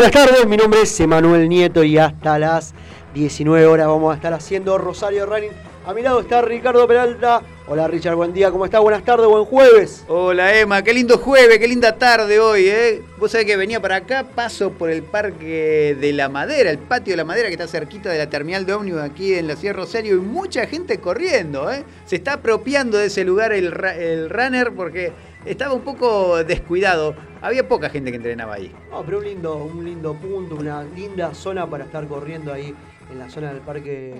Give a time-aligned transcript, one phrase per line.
[0.00, 2.72] Buenas tardes, mi nombre es Emanuel Nieto y hasta las
[3.12, 5.50] 19 horas vamos a estar haciendo Rosario Running.
[5.84, 7.42] A mi lado está Ricardo Peralta.
[7.66, 8.80] Hola Richard, buen día, ¿cómo estás?
[8.80, 10.06] Buenas tardes, buen jueves.
[10.08, 13.02] Hola Emma, qué lindo jueves, qué linda tarde hoy, ¿eh?
[13.18, 17.12] Vos sabés que venía para acá, paso por el Parque de la Madera, el patio
[17.12, 19.72] de la Madera que está cerquita de la terminal de ómnibus aquí en la de
[19.74, 21.84] Rosario y mucha gente corriendo, ¿eh?
[22.06, 23.70] Se está apropiando de ese lugar el
[24.30, 25.12] runner porque
[25.44, 27.14] estaba un poco descuidado.
[27.42, 28.72] Había poca gente que entrenaba ahí.
[28.90, 32.74] No, pero un lindo, un lindo punto, una linda zona para estar corriendo ahí
[33.10, 34.14] en la zona del parque,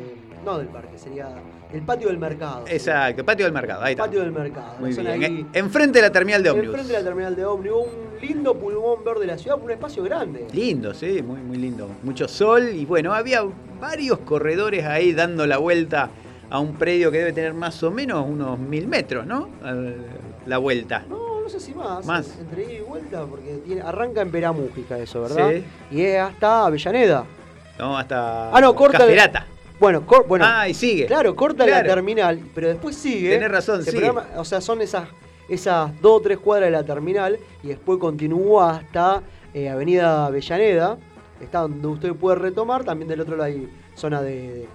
[0.44, 1.28] no del parque, sería
[1.72, 2.64] el patio del mercado.
[2.66, 4.04] Exacto, el patio del mercado, ahí está.
[4.04, 4.74] Patio del mercado.
[4.80, 5.48] Muy bien.
[5.52, 6.74] enfrente de la terminal de ómnibus.
[6.74, 10.02] Enfrente de la terminal de ómnibus, un lindo pulmón verde de la ciudad, un espacio
[10.02, 10.46] grande.
[10.52, 11.88] Lindo, sí, muy, muy lindo.
[12.02, 13.44] Mucho sol y bueno, había
[13.80, 16.10] varios corredores ahí dando la vuelta
[16.50, 19.48] a un predio que debe tener más o menos unos mil metros, ¿no?
[20.50, 21.04] La vuelta.
[21.08, 22.04] No, no sé si más.
[22.04, 22.36] Más.
[22.40, 25.52] Entre ida y vuelta, porque tiene, arranca en Peramújica eso, ¿verdad?
[25.52, 25.64] Sí.
[25.92, 27.24] Y es hasta Avellaneda.
[27.78, 28.50] No, hasta.
[28.50, 29.06] Ah, no, corta.
[29.78, 30.44] Bueno, bueno.
[30.44, 31.06] Ah, y sigue.
[31.06, 33.30] Claro, corta la terminal, pero después sigue.
[33.30, 33.96] Tenés razón, sí.
[34.36, 35.08] O sea, son esas,
[35.48, 39.22] esas dos o tres cuadras de la terminal y después continúa hasta
[39.54, 40.98] eh, Avenida Avellaneda.
[41.40, 42.82] Está donde usted puede retomar.
[42.82, 44.68] También del otro lado hay zona de de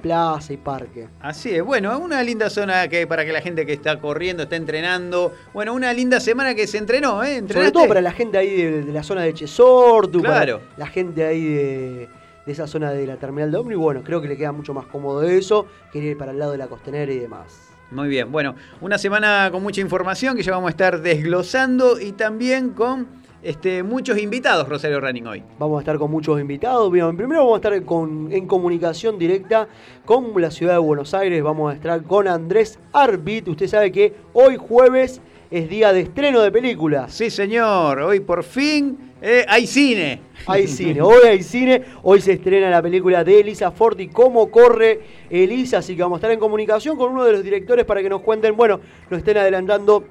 [0.00, 1.08] plaza y parque.
[1.20, 4.56] Así es, bueno, una linda zona que para que la gente que está corriendo, está
[4.56, 5.32] entrenando.
[5.52, 7.42] Bueno, una linda semana que se entrenó, ¿eh?
[7.46, 10.60] Sobre todo para la gente ahí de, la zona de Chesortu, claro.
[10.76, 12.08] la gente ahí de,
[12.46, 13.74] esa zona de la terminal de Omni.
[13.74, 16.58] Bueno, creo que le queda mucho más cómodo eso que ir para el lado de
[16.58, 17.70] la costanera y demás.
[17.90, 22.12] Muy bien, bueno, una semana con mucha información que ya vamos a estar desglosando y
[22.12, 25.42] también con este, muchos invitados, Rosario Running, hoy.
[25.58, 26.90] Vamos a estar con muchos invitados.
[26.90, 29.68] Bien, primero vamos a estar en comunicación directa
[30.06, 31.42] con la ciudad de Buenos Aires.
[31.42, 33.46] Vamos a estar con Andrés Arbit.
[33.48, 37.12] Usted sabe que hoy jueves es día de estreno de películas.
[37.12, 38.00] Sí, señor.
[38.00, 40.22] Hoy por fin eh, hay cine.
[40.46, 41.02] Hay cine.
[41.02, 41.82] Hoy hay cine.
[42.02, 45.78] Hoy se estrena la película de Elisa Forti, cómo corre Elisa.
[45.78, 48.22] Así que vamos a estar en comunicación con uno de los directores para que nos
[48.22, 48.80] cuenten, bueno,
[49.10, 50.04] nos estén adelantando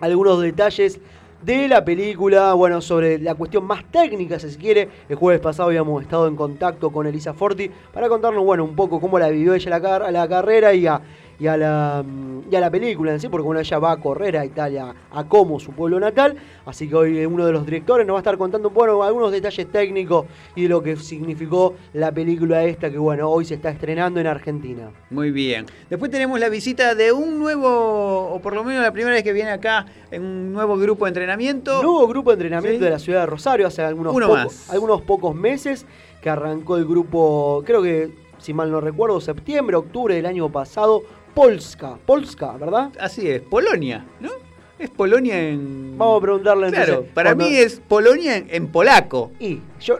[0.00, 0.98] algunos detalles
[1.42, 4.88] de la película, bueno, sobre la cuestión más técnica, si se quiere.
[5.08, 9.00] El jueves pasado habíamos estado en contacto con Elisa Forti para contarnos, bueno, un poco
[9.00, 11.00] cómo la vivió ella la, la carrera y a
[11.40, 12.04] y a la,
[12.50, 15.24] y a la película en sí, porque bueno, ella va a correr a Italia, a
[15.24, 16.36] Como, su pueblo natal.
[16.66, 19.66] Así que hoy uno de los directores nos va a estar contando bueno, algunos detalles
[19.72, 24.20] técnicos y de lo que significó la película esta que bueno, hoy se está estrenando
[24.20, 24.90] en Argentina.
[25.08, 25.64] Muy bien.
[25.88, 29.32] Después tenemos la visita de un nuevo, o por lo menos la primera vez que
[29.32, 31.82] viene acá, en un nuevo grupo de entrenamiento.
[31.82, 35.86] Nuevo grupo de entrenamiento de la ciudad de Rosario hace algunos, pocos, algunos pocos meses
[36.20, 38.10] que arrancó el grupo, creo que
[38.40, 41.02] si mal no recuerdo, septiembre, octubre del año pasado,
[41.34, 42.90] Polska, Polska, ¿verdad?
[42.98, 44.30] Así es, Polonia, ¿no?
[44.78, 45.98] Es Polonia en.
[45.98, 49.30] Vamos a preguntarle Claro, para mí es Polonia en, polaco.
[49.38, 49.98] Y yo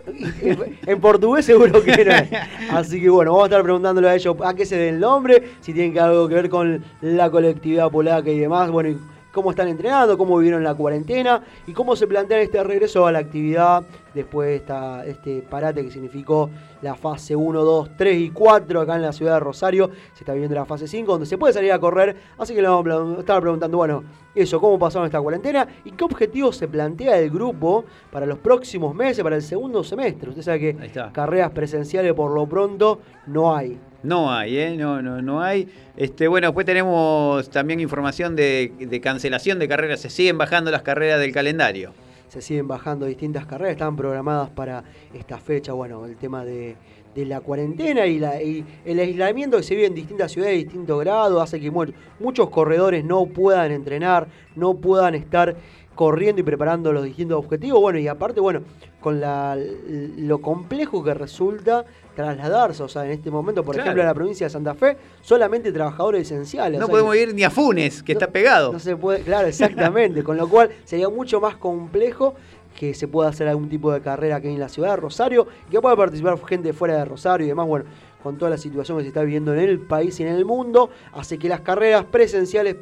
[0.86, 2.12] en portugués seguro que no.
[2.78, 5.50] Así que bueno, vamos a estar preguntándole a ellos a qué se dé el nombre,
[5.60, 8.70] si tienen algo que ver con la colectividad polaca y demás.
[8.70, 8.98] Bueno,
[9.32, 13.20] cómo están entrenando, cómo vivieron la cuarentena y cómo se plantea este regreso a la
[13.20, 13.84] actividad
[14.14, 16.50] después de esta, este parate que significó
[16.82, 19.90] la fase 1, 2, 3 y 4 acá en la ciudad de Rosario.
[20.14, 22.16] Se está viviendo la fase 5 donde se puede salir a correr.
[22.38, 24.02] Así que le vamos a estar preguntando, bueno,
[24.34, 28.94] eso, cómo pasaron esta cuarentena y qué objetivo se plantea el grupo para los próximos
[28.94, 30.30] meses, para el segundo semestre.
[30.30, 33.78] Usted sabe que carreras presenciales por lo pronto no hay.
[34.02, 34.76] No hay, ¿eh?
[34.76, 35.68] No, no, no hay.
[35.96, 40.00] Este, bueno, después tenemos también información de, cancelación de carreras.
[40.00, 41.92] Se siguen bajando las carreras del calendario
[42.28, 46.76] se siguen bajando distintas carreras, estaban programadas para esta fecha, bueno, el tema de,
[47.16, 51.58] la cuarentena y, el aislamiento que se vive en distintas ciudades de distinto grado hace
[51.58, 55.56] que muchos corredores no puedan entrenar, no puedan estar
[55.96, 57.80] corriendo y preparando los distintos objetivos.
[57.80, 58.62] Bueno, y aparte, bueno,
[59.00, 61.84] con la, lo complejo que resulta
[62.14, 62.82] trasladarse.
[62.82, 66.22] O sea, en este momento, por ejemplo, en la provincia de Santa Fe, solamente trabajadores
[66.22, 66.80] esenciales.
[66.80, 68.72] No podemos ir ni a Funes, que está pegado.
[68.72, 70.22] No se puede, claro, exactamente.
[70.22, 72.34] con lo cual sería mucho más complejo
[72.78, 75.80] que se pueda hacer algún tipo de carrera aquí en la ciudad de Rosario, que
[75.80, 77.66] pueda participar gente fuera de Rosario y demás.
[77.66, 77.84] Bueno,
[78.22, 80.90] con toda la situación que se está viviendo en el país y en el mundo,
[81.12, 82.76] hace que las carreras presenciales,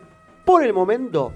[0.45, 1.33] por el momento,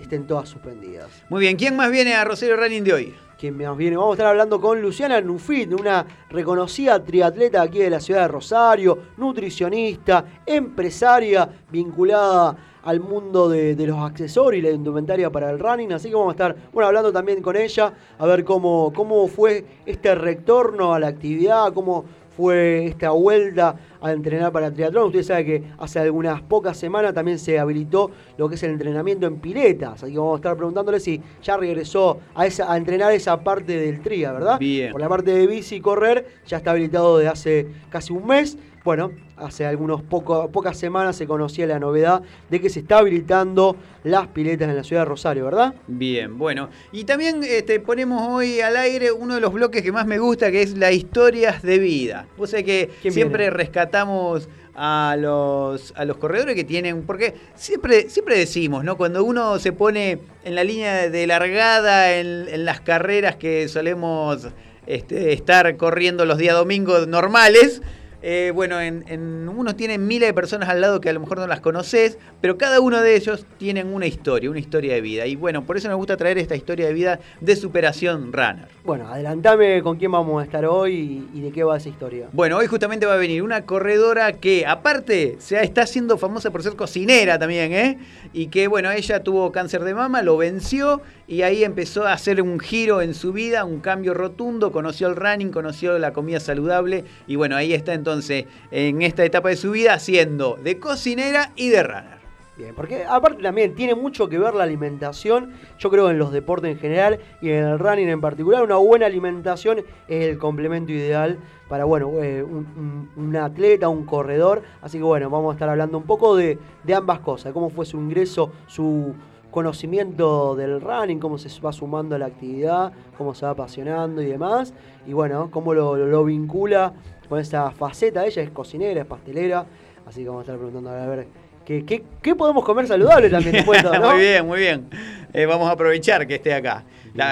[0.00, 1.08] estén todas suspendidas.
[1.28, 3.14] Muy bien, ¿quién más viene a Rosario Running de hoy?
[3.38, 3.98] ¿Quién más viene?
[3.98, 8.28] Vamos a estar hablando con Luciana Nufit, una reconocida triatleta aquí de la ciudad de
[8.28, 15.92] Rosario, nutricionista, empresaria vinculada al mundo de, los accesorios y la indumentaria para el running.
[15.92, 19.66] Así que vamos a estar bueno, hablando también con ella, a ver cómo, cómo fue
[19.84, 22.04] este retorno a la actividad, cómo
[22.36, 25.06] fue esta vuelta a entrenar para el triatlón.
[25.06, 29.26] Usted sabe que hace algunas pocas semanas también se habilitó lo que es el entrenamiento
[29.26, 30.02] en piletas.
[30.02, 33.78] Así que vamos a estar preguntándole si ya regresó a, esa, a entrenar esa parte
[33.78, 34.58] del tria, ¿verdad?
[34.58, 34.92] Bien.
[34.92, 38.58] Por la parte de bici y correr ya está habilitado desde hace casi un mes.
[38.84, 44.28] Bueno, hace algunas pocas semanas se conocía la novedad de que se está habilitando las
[44.28, 45.74] piletas en la ciudad de Rosario, ¿verdad?
[45.86, 46.68] Bien, bueno.
[46.92, 50.50] Y también este, ponemos hoy al aire uno de los bloques que más me gusta,
[50.50, 52.26] que es la historias de vida.
[52.36, 58.38] Vos sabés que siempre rescatamos a los, a los corredores que tienen, porque siempre, siempre
[58.38, 58.96] decimos, ¿no?
[58.96, 64.48] Cuando uno se pone en la línea de largada en, en las carreras que solemos
[64.86, 67.82] este, estar corriendo los días domingos normales,
[68.28, 71.38] eh, bueno, en, en, unos tienen miles de personas al lado que a lo mejor
[71.38, 75.26] no las conoces, pero cada uno de ellos tienen una historia, una historia de vida.
[75.26, 78.66] Y bueno, por eso nos gusta traer esta historia de vida de superación runner.
[78.82, 82.26] Bueno, adelantame con quién vamos a estar hoy y, de qué va esa historia.
[82.32, 86.64] Bueno, hoy justamente va a venir una corredora que, aparte, se está haciendo famosa por
[86.64, 87.98] ser cocinera también, ¿eh?
[88.32, 92.40] Y que, bueno, ella tuvo cáncer de mama, lo venció y ahí empezó a hacer
[92.40, 97.04] un giro en su vida, un cambio rotundo, conoció el running, conoció la comida saludable.
[97.26, 101.70] Y bueno, ahí está entonces en esta etapa de su vida haciendo de cocinera y
[101.70, 102.16] de runner.
[102.56, 106.70] Bien, porque aparte también tiene mucho que ver la alimentación, yo creo en los deportes
[106.70, 111.38] en general y en el running en particular, una buena alimentación es el complemento ideal
[111.68, 116.04] para bueno, eh, un, atleta, un corredor, así que bueno, vamos a estar hablando un
[116.04, 119.14] poco de, de ambas cosas, cómo fue su ingreso, su
[119.50, 124.26] conocimiento del running, cómo se va sumando a la actividad, cómo se va apasionando y
[124.26, 124.72] demás.
[125.06, 126.92] Y bueno, cómo lo, vincula
[127.28, 128.26] con esa faceta.
[128.26, 129.66] Ella es cocinera, es pastelera.
[130.06, 131.26] Así que vamos a estar preguntando a ver
[131.64, 133.64] qué, qué, podemos comer saludable también.
[133.84, 134.10] ¿no?
[134.10, 134.88] muy bien, muy bien.
[135.32, 136.84] Eh, vamos a aprovechar que esté acá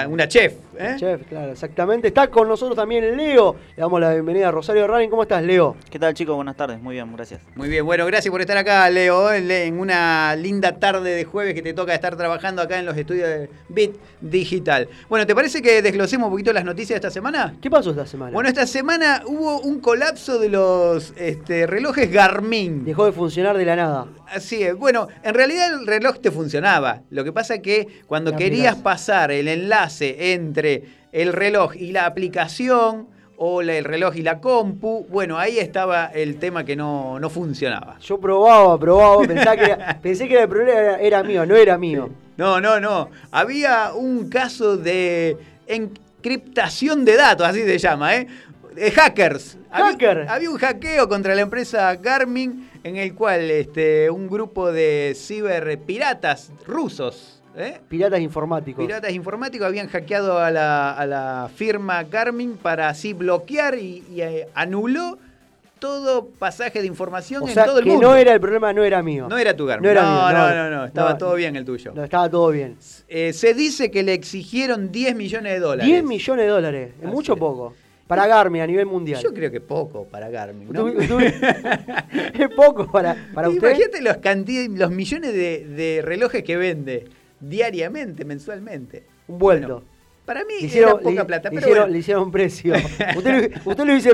[0.09, 0.53] una chef.
[0.77, 0.95] ¿Eh?
[0.97, 2.07] Chef, claro, exactamente.
[2.07, 3.55] Está con nosotros también Leo.
[3.75, 5.09] Le damos la bienvenida a Rosario Running.
[5.09, 5.75] ¿Cómo estás, Leo?
[5.89, 6.35] ¿Qué tal, chicos?
[6.35, 6.81] Buenas tardes.
[6.81, 7.41] Muy bien, gracias.
[7.55, 11.61] Muy bien, bueno, gracias por estar acá, Leo, en una linda tarde de jueves que
[11.61, 14.87] te toca estar trabajando acá en los estudios de Bit Digital.
[15.09, 17.55] Bueno, ¿te parece que desglosemos un poquito las noticias de esta semana?
[17.61, 18.31] ¿Qué pasó esta semana?
[18.31, 22.85] Bueno, esta semana hubo un colapso de los este, relojes Garmin.
[22.85, 24.07] Dejó de funcionar de la nada.
[24.27, 24.75] Así es.
[24.75, 27.01] Bueno, en realidad el reloj te funcionaba.
[27.09, 30.64] Lo que pasa es que cuando querías pasar el enlace entre
[31.11, 33.07] el reloj y la aplicación
[33.37, 37.97] o el reloj y la compu, bueno, ahí estaba el tema que no, funcionaba.
[37.99, 42.09] Yo probaba, probaba, que pensé que el problema era, mío, no era mío.
[42.37, 43.09] No, no, no.
[43.31, 48.27] Había un caso de encriptación de datos, así se llama, ¿eh?
[48.73, 49.57] De hackers.
[49.71, 50.25] Hacker.
[50.27, 56.51] Había, un hackeo contra la empresa Garmin en el cual este, un grupo de ciberpiratas
[56.65, 57.79] rusos ¿Eh?
[57.87, 58.85] Piratas informáticos.
[58.85, 65.17] Piratas informáticos habían hackeado a la, firma Garmin para así bloquear y, eh, anuló
[65.79, 69.27] todo pasaje de información en todo el que no era el problema, no era mío.
[69.29, 69.93] No era tu Garmin.
[69.93, 71.93] No, no, no, no, estaba todo bien el tuyo.
[71.93, 72.77] No, estaba todo bien.
[73.07, 75.85] Eh, se dice que le exigieron 10 millones de dólares.
[75.85, 77.73] 10 millones de dólares, es mucho o poco.
[78.07, 79.19] Para Garmin a nivel mundial.
[79.21, 80.69] Yo creo que poco para Garmin.
[80.71, 80.87] ¿no?
[81.19, 83.67] es poco para, para usted.
[83.67, 87.05] Imagínate los, los millones de, de relojes que vende
[87.49, 89.03] diariamente, mensualmente.
[89.27, 89.83] Un vuelto.
[90.25, 91.49] para mí hicieron, poca plata.
[91.49, 92.73] Le, hicieron, le hicieron precio.
[93.17, 94.11] usted, usted, lo dice,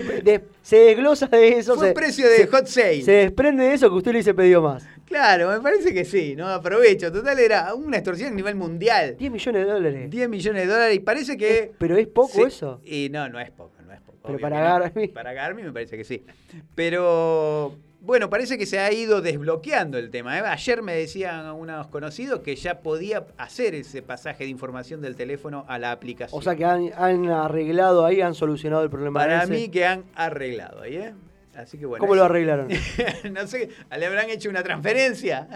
[0.62, 1.76] se desglosa de eso.
[1.76, 3.02] Fue un precio de hot sale.
[3.02, 4.86] Se desprende de eso que usted le dice pedido más.
[5.06, 6.48] Claro, me parece que sí, ¿no?
[6.48, 7.12] Aprovecho.
[7.12, 9.18] Total, era una extorsión a nivel mundial.
[9.18, 10.10] 10 millones de dólares.
[10.10, 11.72] 10 millones de dólares y parece que...
[11.78, 12.80] pero es poco eso.
[12.86, 14.20] Y no, no es poco, no es poco.
[14.26, 15.12] Pero para Garmin...
[15.12, 16.24] Para Garmin me parece que sí.
[16.76, 20.38] Pero bueno, parece que se ha ido desbloqueando el tema.
[20.40, 20.42] ¿eh?
[20.44, 25.66] Ayer me decían unos conocidos que ya podía hacer ese pasaje de información del teléfono
[25.68, 26.38] a la aplicación.
[26.38, 29.20] O sea que han, arreglado ahí, han solucionado el problema.
[29.20, 31.14] Para mí que han arreglado ahí, ¿eh?
[31.56, 32.02] Así que bueno.
[32.02, 32.70] ¿Cómo lo arreglaron?
[33.32, 35.48] no sé, ¿le habrán hecho una transferencia?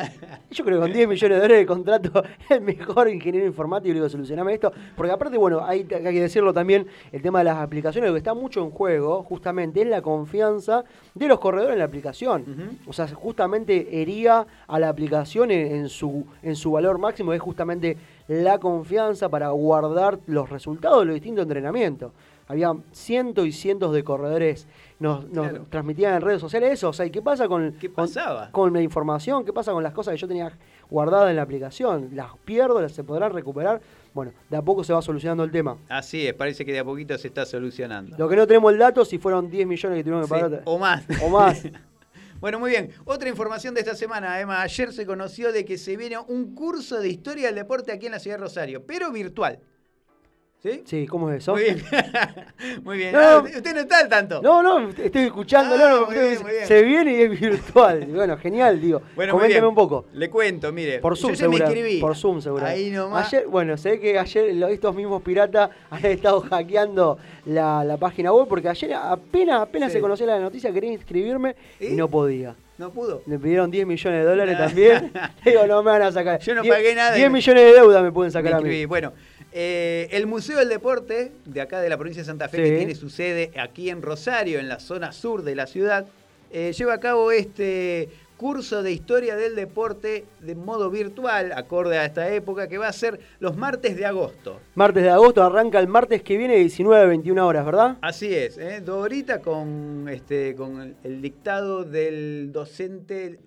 [0.51, 3.95] Yo creo que con 10 millones de dólares de contrato, el mejor ingeniero informático le
[3.95, 4.73] digo, solucioname esto.
[4.95, 8.17] Porque aparte, bueno, hay, hay, que decirlo también, el tema de las aplicaciones, lo que
[8.17, 10.83] está mucho en juego, justamente, es la confianza
[11.13, 12.77] de los corredores en la aplicación.
[12.85, 17.97] O sea, justamente hería a la aplicación en, su, en su valor máximo, es justamente
[18.27, 22.11] la confianza para guardar los resultados de los distintos entrenamientos
[22.47, 24.67] había cientos y cientos de corredores
[24.99, 25.25] nos,
[25.69, 26.89] transmitían en redes sociales eso.
[26.89, 27.75] O sea, qué pasa con,
[28.51, 29.43] con, la información?
[29.45, 30.51] ¿Qué pasa con las cosas que yo tenía
[30.89, 32.09] guardadas en la aplicación?
[32.13, 32.81] ¿Las pierdo?
[32.81, 33.81] ¿Las se podrán recuperar?
[34.13, 35.77] Bueno, de a poco se va solucionando el tema.
[35.89, 38.15] Así es, parece que de a poquito se está solucionando.
[38.17, 40.61] Lo que no tenemos el dato si fueron 10 millones que tuvieron que pagar.
[40.65, 41.03] o más.
[41.21, 41.63] O más.
[42.41, 42.91] Bueno, muy bien.
[43.05, 46.99] Otra información de esta semana, además, ayer se conoció de que se viene un curso
[46.99, 49.59] de historia del deporte aquí en la ciudad de Rosario, pero virtual.
[50.65, 50.81] ¿Sí?
[50.85, 51.53] Sí, ¿cómo es eso?
[51.53, 51.83] Muy bien.
[52.83, 53.11] muy bien.
[53.13, 54.41] No, Ah, usted, usted no está al tanto.
[54.41, 55.83] No, no, estoy escuchándolo.
[55.85, 56.65] Ah, no, bien.
[56.65, 58.07] Se viene y es virtual.
[58.15, 59.01] Bueno, genial, digo.
[59.15, 60.05] Bueno, Coménteme un poco.
[60.13, 60.99] Le cuento, mire.
[60.99, 61.99] Por Zoom, yo me inscribí.
[61.99, 62.65] Por Zoom, seguro.
[62.65, 63.27] Ahí nomás.
[63.31, 68.47] Ayer, bueno, sé que ayer estos mismos piratas han estado hackeando la, la página web
[68.47, 69.97] porque ayer apenas, apenas Sí.
[69.97, 71.95] se conocía la noticia, quería inscribirme y, ¿Y?
[71.95, 72.55] no podía.
[72.77, 73.21] No pudo.
[73.25, 75.13] Me pidieron 10 millones de dólares también.
[75.45, 76.39] Digo, no me van a sacar.
[76.41, 78.59] Yo no 10 pagué nada y 10 me- millones de deuda me pueden sacar a
[78.59, 78.85] mí.
[78.85, 79.13] Bueno,
[79.57, 82.63] eh, el Museo del Deporte, de acá de la provincia de Santa Fe, Sí.
[82.63, 86.05] que tiene su sede aquí en Rosario, en la zona sur de la ciudad,
[86.51, 92.03] eh, lleva a cabo este curso de historia del deporte de modo virtual, acorde a
[92.03, 94.59] esta época, que va a ser los martes de agosto.
[94.75, 97.97] Martes de agosto arranca el martes que viene, 19 a 21 horas, ¿verdad?
[98.01, 98.83] Así es, ¿eh?
[99.41, 103.39] con, este, con el, dictado del docente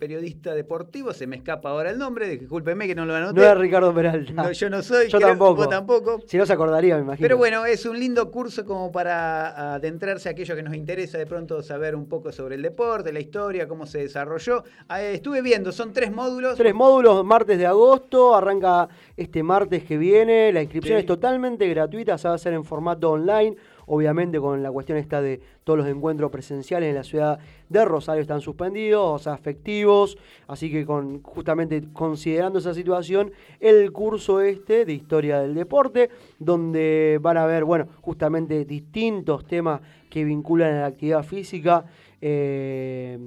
[0.00, 3.38] periodista deportivo, se me escapa ahora el nombre, discúlpeme que no lo anoté.
[3.40, 4.32] No es Ricardo Peralta.
[4.32, 5.54] No, yo no soy, Yo creo- tampoco.
[5.54, 6.18] vos tampoco.
[6.26, 7.22] Si no se acordaría, me imagino.
[7.24, 11.26] Pero bueno, es un lindo curso como para adentrarse a aquello que nos interesa de
[11.26, 14.64] pronto saber un poco sobre el deporte, la historia, cómo se desarrolló.
[14.88, 16.56] Ah, estuve viendo, son tres módulos.
[16.56, 20.52] Tres módulos, martes de agosto, arranca este martes que viene.
[20.52, 21.00] La inscripción Sí.
[21.02, 23.56] es totalmente gratuita, se va a hacer en formato online.
[23.92, 28.22] Obviamente con la cuestión esta de todos los encuentros presenciales en la ciudad de Rosario
[28.22, 30.16] están suspendidos, o sea, afectivos.
[30.46, 37.18] Así que con, justamente considerando esa situación, el curso este de historia del deporte, donde
[37.20, 41.84] van a ver, bueno, justamente distintos temas que vinculan a la actividad física.
[42.22, 43.18] eh,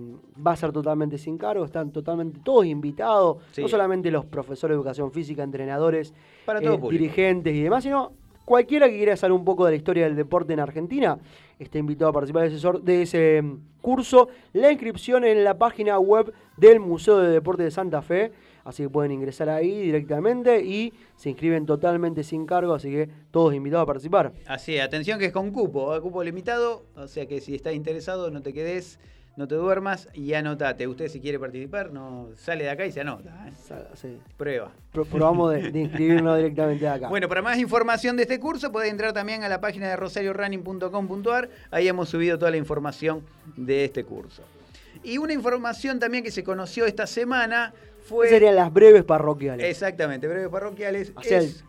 [0.45, 3.63] va a ser totalmente sin cargo, están totalmente todos invitados, Sí.
[3.63, 6.13] no solamente los profesores de educación física, entrenadores,
[6.45, 8.11] Para eh, dirigentes y demás, sino
[8.45, 11.17] cualquiera que quiera saber un poco de la historia del deporte en Argentina,
[11.59, 12.49] está invitado a participar
[12.81, 14.29] de ese, mm, curso.
[14.53, 18.31] La inscripción en la página web del Museo de Deporte de Santa Fe,
[18.63, 23.53] así que pueden ingresar ahí directamente y se inscriben totalmente sin cargo, así que todos
[23.53, 24.33] invitados a participar.
[24.45, 26.01] Así, atención que es con cupo, ¿eh?
[26.01, 28.99] cupo limitado, o sea que si estás interesado no te quedes,
[29.35, 30.87] no te duermas y anotate.
[30.87, 33.47] Usted si quiere participar, no sale de acá y se anota.
[33.47, 33.51] ¿eh?
[33.95, 34.19] Sí.
[34.37, 34.71] Prueba.
[34.91, 37.09] Pro- Probamos de, de inscribirnos directamente de acá.
[37.09, 41.49] Bueno, para más información de este curso puede entrar también a la página de rosariorunning.com.ar.
[41.71, 43.23] Ahí hemos subido toda la información
[43.57, 44.43] de este curso.
[45.03, 47.73] Y una información también que se conoció esta semana
[48.05, 48.29] fue...
[48.29, 49.65] serían las breves parroquiales.
[49.65, 51.11] Exactamente, breves parroquiales.
[51.25, 51.65] El es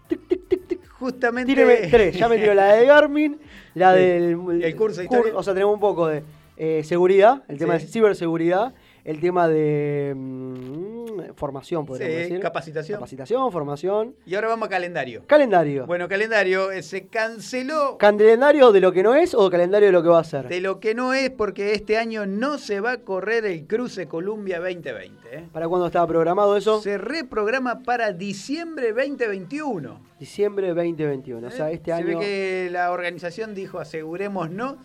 [0.99, 1.53] justamente...
[1.53, 3.39] Tíreme tres, ya me tiró la de Garmin,
[3.75, 4.01] la Sí.
[4.01, 5.33] del El curso de cur- historia.
[5.39, 6.23] O sea, tenemos un poco de
[6.57, 7.87] eh, seguridad, el tema Sí.
[7.87, 12.41] de ciberseguridad, el tema de mm, formación, podríamos Sí, decir.
[12.41, 12.97] capacitación.
[12.99, 14.15] Capacitación, formación.
[14.25, 15.23] Y ahora vamos a calendario.
[15.27, 15.87] Calendario.
[15.87, 20.03] Bueno, calendario eh, se canceló ¿Calendario de lo que no es o calendario de lo
[20.03, 20.49] que va a ser?
[20.49, 24.07] de lo que no es porque este año no se va a correr el Cruce
[24.09, 25.19] Columbia 2020.
[25.37, 25.49] ¿eh?
[25.53, 26.81] ¿Para cuándo estaba programado eso?
[26.81, 30.01] Se reprograma para diciembre 2021.
[30.19, 31.47] Diciembre 2021.
[31.47, 32.19] O sea, este se año.
[32.19, 34.79] ve que la organización dijo aseguremos no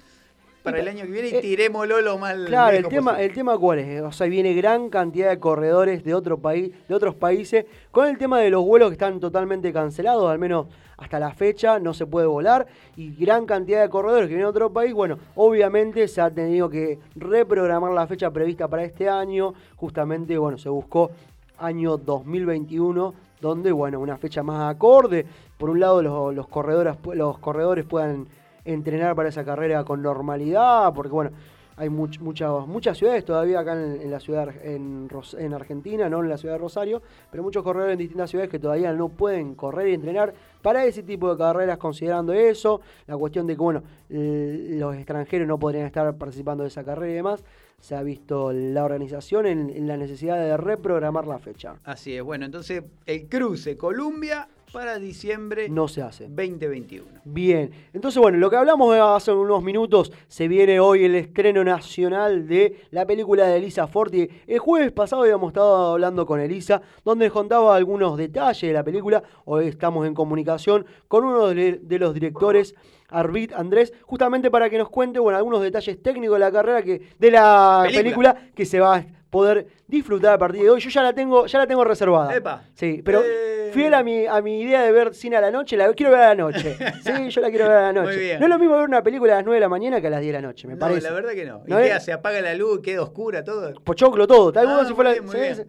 [0.71, 3.25] para el año que viene y eh, tirémoslo lo más Claro, el tema, posible.
[3.25, 6.95] el tema cuál es, o sea, viene gran cantidad de corredores de otro país, de
[6.95, 11.19] otros países, con el tema de los vuelos que están totalmente cancelados, al menos hasta
[11.19, 14.71] la fecha no se puede volar, y gran cantidad de corredores que vienen de otro
[14.71, 20.37] país, bueno, obviamente se ha tenido que reprogramar la fecha prevista para este año, justamente,
[20.37, 21.11] bueno, se buscó
[21.57, 25.25] año 2021, donde, bueno, una fecha más acorde,
[25.57, 28.27] por un lado los, los corredores, los corredores puedan
[28.73, 31.31] entrenar para esa carrera con normalidad, porque bueno,
[31.77, 35.07] hay much- muchas muchas ciudades todavía acá en, la ciudad en,
[35.37, 38.59] en Argentina, no en la ciudad de Rosario, pero muchos corredores en distintas ciudades que
[38.59, 43.47] todavía no pueden correr y entrenar para ese tipo de carreras considerando eso, la cuestión
[43.47, 47.43] de que bueno, los extranjeros no podrían estar participando de esa carrera y demás,
[47.79, 51.75] se ha visto la organización en, en la necesidad de reprogramar la fecha.
[51.85, 56.25] Así es, bueno, entonces el Cruce Columbia para diciembre No se hace.
[56.25, 57.05] 2021.
[57.25, 62.47] Bien, entonces bueno, lo que hablamos hace unos minutos, se viene hoy el estreno nacional
[62.47, 64.29] de la película de Elisa Forti.
[64.47, 69.23] El jueves pasado habíamos estado hablando con Elisa, donde contaba algunos detalles de la película.
[69.45, 72.75] Hoy estamos en comunicación con uno de, los directores,
[73.09, 77.01] Arvid Andrés, justamente para que nos cuente bueno, algunos detalles técnicos de la carrera, que,
[77.17, 78.33] de la Película.
[78.33, 80.79] película que se va a poder disfrutar a partir de hoy.
[80.79, 82.35] Yo ya la tengo, ya la tengo reservada.
[82.35, 82.63] Epa.
[82.73, 83.69] Sí, pero Eh.
[83.73, 86.21] fiel a mi, a mi idea de ver cine a la noche, la quiero ver
[86.21, 86.75] a la noche.
[87.03, 88.13] Sí, yo la quiero ver a la noche.
[88.15, 88.39] Muy bien.
[88.39, 90.09] No es lo mismo ver una película a las 9 de la mañana que a
[90.09, 91.01] las 10 de la noche, me no, parece.
[91.01, 91.61] la verdad que no.
[91.67, 91.93] ¿Y ¿No qué es?
[91.93, 92.11] hace?
[92.13, 92.81] ¿Apaga la luz?
[92.81, 93.73] ¿Queda oscura todo?
[93.83, 95.11] Pochoclo todo, tal Ah, si fuera.
[95.11, 95.67] bien, muy sí, bien.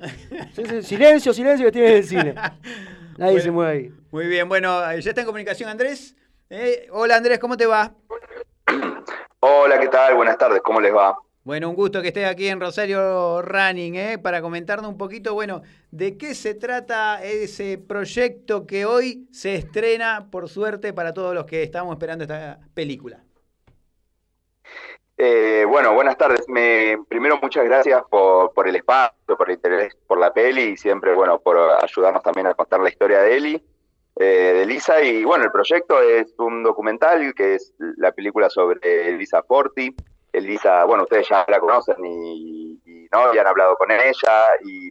[0.54, 2.34] sí, sí, silencio, silencio que en el cine.
[3.18, 3.40] Nadie Bueno.
[3.40, 3.92] se mueve ahí.
[4.10, 6.16] Muy bien, bueno, ya está en comunicación Andrés.
[6.48, 7.92] Eh, hola Andrés, ¿cómo te va?
[9.40, 10.14] Hola, ¿qué tal?
[10.14, 11.14] Buenas tardes, ¿cómo les va?
[11.50, 14.18] Bueno, un gusto que estés aquí en Rosario Running, ¿eh?
[14.18, 20.28] para comentarnos un poquito, bueno, de qué se trata ese proyecto que hoy se estrena,
[20.30, 23.24] por suerte, para todos los que estamos esperando esta película.
[25.18, 26.46] Eh, bueno, buenas tardes.
[27.08, 31.40] primero, muchas gracias por, el espacio, por el interés por la peli y siempre, bueno,
[31.40, 33.64] por ayudarnos también a contar la historia de Eli,
[34.20, 35.02] eh, de Lisa.
[35.02, 39.96] Y bueno, el proyecto es un documental que es la película sobre Elisa Forti.
[40.40, 44.90] Elisa, bueno, ustedes ya la conocen y, no habían hablado con ella y,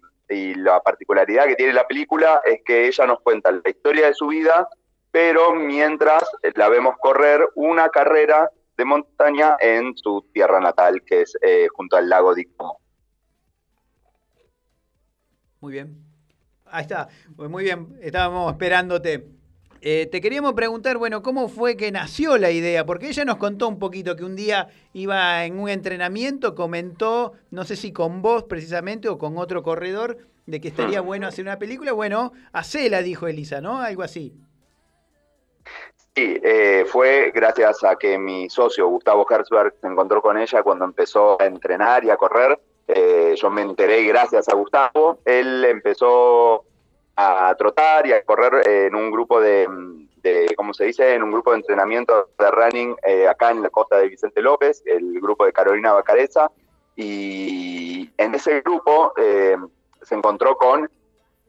[0.56, 4.28] la particularidad que tiene la película es que ella nos cuenta la historia de su
[4.28, 4.68] vida,
[5.10, 11.36] pero mientras la vemos correr una carrera de montaña en su tierra natal, que es
[11.42, 12.80] eh, junto al lago Como.
[15.62, 15.98] Muy bien.
[16.66, 17.10] Ahí está.
[17.36, 19.39] Muy bien, estábamos esperándote.
[19.82, 22.86] Eh, te queríamos preguntar, bueno, ¿cómo fue que nació la idea?
[22.86, 27.64] Porque ella nos contó un poquito que un día iba en un entrenamiento, comentó, no
[27.64, 31.60] sé si con vos precisamente o con otro corredor, de que estaría bueno hacer una
[31.60, 31.94] película.
[31.94, 33.80] Bueno, hacela, dijo Elisa, ¿no?
[33.80, 34.34] Algo así.
[36.16, 40.84] Sí, eh, fue gracias a que mi socio Gustavo Herzberg se encontró con ella cuando
[40.84, 42.60] empezó a entrenar y a correr.
[42.88, 45.20] Eh, yo me enteré gracias a Gustavo.
[45.24, 46.66] Él empezó
[47.22, 49.68] a trotar y a correr en un grupo de,
[50.22, 51.16] de ¿cómo se dice?
[51.16, 54.82] En un grupo de entrenamiento de running eh, acá en la costa de Vicente López,
[54.86, 56.50] el grupo de Carolina Bacareza.
[56.96, 59.58] Y en ese grupo eh,
[60.02, 60.90] se encontró con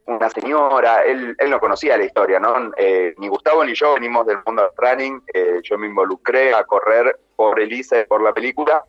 [0.07, 2.73] una señora, él, él no conocía la historia, ¿no?
[2.77, 5.23] Eh, ni Gustavo ni yo venimos del mundo del running,
[5.63, 8.85] yo me involucré a correr por Elisa y por la película,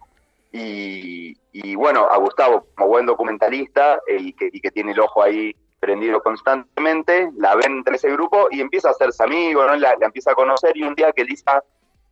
[0.51, 5.21] y, y, bueno, a Gustavo como buen documentalista y que, y que tiene el ojo
[5.21, 9.75] ahí prendido constantemente, la ven entre ese grupo y empieza a hacerse amigo, ¿no?
[9.75, 11.63] la, empieza a conocer y un día que Elisa,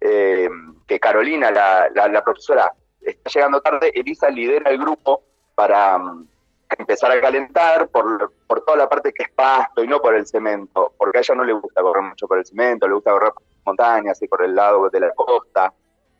[0.01, 0.49] eh,
[0.88, 5.21] que Carolina, la, la, profesora, está llegando tarde, Elisa lidera el grupo
[5.53, 6.27] para mm,
[6.79, 10.25] empezar a calentar por, por toda la parte que es pasto y no por el
[10.25, 13.34] cemento, porque a ella no le gusta correr mucho por el cemento, le gusta correr
[13.34, 15.71] por montañas y por el lado de la costa.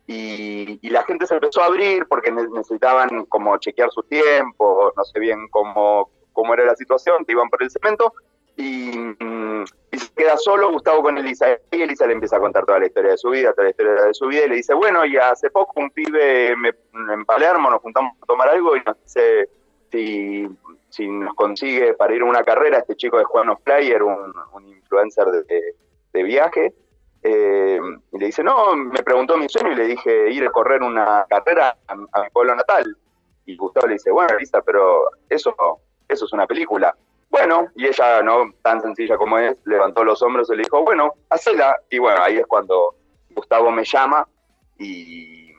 [0.06, 5.20] Y, la gente se empezó a abrir porque necesitaban como chequear su tiempo, no sé
[5.20, 6.10] bien cómo,
[6.40, 8.14] cómo era la situación, que iban por el cemento,
[8.56, 11.46] mm, y, se queda solo Gustavo con Elisa.
[11.70, 13.92] Y Elisa le empieza a contar toda la historia de su vida, toda la historia
[13.92, 17.82] de su vida, y le dice, bueno, y hace poco un pibe en Palermo nos
[17.82, 19.50] juntamos a tomar algo y nos dice
[19.90, 20.48] si,
[20.88, 24.66] si nos consigue para ir a una carrera, este chico de Juan Flyer, un, un
[24.66, 25.74] influencer de,
[26.12, 26.72] de, viaje,
[27.22, 27.78] eh,
[28.12, 31.26] y le dice, no, me preguntó mi sueño y le dije ir a correr una
[31.28, 32.96] carrera a mi pueblo natal.
[33.50, 35.54] Y Gustavo le dice, bueno, Elisa, pero eso
[36.10, 36.94] eso es una película.
[37.30, 41.14] Bueno, y ella, no tan sencilla como es, levantó los hombros y le dijo, bueno,
[41.30, 41.76] hacela.
[41.88, 42.96] Y bueno, ahí es cuando
[43.30, 44.26] Gustavo me llama
[44.78, 45.54] y,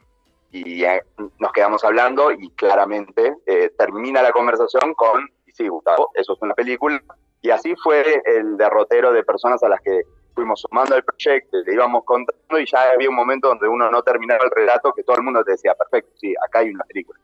[0.51, 1.01] eh,
[1.39, 6.53] nos quedamos hablando y claramente eh, termina la conversación con, sí, Gustavo, eso es una
[6.53, 7.01] película.
[7.41, 10.01] Y así fue el derrotero de personas a las que
[10.35, 14.01] fuimos sumando el proyecto, le íbamos contando y ya había un momento donde uno no
[14.03, 17.19] terminaba el relato que todo el mundo te decía, perfecto, sí, acá hay una película.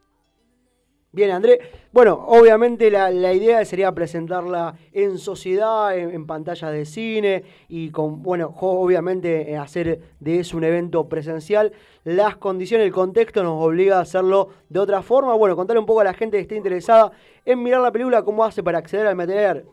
[1.14, 1.60] Bien, André.
[1.94, 8.54] Bueno, obviamente la, idea sería presentarla en sociedad, en, pantalla de cine y con, bueno,
[8.60, 11.72] obviamente eh, hacer de eso un evento presencial.
[12.04, 15.34] Las condiciones, el contexto nos obliga a hacerlo de otra forma.
[15.34, 17.12] Bueno, contarle un poco a la gente que esté interesada
[17.46, 19.66] en mirar la película, cómo hace para acceder al material.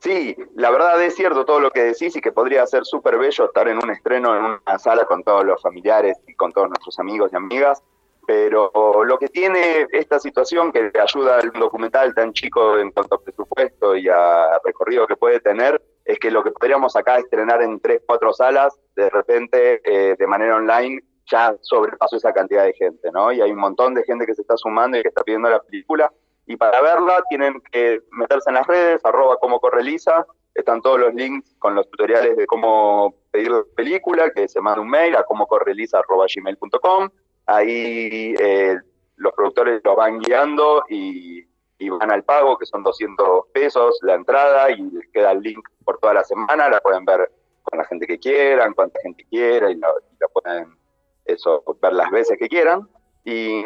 [0.00, 3.46] Sí, la verdad es cierto todo lo que decís y que podría ser súper bello
[3.46, 6.98] estar en un estreno en una sala con todos los familiares y con todos nuestros
[6.98, 7.82] amigos y amigas
[8.28, 8.70] pero
[9.06, 13.96] lo que tiene esta situación que ayuda al documental tan chico en cuanto a presupuesto
[13.96, 18.02] y a recorrido que puede tener, es que lo que podríamos acá estrenar en tres,
[18.04, 23.32] cuatro salas, de repente eh, de manera online ya sobrepasó esa cantidad de gente, ¿no?
[23.32, 25.62] Y hay un montón de gente que se está sumando y que está pidiendo la
[25.62, 26.12] película.
[26.44, 31.00] Y para verla tienen que meterse en las redes, arroba como corre Lisa, están todos
[31.00, 35.16] los links con los tutoriales de cómo pedir la película, que se manda un mail
[35.16, 37.08] a como gmail.com
[37.48, 38.78] ahí eh,
[39.16, 41.44] los productores los van guiando y,
[41.90, 45.98] van al pago, que son 200 pesos la entrada, y les queda el link por
[45.98, 47.30] toda la semana, la pueden ver
[47.62, 49.88] con la gente que quieran, cuánta gente quiera, y la,
[50.32, 50.76] pueden
[51.24, 52.88] eso, ver las veces que quieran.
[53.24, 53.62] Y,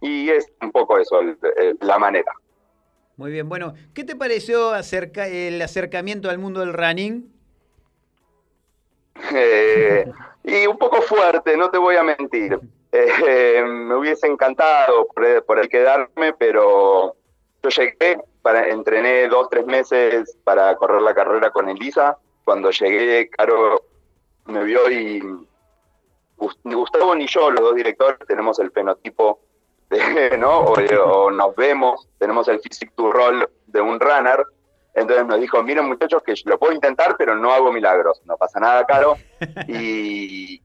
[0.00, 1.20] y es un poco eso,
[1.80, 2.32] la manera.
[3.16, 7.32] Muy bien, bueno, ¿qué te pareció acerca, el acercamiento al mundo del running?
[9.32, 10.04] Eh,
[10.44, 12.60] y un poco fuerte, no te voy a mentir.
[12.92, 17.16] Eh, me hubiese encantado por, el quedarme, pero
[17.62, 22.18] yo llegué, para, entrené dos, tres meses para correr la carrera con Elisa.
[22.44, 23.82] Cuando llegué, Caro
[24.44, 25.22] me vio y
[26.64, 29.40] ni Gustavo ni yo, los dos directores, tenemos el fenotipo
[29.88, 30.60] de, ¿no?
[30.60, 34.44] O, nos vemos, tenemos el physique to roll de un runner.
[34.94, 38.60] Entonces nos dijo, miren muchachos que lo puedo intentar, pero no hago milagros, no pasa
[38.60, 39.16] nada caro.
[39.68, 40.62] Y,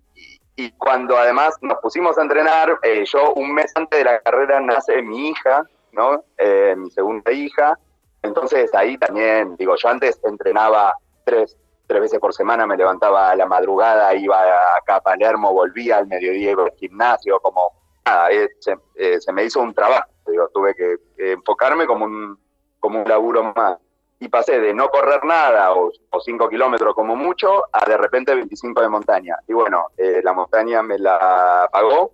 [0.59, 4.59] y cuando además nos pusimos a entrenar, eh, yo un mes antes de la carrera
[4.59, 5.63] nace mi hija,
[5.93, 6.23] ¿no?
[6.37, 7.79] Eh, mi segunda hija.
[8.21, 13.35] Entonces ahí también, digo, yo antes entrenaba tres, tres veces por semana, me levantaba a
[13.37, 14.37] la madrugada, iba
[14.75, 17.71] acá a Palermo, volvía al mediodía, iba al gimnasio, como
[18.05, 20.97] nada, eh, se, me hizo un trabajo, digo, tuve que
[21.31, 22.37] enfocarme como un,
[22.81, 23.77] como un laburo más
[24.19, 28.35] y pasé de no correr nada o, o 5 kilómetros como mucho a de repente
[28.35, 29.37] 25 de montaña.
[29.47, 32.11] Y bueno, eh, la montaña me la pagó,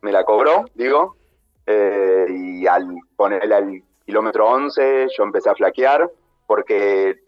[0.00, 1.16] me la cobró, digo,
[1.66, 6.10] eh, y al ponerle al kilómetro 11 yo empecé a flaquear
[6.46, 7.20] porque,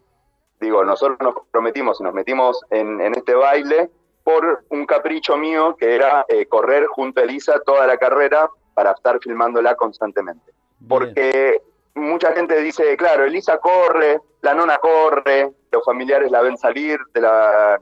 [0.59, 3.91] digo, nosotros nos prometimos y nos metimos en, este baile
[4.23, 8.91] por un capricho mío que era eh, correr junto a Elisa toda la carrera para
[8.91, 10.51] estar filmándola constantemente.
[10.87, 11.61] Porque
[11.95, 17.21] mucha gente dice, claro, Elisa corre, la nona corre, los familiares la ven salir de
[17.21, 17.79] la,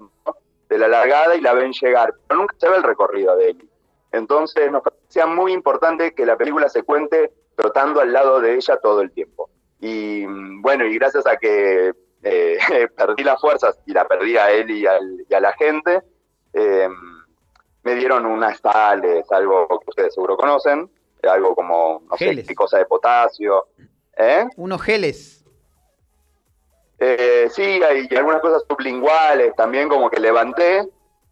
[0.69, 3.69] de la largada y la ven llegar, pero nunca se ve el recorrido de Eli.
[4.11, 8.77] Entonces nos parecía muy importante que la película se cuente trotando al lado de ella
[8.77, 9.49] todo el tiempo.
[9.79, 10.25] Y
[10.61, 12.57] bueno, y gracias a que eh,
[12.95, 16.01] perdí las fuerzas y la perdí a él y, a la gente,
[16.53, 16.87] eh,
[17.83, 20.89] me dieron unas sales, algo que ustedes seguro conocen,
[21.23, 23.67] algo como, no sé, cosa de potasio,
[24.17, 24.45] ¿Eh?
[24.55, 25.43] Unos geles.
[26.99, 30.87] Eh, sí, hay algunas cosas sublinguales también, como que levanté,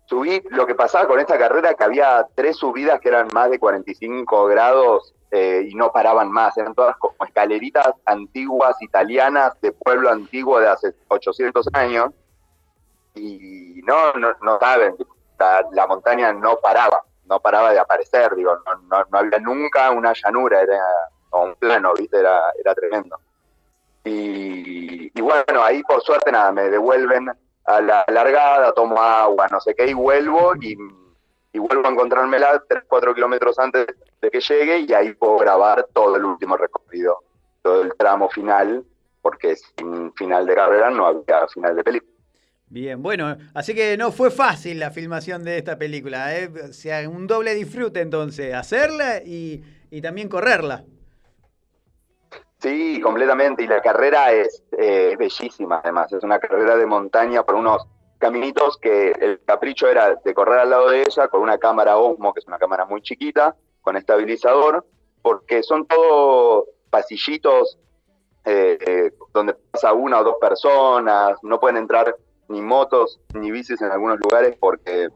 [0.05, 0.41] subí.
[0.49, 4.47] Lo que pasaba con esta carrera que había tres subidas que eran más de 45
[4.47, 6.57] grados eh, y no paraban más.
[6.57, 12.11] Eran todas como escaleritas antiguas italianas de pueblo antiguo de hace 800 años.
[13.15, 14.95] Y no, no, saben,
[15.71, 18.35] la, montaña no paraba, no paraba de aparecer.
[18.35, 18.57] Digo,
[18.89, 20.61] no, no había nunca una llanura.
[20.61, 20.81] Era,
[21.39, 22.19] un plano, ¿viste?
[22.19, 23.17] Era, tremendo.
[24.03, 27.29] Y, bueno, ahí por suerte nada, me devuelven
[27.65, 30.75] a la largada, tomo agua, no sé qué, y vuelvo y,
[31.59, 33.85] vuelvo a encontrármela 3, 4 kilómetros antes
[34.21, 37.19] de que llegue y ahí puedo grabar todo el último recorrido,
[37.61, 38.83] todo el tramo final,
[39.21, 42.11] porque sin final de carrera no había final de película.
[42.67, 46.49] Bien, bueno, así que no fue fácil la filmación de esta película, ¿eh?
[46.69, 49.61] o sea, un doble disfrute entonces, hacerla y
[50.01, 50.85] también correrla.
[52.61, 53.63] Sí, completamente.
[53.63, 56.13] Y la carrera es eh, bellísima, además.
[56.13, 57.87] Es una carrera de montaña por unos
[58.19, 62.33] caminitos que el capricho era de correr al lado de ella con una cámara Osmo,
[62.33, 64.85] que es una cámara muy chiquita, con estabilizador,
[65.23, 67.79] porque son todos pasillitos
[68.45, 72.15] eh, eh, donde pasa una o dos personas, no pueden entrar
[72.47, 75.09] ni motos ni bicis en algunos lugares porque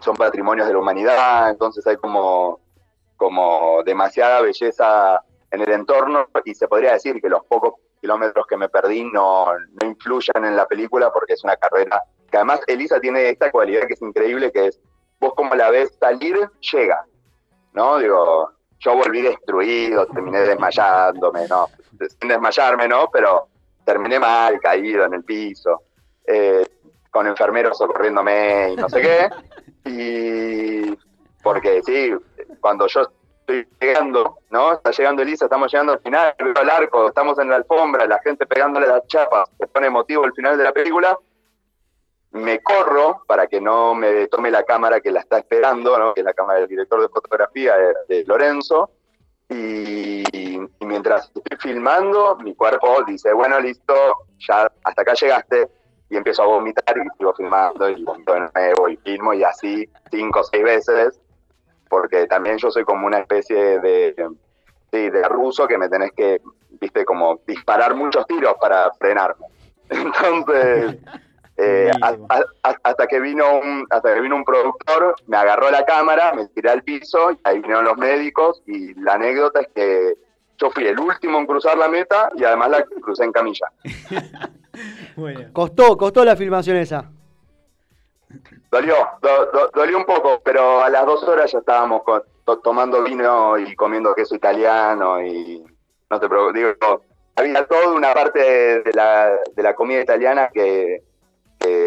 [0.00, 2.60] son patrimonios de la humanidad, entonces hay como,
[3.16, 8.56] como demasiada belleza en el entorno y se podría decir que los pocos kilómetros que
[8.56, 13.00] me perdí no, no influyan en la película porque es una carrera que además Elisa
[13.00, 14.80] tiene esta cualidad que es increíble que es
[15.20, 17.04] vos como la ves salir, llega,
[17.72, 17.98] ¿no?
[17.98, 21.68] Digo, yo volví destruido, terminé desmayándome, ¿no?
[22.20, 23.08] Sin desmayarme, ¿no?
[23.12, 23.48] Pero
[23.84, 25.82] terminé mal, caído en el piso,
[26.26, 26.66] eh,
[27.10, 29.30] con enfermeros socorriéndome y no sé qué.
[29.90, 30.96] Y
[31.42, 32.12] porque sí,
[32.60, 33.10] cuando yo
[33.52, 34.72] llegando, ¿no?
[34.72, 38.46] Está llegando Elisa, estamos llegando al final, el arco, estamos en la alfombra, la gente
[38.46, 41.18] pegándole las chapas, se pone emotivo el final de la película,
[42.32, 46.14] me corro para que no me tome la cámara que la está esperando, ¿no?
[46.14, 47.74] que es la cámara del director de fotografía
[48.08, 48.90] de, Lorenzo,
[49.48, 50.22] y,
[50.80, 53.94] mientras estoy filmando, mi cuerpo dice, bueno, listo,
[54.46, 55.68] ya hasta acá llegaste,
[56.10, 59.88] y empiezo a vomitar y sigo filmando, y vomito de nuevo, y filmo, y así
[60.10, 61.20] cinco o seis veces,
[61.88, 64.14] porque también yo soy como una especie de,
[64.92, 66.40] sí, de ruso que me tenés que,
[66.80, 69.46] viste, como disparar muchos tiros para frenarme.
[69.90, 70.96] Entonces,
[71.56, 71.90] eh,
[72.82, 76.70] hasta, que vino un, hasta que vino un productor, me agarró la cámara, me tiré
[76.70, 80.14] al piso, y ahí vinieron los médicos, y la anécdota es que
[80.58, 83.66] yo fui el último en cruzar la meta y además la crucé en camilla.
[85.52, 87.10] Costó, costó la filmación esa.
[88.70, 88.96] Dolió,
[89.74, 92.02] dolió un poco, pero a las dos horas ya estábamos
[92.62, 95.64] tomando vino y comiendo queso italiano y
[96.10, 97.02] no te preocupes, digo,
[97.36, 101.02] había toda una parte de la, de la comida italiana que,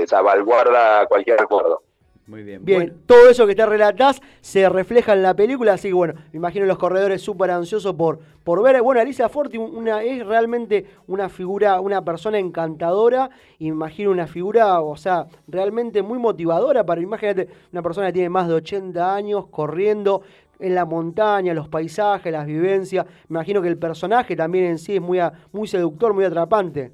[0.08, 1.84] salvaguarda cualquier recuerdo.
[2.32, 2.63] Muy bien.
[2.63, 6.13] Bien, Bueno, todo eso que te relatás se refleja en la película, así que bueno,
[6.32, 8.82] me imagino los corredores súper ansiosos por, por ver.
[8.82, 14.28] Bueno, Alicia Forti una, es realmente una figura, una persona encantadora, y me imagino una
[14.28, 19.13] figura, o sea, realmente muy motivadora para, imagínate, una persona que tiene más de 80
[19.13, 20.22] años corriendo
[20.58, 23.06] en la montaña, los paisajes, las vivencias.
[23.28, 26.94] Me imagino que el personaje también en sí es muy, a- muy seductor, muy atrapante.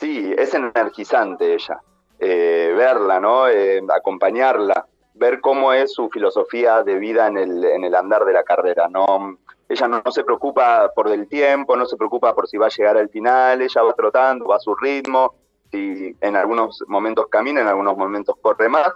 [0.00, 1.78] Sí, es energizante ella.
[2.18, 3.48] Eh, verla, ¿no?
[3.48, 8.32] Eh, acompañarla, ver cómo es su filosofía de vida en el, en el andar de
[8.32, 8.88] la carrera.
[8.88, 12.70] No, ella no, se preocupa por el tiempo, no se preocupa por si va a
[12.70, 15.34] llegar al final, ella va trotando, va a su ritmo,
[15.70, 18.92] si en algunos momentos camina, en algunos momentos corre más,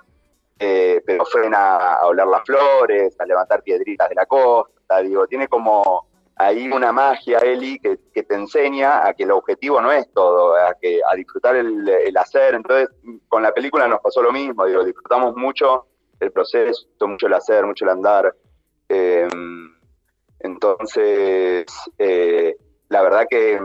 [0.58, 5.48] eh, pero frena a oler las flores, a levantar piedritas de la costa, digo, tiene
[5.48, 6.06] como
[6.40, 10.74] ahí una magia, Eli, que, te enseña a que el objetivo no es todo, a,
[10.80, 12.54] que, a disfrutar el, hacer.
[12.54, 12.88] Entonces,
[13.28, 15.86] con la película nos pasó lo mismo, digo, disfrutamos mucho
[16.18, 18.34] el proceso, mucho el hacer, mucho el andar.
[18.88, 19.28] Eh,
[20.40, 21.66] entonces,
[21.98, 22.56] eh,
[22.88, 23.60] la verdad que,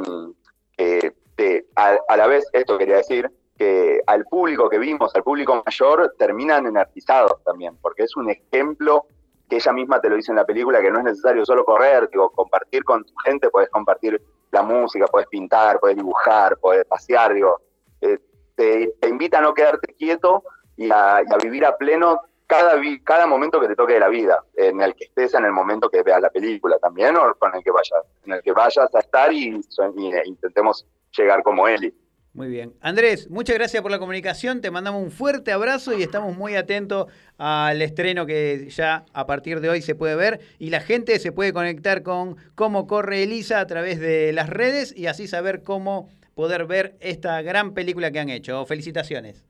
[0.78, 5.24] que te- a, a la vez, esto quería decir, que al público que vimos, al
[5.24, 9.06] público mayor, terminan energizados también, porque es un ejemplo
[9.50, 12.10] que ella misma te lo dice en la película, que no es necesario solo correr,
[12.10, 17.34] digo, compartir con tu gente, puedes compartir la música, puedes pintar, puedes dibujar, puedes pasear,
[17.34, 17.62] digo,
[18.02, 18.20] eh,
[18.56, 20.44] te, te invita a no quedarte quieto
[20.78, 24.08] y a, y a vivir a pleno cada, cada momento que te toque de la
[24.08, 27.56] vida, en el que estés, en el momento que veas la película también, o con
[27.56, 29.60] el que vayas, en el que vayas a estar y,
[29.96, 30.86] y intentemos
[31.18, 31.94] llegar como Eli.
[32.36, 32.74] Muy bien.
[32.82, 34.60] Andrés, muchas gracias por la comunicación.
[34.60, 39.62] Te mandamos un fuerte abrazo y estamos muy atentos al estreno que ya a partir
[39.62, 40.42] de hoy se puede ver.
[40.60, 44.94] Y la gente se puede conectar con cómo corre Elisa a través de las redes
[44.94, 48.66] y así saber cómo poder ver esta gran película que han hecho.
[48.66, 49.46] Felicitaciones.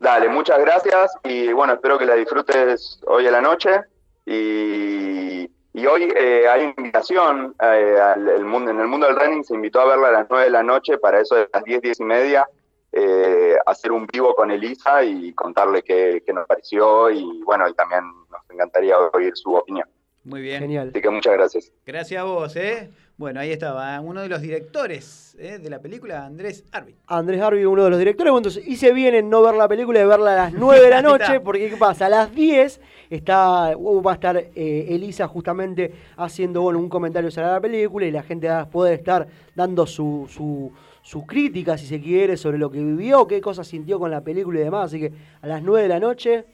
[0.00, 3.82] Dale, muchas gracias y bueno, espero que la disfrutes hoy a la noche
[4.24, 9.44] y, y hoy eh, hay invitación eh, al el mundo, en el mundo del running
[9.44, 11.82] se invitó a verla a las 9 de la noche para eso de las 10,
[11.82, 12.48] 10 y media
[12.92, 17.74] eh, hacer un vivo con Elisa y contarle qué, qué nos pareció y bueno, y
[17.74, 19.86] también nos encantaría oír su opinión.
[20.24, 20.60] Muy bien.
[20.60, 20.88] Genial.
[20.88, 21.72] Así que muchas gracias.
[21.84, 22.90] Gracias a vos, ¿eh?
[23.18, 25.58] Bueno, ahí estaba uno de los directores ¿eh?
[25.58, 26.96] de la película, Andrés Arby.
[27.06, 28.30] Andrés Harvey, uno de los directores.
[28.30, 30.90] Bueno, entonces, y se viene no ver la película y verla a las 9 de
[30.90, 32.06] la noche, porque ¿qué pasa?
[32.06, 37.30] A las 10 está, uh, va a estar eh, Elisa justamente haciendo bueno, un comentario
[37.30, 41.78] sobre la película y la gente va a poder estar dando su, su, su crítica,
[41.78, 44.88] si se quiere, sobre lo que vivió, qué cosas sintió con la película y demás.
[44.90, 46.44] Así que a las 9 de la noche,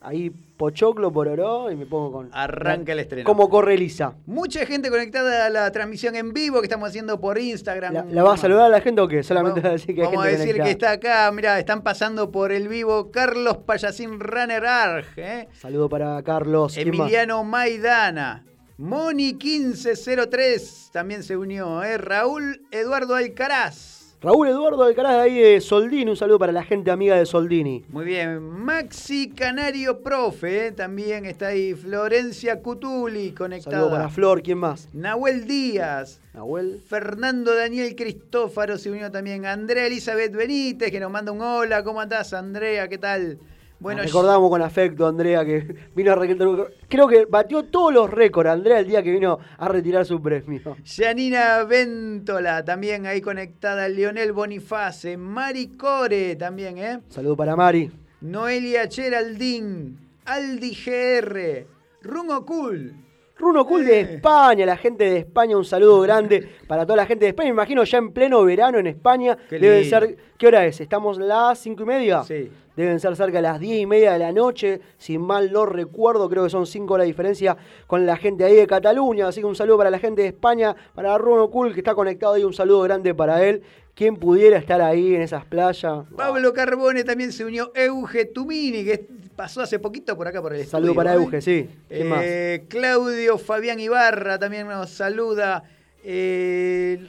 [0.00, 2.30] ahí pochoclo, pororó, y me pongo con...
[2.32, 3.24] Arranca el estreno.
[3.24, 4.14] ¿Cómo corre Elisa?
[4.26, 7.94] Mucha gente conectada a la transmisión en vivo que estamos haciendo por Instagram.
[7.94, 9.22] ¿La, la va a saludar a la gente o qué?
[9.22, 11.82] Solamente Vamos, va a decir que hay vamos a decir que está acá, mira, están
[11.82, 15.48] pasando por el vivo Carlos Payasín Runner Arg, ¿eh?
[15.52, 16.76] Saludo para Carlos.
[16.76, 18.44] Emiliano Maidana,
[18.78, 21.98] Moni 1503 también se unió, ¿eh?
[21.98, 23.99] Raúl Eduardo Alcaraz.
[24.22, 27.86] Raúl Eduardo Alcaraz de ahí de Soldini, un saludo para la gente amiga de Soldini.
[27.88, 30.72] Muy bien, Maxi Canario Profe, ¿eh?
[30.72, 31.72] también está ahí.
[31.72, 33.78] Florencia Cutuli conectada.
[33.78, 34.90] Saludo para Flor, ¿quién más?
[34.92, 36.20] Nahuel Díaz.
[36.34, 36.82] Nahuel.
[36.86, 39.46] Fernando Daniel Cristófaro se unió también.
[39.46, 41.82] Andrea Elizabeth Benítez, que nos manda un hola.
[41.82, 42.88] ¿Cómo andás, Andrea?
[42.88, 43.38] ¿Qué tal?
[43.80, 46.16] Bueno, Recordamos con afecto a Andrea que vino a.
[46.86, 50.76] Creo que batió todos los récords Andrea el día que vino a retirar su premio.
[50.84, 53.88] Janina Ventola, también ahí conectada.
[53.88, 55.16] Leonel Boniface.
[55.16, 57.00] Mari Core, también, ¿eh?
[57.08, 57.90] Saludo para Mari.
[58.20, 59.98] Noelia Cheraldín.
[60.26, 61.66] Aldi GR.
[62.02, 62.94] Rungo Cool.
[63.40, 64.14] Runo Cool de Eh.
[64.14, 67.48] España, la gente de España, un saludo grande para toda la gente de España.
[67.48, 69.36] Me imagino ya en pleno verano en España.
[69.48, 69.98] Qué Deben lindo.
[69.98, 70.16] ser.
[70.36, 70.80] ¿Qué hora es?
[70.80, 72.22] ¿Estamos las cinco y media?
[72.22, 72.50] Sí.
[72.76, 76.30] Deben ser cerca de las diez y media de la noche, si mal no recuerdo,
[76.30, 79.56] creo que son cinco la diferencia con la gente ahí de Cataluña, así que un
[79.56, 82.80] saludo para la gente de España, para Runo Cool que está conectado ahí, un saludo
[82.82, 83.62] grande para él,
[83.94, 86.06] quien pudiera estar ahí en esas playas.
[86.16, 87.70] Pablo Carbone también se unió.
[87.74, 89.04] Euge Tumini, que
[89.40, 91.16] pasó hace poquito por acá por el Saludo estudio, para ¿eh?
[91.16, 91.66] Euge, sí.
[91.88, 95.64] Eh, Claudio Fabián Ibarra también nos saluda.
[96.04, 97.02] Eh,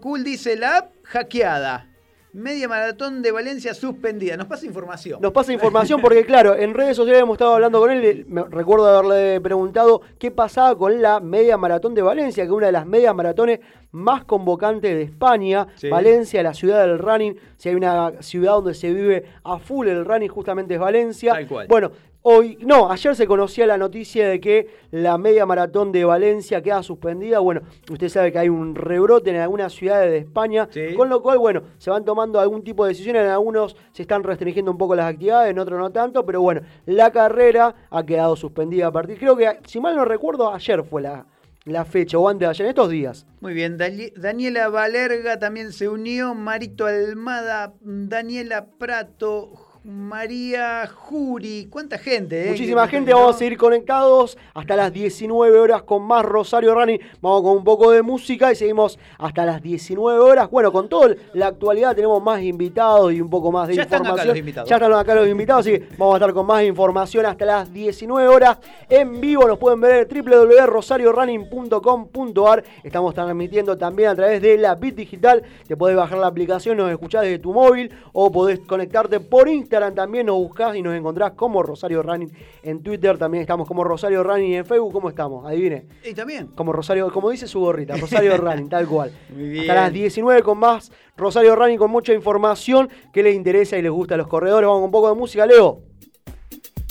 [0.00, 1.86] Cool dice la app hackeada.
[2.32, 4.36] Media maratón de Valencia suspendida.
[4.36, 5.20] Nos pasa información.
[5.22, 8.26] Nos pasa información porque, claro, en redes sociales hemos estado hablando con él.
[8.28, 12.66] me- recuerdo haberle preguntado qué pasaba con la media maratón de Valencia, que es una
[12.66, 13.60] de las medias maratones
[13.92, 15.66] más convocantes de España.
[15.76, 15.88] Sí.
[15.88, 17.36] Valencia, la ciudad del running.
[17.56, 21.32] Si hay una ciudad donde se vive a full el running, justamente es Valencia.
[21.32, 21.66] Tal cual.
[21.66, 21.90] Bueno,
[22.30, 26.82] hoy, no, ayer se conocía la noticia de que la media maratón de Valencia queda
[26.82, 27.38] suspendida.
[27.38, 30.94] Bueno, usted sabe que hay un rebrote en algunas ciudades de España, Sí.
[30.94, 33.22] con lo cual, bueno, se van tomando algún tipo de decisiones.
[33.22, 36.60] En algunos se están restringiendo un poco las actividades, en otros no tanto, pero bueno,
[36.84, 41.00] la carrera ha quedado suspendida a partir, creo que, si mal no recuerdo, ayer fue
[41.00, 41.24] la,
[41.64, 43.26] la fecha, o antes de ayer, en estos días.
[43.40, 43.78] Muy bien,
[44.16, 49.50] Daniela Valerga también se unió, Marito Almada, Daniela Prato,
[49.90, 52.50] María Juri, cuánta gente, ¿eh?
[52.50, 57.00] Muchísima gente, vamos a seguir conectados hasta las 19 horas con más Rosario Running.
[57.22, 60.50] Vamos con un poco de música y seguimos hasta las 19 horas.
[60.50, 64.00] Bueno, con toda la actualidad tenemos más invitados y un poco más de Ya están
[64.02, 64.28] acá información.
[64.28, 64.68] los invitados.
[64.68, 67.72] Ya están acá los invitados, así que vamos a estar con más información hasta las
[67.72, 68.58] 19 horas.
[68.90, 72.62] En vivo nos pueden ver en www.rosariorunning.com.ar.
[72.84, 75.42] Estamos transmitiendo también a través de la Bit Digital.
[75.66, 79.77] Te podés bajar la aplicación, nos escuchás desde tu móvil o podés conectarte por Instagram
[79.94, 80.26] también.
[80.26, 83.16] Nos buscás y nos encontrás como Rosario Running en Twitter.
[83.18, 84.92] También estamos como Rosario Running en Facebook.
[84.92, 85.46] ¿Cómo estamos?
[85.46, 85.86] Adivine.
[86.04, 86.48] Y también.
[86.48, 89.12] Como Rosario, como dice su gorrita, Rosario Running, tal cual.
[89.30, 89.70] Muy bien.
[89.70, 93.92] Hasta las 19 con más Rosario Running con mucha información que les interesa y les
[93.92, 94.66] gusta a los corredores.
[94.66, 95.82] Vamos con un poco de música, Leo.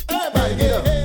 [0.10, 0.97] If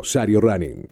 [0.00, 0.89] Rosario Running.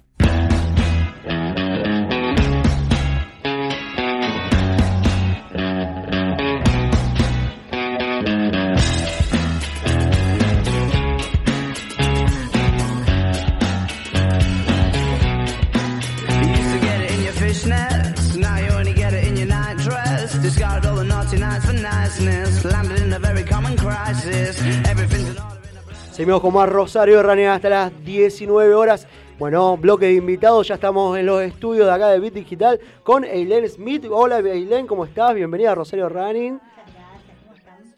[26.29, 29.09] Seguimos con más Rosario Running hasta las 19 horas.
[29.39, 33.25] Bueno, bloque de invitados, ya estamos en los estudios de acá de Bit Digital con
[33.25, 34.05] Eileen Smith.
[34.11, 35.35] Hola Eileen, ¿cómo estás?
[35.35, 36.61] Bienvenida a Rosario Running.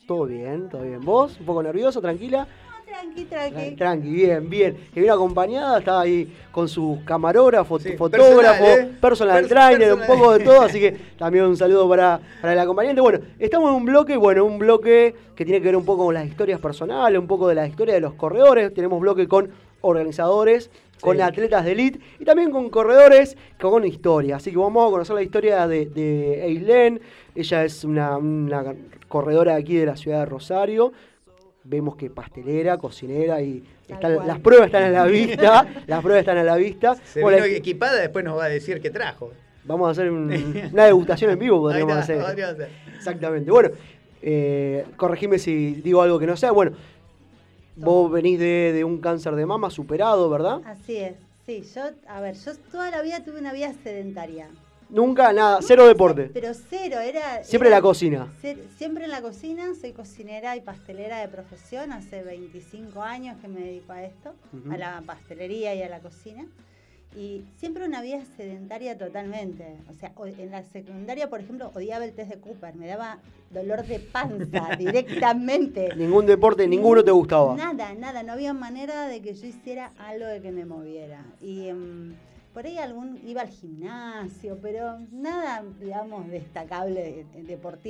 [0.07, 1.01] Todo bien, todo bien.
[1.01, 1.41] ¿Vos?
[1.41, 2.47] ¿Un poco nervioso, tranquila?
[2.91, 3.77] Tranqui, tranqui.
[3.77, 4.77] Tranqui, bien, bien.
[4.93, 8.91] Que vino acompañada, está ahí con su camarógrafo, Sí, fotógrafo, personal, ¿eh?
[9.01, 12.59] personal Pers- trainer, un poco de todo, así que también un saludo para, para el
[12.59, 13.01] acompañante.
[13.01, 16.15] Bueno, estamos en un bloque, bueno, un bloque que tiene que ver un poco con
[16.15, 18.75] las historias personales, un poco de la historia de los corredores.
[18.75, 19.51] Tenemos bloque con
[19.83, 20.71] organizadores,
[21.01, 21.23] con Sí.
[21.23, 24.37] atletas de elite y también con corredores con historia.
[24.37, 27.01] Así que vamos a conocer la historia de, de Eileen.
[27.35, 28.75] Ella es una, una
[29.09, 30.93] corredora de aquí de la ciudad de Rosario.
[31.63, 35.67] Vemos que pastelera, cocinera y están- las pruebas están a la vista.
[35.87, 36.95] las pruebas están a la vista.
[37.05, 39.31] Se Bueno, vino equipada, después nos va a decir qué trajo.
[39.65, 40.31] vamos a hacer un-
[40.73, 42.23] una degustación en vivo, podríamos está, hacer.
[42.23, 42.69] podría.
[42.97, 43.51] Exactamente.
[43.51, 43.71] Bueno,
[44.23, 46.51] eh, corregime si digo algo que no sea.
[46.53, 46.73] Bueno,
[47.77, 50.61] vos venís de, de un cáncer de mama superado, ¿verdad?
[50.65, 51.15] Así es.
[51.47, 54.49] Sí, yo, a ver, yo toda la vida tuve una vida sedentaria.
[54.91, 56.31] Nunca, nada, cero deporte.
[56.33, 57.45] Pero cero, era...
[57.45, 58.29] Siempre era la cocina.
[58.77, 63.61] siempre en la cocina, soy cocinera y pastelera de profesión, hace 25 años que me
[63.61, 64.35] dedico a esto,
[64.71, 66.47] a la pastelería y a la cocina.
[67.17, 69.79] Y siempre una vida sedentaria totalmente.
[69.89, 73.19] O sea, en la secundaria, por ejemplo, odiaba el test de Cooper, me daba
[73.51, 75.89] dolor de panza directamente.
[75.97, 77.57] Ningún deporte, ninguno te gustaba.
[77.57, 81.25] Nada, nada, no había manera de que yo hiciera algo de que me moviera.
[81.41, 82.15] Y em,
[82.53, 87.43] por ahí algún iba al gimnasio, pero nada, digamos, destacable de-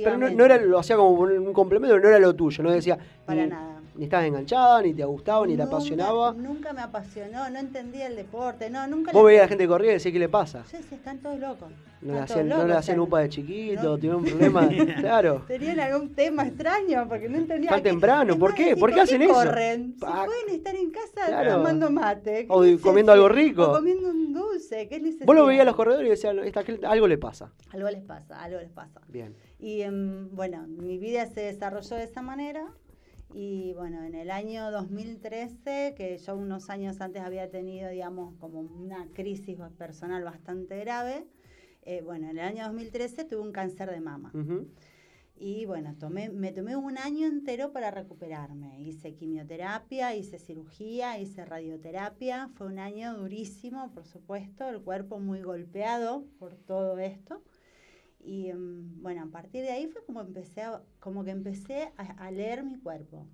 [0.03, 2.63] Pero no, no era, lo hacía como un complemento, no era lo tuyo.
[2.63, 3.80] No decía, Para ni, nada.
[3.95, 6.33] Ni estabas enganchada, ni te gustaba, ni te Nunca- apasionaba.
[6.33, 9.11] Nunca me apasionó, no entendía el deporte, no, nunca.
[9.11, 10.63] Vos le- veías a la gente correr y decías, ¿qué le pasa?
[10.71, 11.69] Yo decía, están todos locos.
[12.01, 13.95] No le hacían, todos no le locos, hacían upa de chiquito, no.
[13.97, 14.67] tuvieron un problema.
[14.99, 15.43] claro.
[15.47, 17.69] Tenían algún tema extraño porque no entendía.
[17.69, 18.75] Tan temprano, ¿por qué?
[18.75, 19.33] ¿Por qué hacen eso?
[19.33, 19.93] corren?
[19.93, 21.51] Si pueden estar en casa Claro.
[21.57, 22.47] tomando mate.
[22.47, 23.69] ¿qué O comiendo algo rico.
[23.69, 24.87] O comiendo un dulce.
[24.87, 25.25] ¿qué necesidad?
[25.27, 27.51] Vos lo veías a los corredores y decías, "Esta- algo le pasa.
[27.71, 28.99] Algo les pasa, algo les pasa.
[29.07, 29.35] Bien.
[29.59, 32.65] Y em, bueno, mi vida se desarrolló de esa manera.
[33.33, 38.59] Y bueno, en el año 2013, que yo unos años antes había tenido, digamos, como
[38.59, 41.25] una crisis personal bastante grave,
[41.83, 44.31] eh, bueno, en el año 2013 tuve un cáncer de mama.
[44.33, 44.67] Ujú.
[45.43, 48.79] Y bueno, tomé, me tomé un año entero para recuperarme.
[48.81, 52.49] Hice quimioterapia, hice cirugía, hice radioterapia.
[52.53, 57.41] Fue un año durísimo, por supuesto, el cuerpo muy golpeado por todo esto.
[58.23, 62.03] Y em, bueno, a partir de ahí fue como empecé a- como que empecé a,
[62.25, 63.25] a leer mi cuerpo.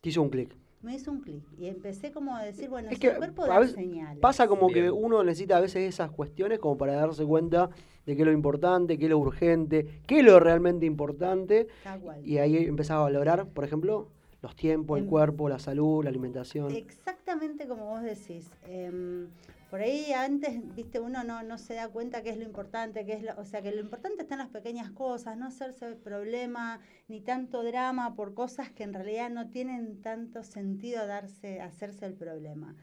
[0.00, 0.56] Te hizo un clic.
[0.82, 3.42] Me hizo un clic y empecé como a decir, bueno, Es si que el cuerpo
[3.44, 4.20] a da veces señales.
[4.22, 7.68] Pasa como que uno necesita a veces esas cuestiones como para darse cuenta
[8.06, 11.68] de qué es lo importante, qué es lo urgente, qué es lo realmente importante.
[11.84, 12.26] Tal cual.
[12.26, 14.08] Y ahí empezás a valorar, por ejemplo,
[14.40, 16.72] los tiempos, el Em- cuerpo, la salud, la alimentación.
[16.74, 18.50] Exactamente como vos decís.
[18.66, 19.28] Em,
[19.70, 23.12] por ahí antes, viste, uno no, no se da cuenta qué es lo importante, qué
[23.12, 26.80] es lo, o sea, que lo importante está en las pequeñas cosas, no hacerse problema
[27.06, 32.14] ni tanto drama por cosas que en realidad no tienen tanto sentido darse, hacerse el
[32.14, 32.74] problema.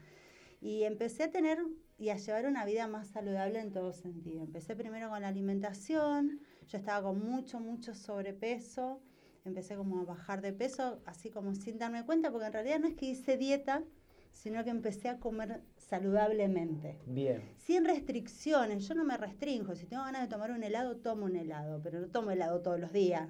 [0.62, 1.58] Y empecé a tener
[1.98, 4.42] y a llevar una vida más saludable en todo sentido.
[4.42, 9.02] Empecé primero con la alimentación, yo estaba con mucho, mucho sobrepeso,
[9.44, 12.88] empecé como a bajar de peso, así como sin darme cuenta, porque en realidad no
[12.88, 13.84] es que hice dieta,
[14.32, 16.98] sino que empecé a comer saludablemente.
[17.06, 17.42] Bien.
[17.56, 21.36] Sin restricciones, yo no me restringo, si tengo ganas de tomar un helado, tomo un
[21.36, 23.28] helado, pero no tomo helado todos los días.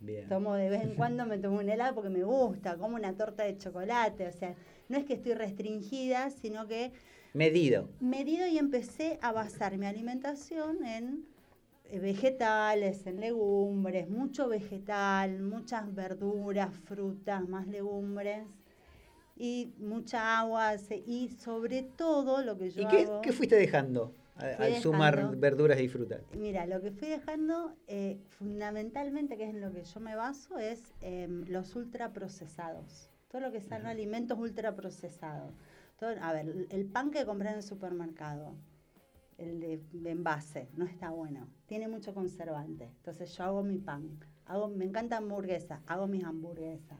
[0.00, 0.28] Bien.
[0.28, 3.44] Tomo de vez en cuando, me tomo un helado porque me gusta, como una torta
[3.44, 4.54] de chocolate, o sea,
[4.88, 6.92] no es que estoy restringida, sino que
[7.34, 7.88] Medido.
[8.00, 11.26] medido y empecé a basar mi alimentación en
[11.84, 18.46] eh, vegetales, en legumbres, mucho vegetal, muchas verduras, frutas, más legumbres
[19.36, 23.20] y mucha agua se- y sobre todo lo que yo ¿Y qué, hago.
[23.22, 26.20] qué fuiste dejando al sumar dejando- verduras y frutas?
[26.34, 30.58] Mira, lo que fui dejando eh, fundamentalmente, que es en lo que yo me baso,
[30.58, 33.10] es em, los ultraprocesados.
[33.30, 35.52] Todo lo que son alimentos ultraprocesados.
[35.98, 38.54] Todo, a ver, el- pan que compré en el supermercado,
[39.38, 41.46] el de, de envase, no está bueno.
[41.66, 42.84] Tiene mucho conservante.
[42.84, 44.18] Entonces yo hago mi pan.
[44.46, 46.98] Hago, me encanta hamburguesa, hago mis hamburguesas.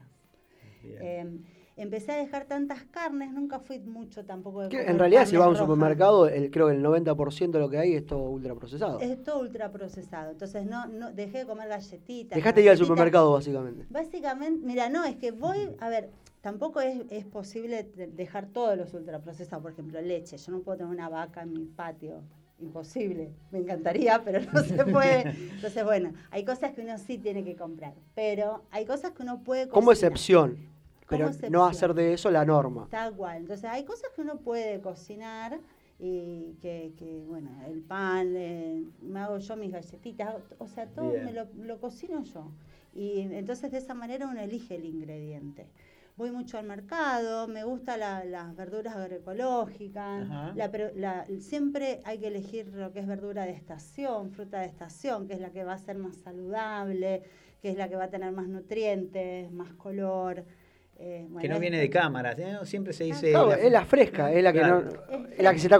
[0.83, 0.97] Bien.
[1.01, 1.41] Eh,
[1.77, 5.49] empecé a dejar tantas carnes, nunca fui mucho tampoco de en realidad si vas a
[5.51, 8.99] un supermercado, el, creo que el 90% de lo que hay es todo ultraprocesado.
[8.99, 10.31] Es todo ultraprocesado.
[10.31, 12.35] Entonces no, no dejé de comer galletitas.
[12.35, 13.85] Dejaste de ir al supermercado básicamente.
[13.89, 16.09] Básicamente, mira, no, es que voy, a ver,
[16.41, 20.37] tampoco es, es posible de- dejar todos los ultraprocesados, por ejemplo, leche.
[20.37, 22.21] Yo no puedo tener una vaca en mi patio.
[22.59, 23.29] Imposible.
[23.51, 25.29] Me encantaría, pero no se puede.
[25.55, 29.43] Entonces, bueno, hay cosas que uno sí tiene que comprar, pero hay cosas que uno
[29.43, 30.11] puede Como cocinar.
[30.13, 30.57] excepción,
[31.07, 32.87] pero no hacer de eso la norma.
[32.89, 33.37] Tal cual.
[33.37, 35.59] Entonces hay cosas que uno puede cocinar
[35.99, 41.11] y que, que, bueno, el pan, eh, me hago yo mis galletitas, o sea, todo
[41.11, 41.25] Bien.
[41.25, 42.51] me lo, lo cocino yo.
[42.93, 45.67] Y entonces de esa manera uno elige el ingrediente.
[46.17, 52.27] Voy mucho al mercado, me gustan la- las verduras agroecológicas, la la- siempre hay que
[52.27, 55.73] elegir lo que es verdura de estación, fruta de estación, que es la que va
[55.73, 57.21] a ser más saludable,
[57.61, 60.43] que es la que va a tener más nutrientes, más color.
[60.99, 62.57] Eh, Que no viene de cámaras, ¿eh?
[62.63, 63.29] Siempre se dice...
[63.31, 64.81] Claro, la- es la fresca, es la que Claro.
[64.81, 65.77] no, es la que se está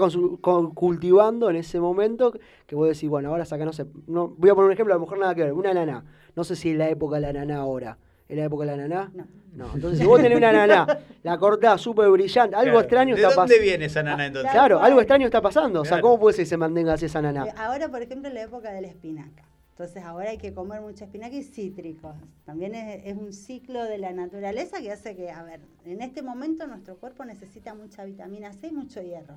[0.74, 2.32] cultivando en ese momento,
[2.66, 4.96] que vos decís, bueno, ahora saca, no sé, no, voy a poner un ejemplo, a
[4.96, 6.04] lo mejor nada que ver, una ananá.
[6.36, 7.98] No sé si es la época de la ananá ahora.
[8.28, 9.10] ¿Es la época de la ananá?
[9.14, 9.26] No.
[9.54, 12.80] No, entonces si vos tenés una ananá, la cortás súper brillante, algo Claro.
[12.80, 13.62] extraño ¿De está dónde pasando.
[13.64, 14.52] viene esa nana entonces?
[14.52, 15.80] Claro, algo extraño está pasando.
[15.80, 16.00] O sea.
[16.00, 17.46] ¿cómo puede ser que se mantenga así esa ananá?
[17.46, 19.47] Eh, Ahora, por ejemplo, es la época de la espinaca.
[19.78, 22.16] Entonces, ahora hay que comer mucha espinaca y cítricos.
[22.44, 26.20] También es, es un ciclo de la naturaleza que hace que, a ver, en este
[26.20, 29.36] momento nuestro cuerpo necesita mucha vitamina C y mucho hierro.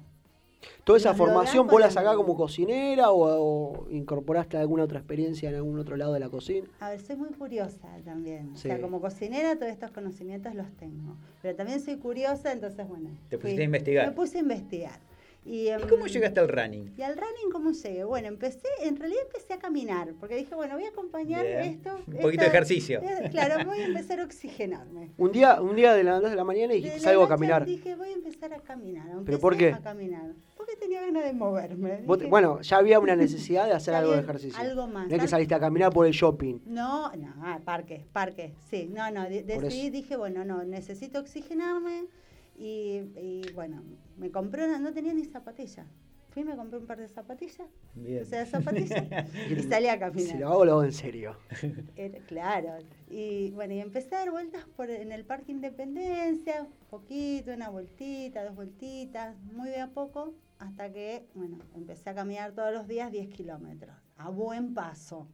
[0.83, 5.47] ¿Toda esa nos formación vos la sacás como cocinera o, o incorporaste alguna otra experiencia
[5.49, 6.67] en algún otro lado de la cocina?
[6.79, 8.51] A ver, soy muy curiosa también.
[8.55, 11.17] O sea, como cocinera todos estos conocimientos los tengo.
[11.43, 13.11] Pero también soy curiosa, entonces, bueno.
[13.29, 14.07] Te fui- pusiste a investigar.
[14.07, 14.99] Me puse a investigar.
[15.43, 16.93] Y, ¿Y em, cómo llegaste al running?
[16.95, 18.03] ¿Y al running cómo llegué?
[18.03, 21.61] Bueno, empecé, en realidad empecé a caminar, porque dije, bueno, voy a acompañar Bien.
[21.61, 21.97] esto.
[22.07, 22.99] Un poquito de ejercicio.
[23.01, 25.09] eh, Claro, voy a empezar a oxigenarme.
[25.17, 27.65] Un día, un día de las 2 de la mañana y De salgo a caminar.
[27.65, 29.07] Dije, voy a empezar a caminar.
[29.25, 29.71] ¿Pero por qué?
[29.73, 30.31] A caminar.
[30.55, 32.01] Porque tenía ganas de moverme.
[32.07, 34.59] Dije, bueno, ya había una necesidad de hacer algo de ejercicio.
[34.61, 35.07] algo más.
[35.07, 36.59] No es que Al- saliste a caminar por el shopping.
[36.67, 42.05] No, no, ah, parque, parque, sí, no, no, de- decidí, dije, bueno, no, necesito oxigenarme
[42.61, 43.81] y, y, bueno,
[44.17, 45.85] me compré una, no tenía ni zapatilla.
[46.29, 48.21] Fui y me compré un par de zapatillas, Bien.
[48.21, 49.03] o sea, zapatillas,
[49.49, 50.39] y salí a Si caminar.
[50.39, 51.35] lo hago, lo hago en serio.
[51.95, 52.77] Era- claro,
[53.09, 57.69] y bueno, y empecé a dar vueltas por, en el Parque Independencia, un poquito, una
[57.69, 62.87] vueltita, dos vueltitas, muy de a poco, hasta que, bueno, empecé a caminar todos los
[62.87, 65.27] días 10 kilómetros, a buen paso,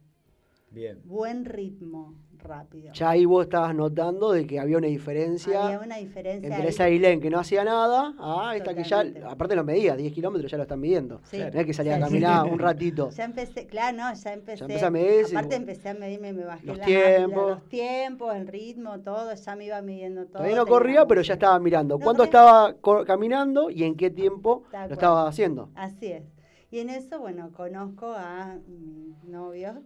[0.72, 1.00] Bien.
[1.04, 2.92] buen ritmo, rápido.
[2.92, 6.68] Ya ahí vos estabas notando de que había una diferencia Había una diferencia entre ahí.
[6.68, 10.50] esa Ailén que no hacía nada a esta que ya, aparte lo medía, 10 kilómetros
[10.50, 11.20] ya lo están midiendo.
[11.24, 11.38] Sí.
[11.38, 12.02] No es que salía a Sí.
[12.04, 13.10] caminar un ratito.
[13.10, 14.64] Ya empecé, claro, no, ya empecé.
[14.64, 15.70] empecé a medirse, aparte bueno.
[15.70, 17.42] empecé a medirme, me bajé Los la- tiempos.
[17.42, 20.32] la- los tiempos, el ritmo, todo, ya me iba midiendo todo.
[20.38, 21.98] Todavía no corría, pero ya estaba mirando.
[21.98, 22.74] No ¿Cuánto corría.
[22.74, 25.70] estaba caminando y en qué tiempo lo estaba haciendo?
[25.74, 26.22] Así es.
[26.70, 29.82] Y en eso, bueno, conozco a mi novio,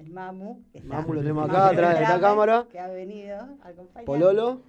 [0.00, 0.62] el Mamu.
[0.72, 2.66] que está- Mamu lo tenemos acá, atrás de esta Trame, cámara.
[2.70, 4.04] Que ha venido a acompañarme.
[4.06, 4.62] Pololo.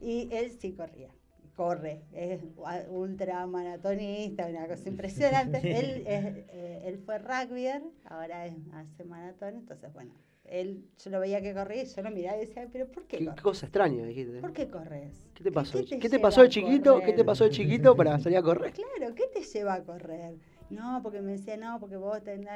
[0.00, 1.08] Y él sí corría.
[1.56, 2.40] Corre, es
[2.88, 5.58] ultra maratonista, una cosa impresionante.
[5.62, 10.12] él, es, eh, él fue rugbyer, ahora es- hace maratón, entonces bueno,
[10.44, 13.18] él, yo lo veía que corría y yo lo miraba y decía, pero ¿por qué
[13.18, 13.42] Qué, corres?
[13.42, 14.40] cosa extraña, dijiste.
[14.40, 15.12] ¿Por qué corres?
[15.34, 15.78] ¿Qué te pasó?
[15.78, 17.00] ¿Qué te ¿Qué te pasó de chiquito?
[17.00, 18.72] ¿Qué te pasó de chiquito para salir a correr?
[18.72, 20.34] Claro, ¿qué te lleva a correr?
[20.72, 22.48] No, porque me decía, no, porque vos tenés...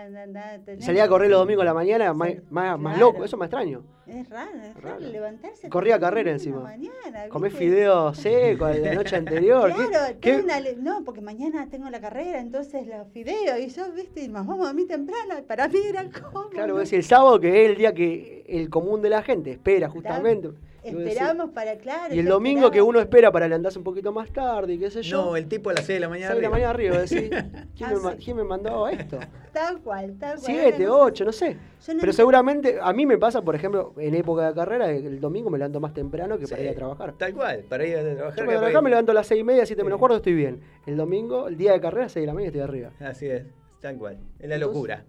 [0.84, 3.12] Salía a correr los domingos a la mañana, más, más, más claro.
[3.12, 3.82] loco, eso es más extraño.
[4.06, 5.12] Es raro, es raro, Raro.
[5.12, 5.68] levantarse.
[5.68, 6.60] Corría carrera encima.
[6.60, 9.72] Mañana, Comés fideos secos la noche anterior.
[9.74, 13.90] ¿qué- Claro, qué- una no, porque mañana tengo la carrera, entonces los fideos, y yo,
[13.92, 16.48] viste, y nos vamos a mí temprano, para mí era como.
[16.50, 19.88] Claro, decís, el sábado que es el día que el común de la gente espera
[19.90, 20.50] justamente.
[20.88, 22.14] Esperamos para, claro.
[22.14, 25.02] Y el domingo que uno espera para levantarse un poquito más tarde y qué sé
[25.02, 25.24] yo.
[25.26, 26.28] No, el tipo a las 6 de la mañana.
[26.32, 27.30] 6 de la mañana arriba, decís,
[27.76, 28.24] ¿quién, Ah, sí.
[28.24, 29.18] quién me mandó esto?
[29.52, 30.44] Tal cual, tal cual.
[30.44, 31.54] 7, Una cosa- 8, no sé.
[31.88, 35.48] No Pero seguramente, a mí me pasa, por ejemplo, en época de carrera, el domingo
[35.48, 37.14] me levanto más temprano que para ir a trabajar.
[37.16, 38.38] Tal cual, para ir a trabajar.
[38.38, 40.00] Yo para trabajar me levanto a las 6 y media, 7 menos Sí.
[40.00, 40.60] cuarto, estoy bien.
[40.84, 42.90] El domingo, el día de carrera, 6 de la mañana estoy arriba.
[43.00, 43.44] Así es,
[43.80, 44.18] tal cual.
[44.38, 45.04] Es la Entonces- locura.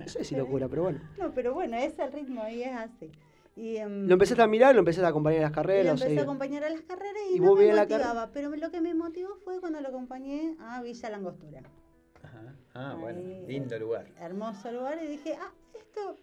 [0.00, 1.00] No sé si locura, pero bueno.
[1.18, 3.10] No, pero bueno, ese es el ritmo y es así.
[3.58, 5.84] Y, em, Lo empezaste a mirar, lo empezaste a acompañar a las carreras.
[5.86, 6.20] lo empecé a seguí.
[6.20, 9.58] acompañar a las carreras y, ¿Y no me motivaba, pero lo que me motivó fue
[9.60, 11.62] cuando lo acompañé a Villa Langostura.
[12.22, 12.54] Ajá.
[12.74, 14.06] Ah, bueno, Ahí, lindo lugar.
[14.20, 16.14] Hermoso lugar y dije, ah, esto,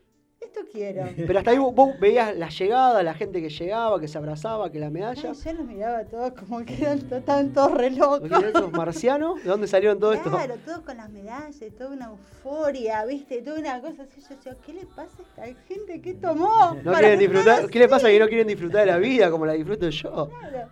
[0.42, 1.04] esto quiero.
[1.28, 4.72] Pero hasta ahí vos, vos veías la llegada, la gente que llegaba, que se abrazaba,
[4.72, 5.32] que la medalla.
[5.32, 8.30] Ay, yo los miraba todos como que eran estaban todos re locos.
[8.30, 9.44] ¿No esos marcianos?
[9.44, 10.30] ¿De dónde salieron todo esto?
[10.30, 13.42] Claro, todos con las medallas, y toda una euforia, ¿viste?
[13.42, 14.22] Toda una cosa así.
[14.22, 16.02] Yo decía, ¿qué le pasa a esta gente?
[16.02, 16.76] ¿Qué tomó?
[16.84, 18.16] No quieren disfrutar, ¿Qué le pasa así?".
[18.16, 20.30] que no quieren disfrutar de la vida como la disfruto yo?
[20.40, 20.70] Claro.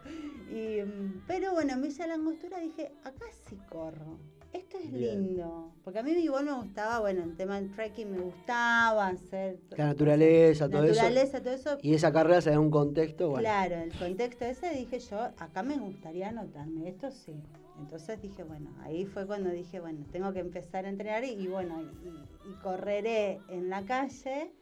[0.52, 4.18] mm, pero bueno, en Villa La Angostura dije, acá sí corro.
[4.54, 5.22] Esto es Bien.
[5.28, 5.72] lindo.
[5.84, 9.60] Porque a mí igual me gustaba, bueno, el tema del trekking me gustaba hacer.
[9.72, 11.02] La naturaleza, todo eso.
[11.02, 11.78] naturaleza, todo eso.
[11.82, 13.42] Y esa carrera se da un contexto, bueno.
[13.42, 17.34] Claro, el contexto ese dije yo, acá me gustaría anotarme, esto sí.
[17.80, 21.48] Entonces dije, bueno, ahí fue cuando dije, bueno, tengo que empezar a entrenar y, y
[21.48, 24.54] bueno, y, y correré en la calle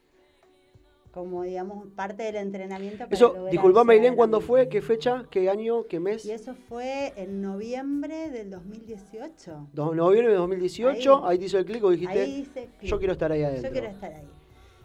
[1.12, 3.00] como, digamos, parte del entrenamiento.
[3.04, 4.70] para Eso, disculpame, Ailén, ¿cuándo fue?
[4.70, 5.26] ¿Qué fecha?
[5.30, 5.86] ¿Qué año?
[5.88, 6.26] ¿Qué mes?
[6.26, 9.68] Y eso fue en noviembre del 2018.
[9.74, 12.98] Do- noviembre de 2018, ahí, Ahí- te hizo el clic o dijiste, Ahí hice yo
[12.98, 13.70] quiero estar ahí adentro.
[13.70, 14.28] Yo quiero estar ahí.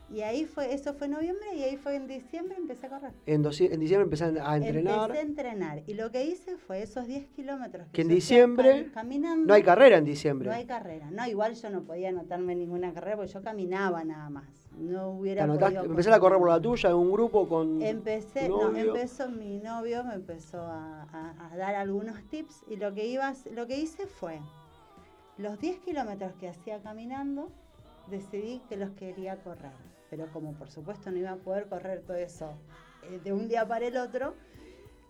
[0.08, 3.10] Y ahí fue, eso fue noviembre y ahí fue en diciembre empecé a correr.
[3.26, 5.00] En, en diciembre empezaste a entrenar.
[5.10, 5.82] Empecé a entrenar.
[5.88, 7.88] Y lo que hice fue esos 10 kilómetros.
[7.92, 9.46] Que en diciembre cam- caminando.
[9.48, 10.48] No hay carrera en diciembre.
[10.48, 11.10] No hay carrera.
[11.10, 14.65] No, igual yo no podía anotarme en ninguna carrera porque yo caminaba nada más.
[14.76, 18.58] No hubiera podido empezaste a correr por la tuya en un grupo con Empecé, tu
[18.58, 23.06] no, empezó mi novio, me empezó a, a- a dar algunos tips y lo que
[23.06, 24.38] iba, lo que hice fue
[25.38, 27.50] los 10 kilómetros que hacía caminando,
[28.10, 29.72] decidí que los quería correr.
[30.10, 32.52] Pero como por supuesto no iba a poder correr todo eso
[33.02, 34.34] eh, de un día para el otro,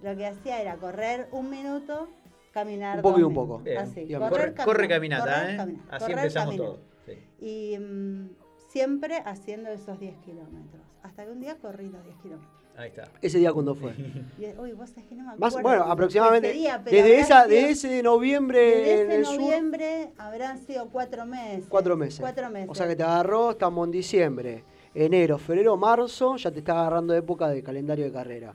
[0.03, 2.09] lo que hacía era correr un minuto,
[2.53, 3.63] caminar Un poco dos y un poco.
[3.79, 4.07] Así.
[4.15, 5.57] Corre, caminar, corre caminata, correr, ¿eh?
[5.57, 6.77] caminar, Así correr, empezamos caminar.
[7.05, 7.45] sí.
[7.45, 8.29] Y mm,
[8.77, 10.83] siempre haciendo esos 10 kilómetros.
[11.03, 12.53] Hasta que un día corrí los 10 kilómetros.
[12.77, 13.09] Ahí está.
[13.23, 13.93] Ese día cuando fue.
[14.39, 15.39] Y, uy, vos sabés que no me acuerdo.
[15.41, 19.17] Más, bueno, ese aproximadamente día, desde esa, sido- de ese de noviembre desde en ese
[19.21, 21.65] el sur, noviembre habrán sido cuatro meses.
[21.71, 22.21] cuatro meses.
[22.21, 22.69] Cuatro meses.
[22.71, 24.63] O sea que te agarró, estamos en diciembre,
[24.95, 28.55] enero, febrero, marzo, ya te está agarrando época de calendario de carrera.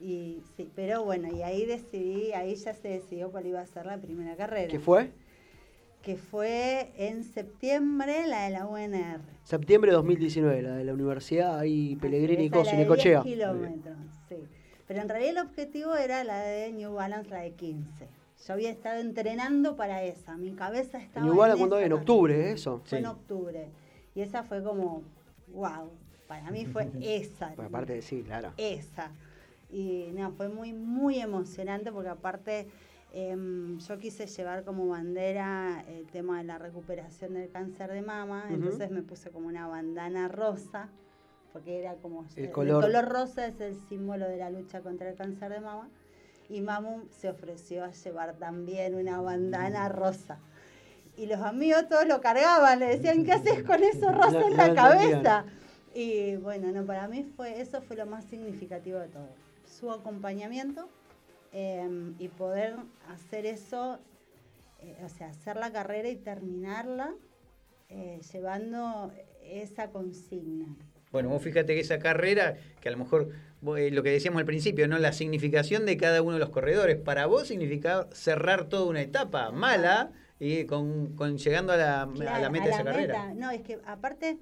[0.00, 3.86] Y sí, pero bueno, y ahí decidí, ahí ya se decidió cuál iba a ser
[3.86, 4.66] la primera carrera.
[4.68, 5.12] ¿Qué fue?
[6.02, 9.20] Que fue en septiembre la de la UNR.
[9.44, 13.22] Septiembre de 2019, la de la universidad, ahí Pellegrini y Esa, la Cosi, de Necochea.
[13.22, 13.96] 10 kilómetros,
[14.28, 14.36] sí.
[14.86, 18.08] Pero en realidad el objetivo era la de New Balance, la de 15.
[18.46, 21.86] Yo había estado entrenando para esa, mi cabeza estaba New Balance, en ¿cuándo esa es?
[21.86, 22.80] En octubre, eso.
[22.84, 23.68] Fue en octubre.
[24.14, 25.02] Y esa fue como,
[25.52, 25.90] wow,
[26.26, 27.52] para mí fue esa.
[27.54, 28.52] Pues aparte de sí, claro.
[28.56, 29.10] Esa.
[29.70, 32.66] Y no, fue muy, muy emocionante porque aparte
[33.12, 38.44] em, yo quise llevar como bandera el tema de la recuperación del cáncer de mama,
[38.46, 38.54] Ujú.
[38.54, 40.88] entonces me puse como una bandana rosa,
[41.52, 42.24] porque era como...
[42.36, 45.88] El color- rosa es el símbolo de la lucha contra el cáncer de mama.
[46.48, 50.38] Y Mamu se ofreció a llevar también una bandana rosa.
[51.16, 54.56] Y los amigos todos lo cargaban, le decían, ¿qué haces con eso rosa No- en
[54.56, 54.74] la entendían.
[54.76, 55.44] cabeza?
[55.94, 59.28] Y bueno, no, para mí fue eso fue lo más significativo de todo.
[59.64, 60.88] Su acompañamiento
[61.52, 62.76] eh, y poder
[63.08, 63.98] hacer eso,
[64.80, 67.14] eh, o sea, hacer la carrera y terminarla
[67.88, 70.66] eh, llevando esa consigna.
[71.12, 73.30] Bueno, vos fíjate que esa carrera, que a lo mejor
[73.76, 74.96] eh, lo que decíamos al principio, ¿no?
[74.98, 76.96] La significación de cada uno de los corredores.
[76.98, 82.38] Para vos significa cerrar toda una etapa mala y con, con llegando a la, a
[82.38, 83.34] la meta de esa carrera.
[83.34, 84.38] No, es que aparte,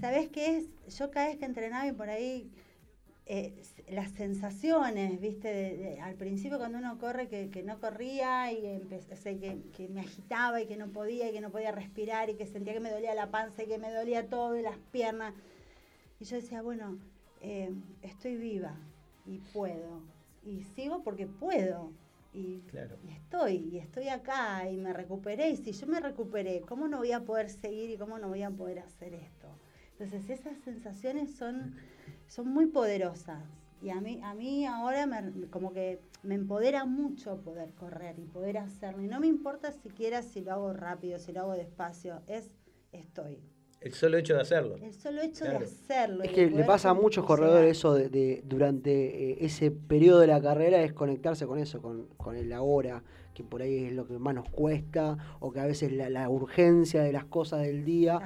[0.00, 0.64] ¿sabés qué es?
[0.98, 2.50] Yo cada vez que entrenaba y por ahí
[3.30, 8.50] eh, las sensaciones, viste, de- de- al principio cuando uno corre que, que no corría
[8.52, 11.50] y empecé, o sea, que, que me agitaba y que no podía y que no
[11.50, 14.56] podía respirar y que sentía que me dolía la panza y que me dolía todo
[14.56, 15.34] y las piernas.
[16.20, 16.98] Y yo decía, bueno,
[17.42, 17.70] eh,
[18.02, 18.76] estoy viva
[19.26, 20.00] y puedo.
[20.42, 21.92] Y sigo porque puedo.
[22.32, 22.96] Y, Claro.
[23.04, 25.50] y estoy, y estoy acá y me recuperé.
[25.50, 28.42] Y si yo me recuperé, ¿cómo no voy a poder seguir y cómo no voy
[28.42, 29.48] a poder hacer esto?
[29.98, 31.74] Entonces esas sensaciones son,
[32.28, 33.42] son muy poderosas.
[33.82, 38.24] Y a mí, a mí ahora me- como que me empodera mucho poder correr y
[38.26, 39.02] poder hacerlo.
[39.02, 42.22] Y no me importa siquiera si lo hago rápido, si lo hago despacio.
[42.26, 42.50] Es
[42.92, 43.40] estoy.
[43.80, 44.76] El solo hecho de hacerlo.
[44.82, 45.60] El solo hecho Claro.
[45.60, 46.24] de hacerlo.
[46.24, 50.26] Es que le pasa a muchos corredores eso de, de- durante eh, ese periodo de
[50.26, 53.02] la carrera es conectarse con eso, con, con el ahora,
[53.34, 56.28] que por ahí es lo que más nos cuesta, o que a veces la, la
[56.28, 58.18] urgencia de las cosas del día.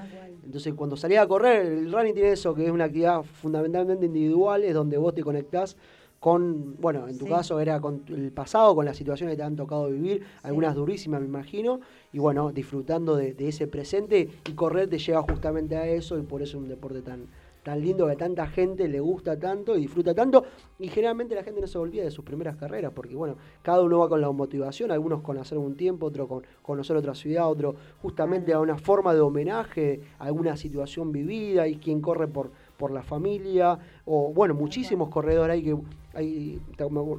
[0.42, 4.64] Entonces cuando salís a correr, el running tiene eso, que es una actividad fundamentalmente individual,
[4.64, 5.76] es donde vos te conectás
[6.18, 7.30] con, bueno, en tu Sí.
[7.32, 11.20] caso era con el pasado, con las situaciones que te han tocado vivir, algunas durísimas
[11.20, 11.80] me imagino,
[12.12, 16.42] y bueno, disfrutando de, ese presente y correr te lleva justamente a eso y por
[16.42, 17.26] eso es un deporte tan
[17.62, 20.44] tan lindo que a tanta gente le gusta tanto y disfruta tanto
[20.80, 24.00] y generalmente la gente no se olvida de sus primeras carreras porque bueno, cada uno
[24.00, 27.76] va con la motivación, algunos con hacer un tiempo, otro con conocer otra ciudad, otro
[28.00, 32.50] justamente a una forma de homenaje a alguna situación vivida y quien corre por
[32.82, 35.76] por la familia o bueno, muchísimos corredores hay que
[36.14, 36.60] hay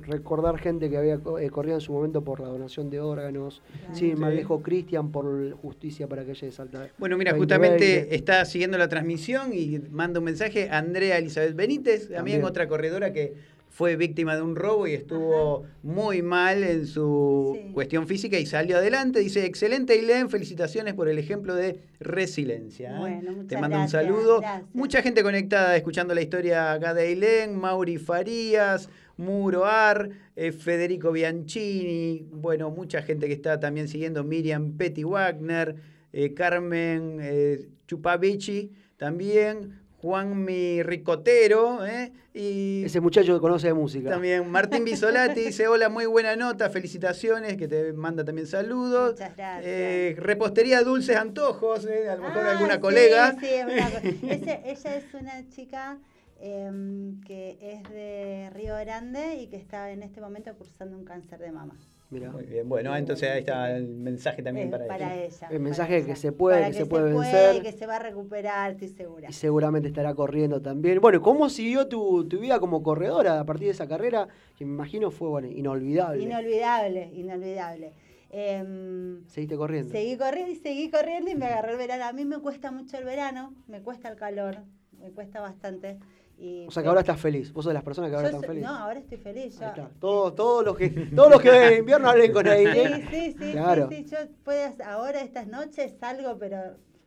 [0.05, 3.95] recordar gente que había eh, corrido en su momento por la donación de órganos, Claro.
[3.95, 6.89] sí, más lejos Cristian por justicia para aquella de Salta.
[6.99, 7.37] Bueno, mira, 2020.
[7.77, 12.43] justamente está siguiendo la transmisión y manda un mensaje a Andrea Elizabeth Benítez, también También.
[12.43, 13.33] otra corredora que
[13.75, 17.71] fue víctima de un robo y estuvo muy mal en su Sí.
[17.73, 19.19] cuestión física y salió adelante.
[19.19, 22.91] Dice, excelente Ailén, felicitaciones por el ejemplo de resiliencia.
[22.95, 22.99] ¿eh?
[22.99, 24.39] Bueno, muchas Te mando gracias, un saludo.
[24.41, 24.69] gracias.
[24.75, 31.11] Mucha gente conectada escuchando la historia acá de Ailén, Mauri Farías, Muro Ar, eh, Federico
[31.11, 35.75] Bianchini, bueno, mucha gente que está también siguiendo, Miriam Petty Wagner,
[36.11, 42.11] eh, Carmen eh, Chupavici, también Juanmi Ricotero, ¿eh?
[42.33, 44.09] y Ese muchacho que conoce de música.
[44.09, 49.13] también Martín Bisolati dice, hola, muy buena nota, felicitaciones, que te manda también saludos.
[49.13, 49.65] Muchas gracias.
[49.65, 52.09] Eh, repostería Dulces Antojos, ¿eh?
[52.09, 53.35] a lo mejor Ah, alguna sí, colega.
[53.39, 53.87] Sí, es una
[54.33, 55.97] ese- ella es una chica
[56.41, 61.39] em, que es de Río Grande y que está en este momento cursando un cáncer
[61.39, 61.77] de mama.
[62.13, 62.31] Mirá.
[62.31, 65.25] Muy bien, bueno, entonces ahí está el mensaje también Eh, para, para ella.
[65.25, 65.47] ella.
[65.51, 66.15] El mensaje de que ella.
[66.15, 67.61] se puede, Para que se puede vencer.
[67.61, 69.27] que se va a recuperar, estoy segura.
[69.29, 70.99] Y seguramente estará corriendo también.
[71.01, 74.27] Bueno, ¿cómo siguió tu, tu vida como corredora a partir de esa carrera?
[74.55, 76.21] Que me imagino fue bueno, inolvidable.
[76.23, 77.93] Inolvidable, inolvidable.
[78.35, 79.91] Em, Seguiste corriendo.
[79.91, 82.05] Seguí corriendo y seguí corriendo y me agarró el verano.
[82.05, 84.57] A mí me cuesta mucho el verano, me cuesta el calor,
[84.99, 85.99] me cuesta bastante.
[86.43, 87.53] Y O sea que ahora estás feliz.
[87.53, 88.69] Vos sos de las personas que ahora están soy- felices.
[88.69, 89.61] No, ahora estoy feliz.
[89.61, 89.89] Ahí yo- está.
[89.99, 92.65] Todos, todos los que, todos los que ven en invierno hablen con ahí.
[92.67, 93.87] Sí, sí, sí, Claro.
[93.89, 96.57] sí, sí, Yo ahora estas noches salgo, pero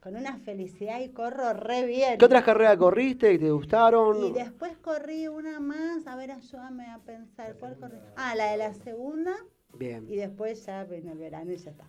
[0.01, 2.17] con una felicidad y corro re bien.
[2.17, 4.25] ¿Qué otras carreras corriste y te gustaron?
[4.25, 7.99] Y después corrí una más, a ver, ayúdame a pensar, ¿cuál corrí?
[8.17, 9.35] Ah, la de la segunda,
[9.75, 10.07] Bien.
[10.09, 11.85] y después ya vino el verano y ya está.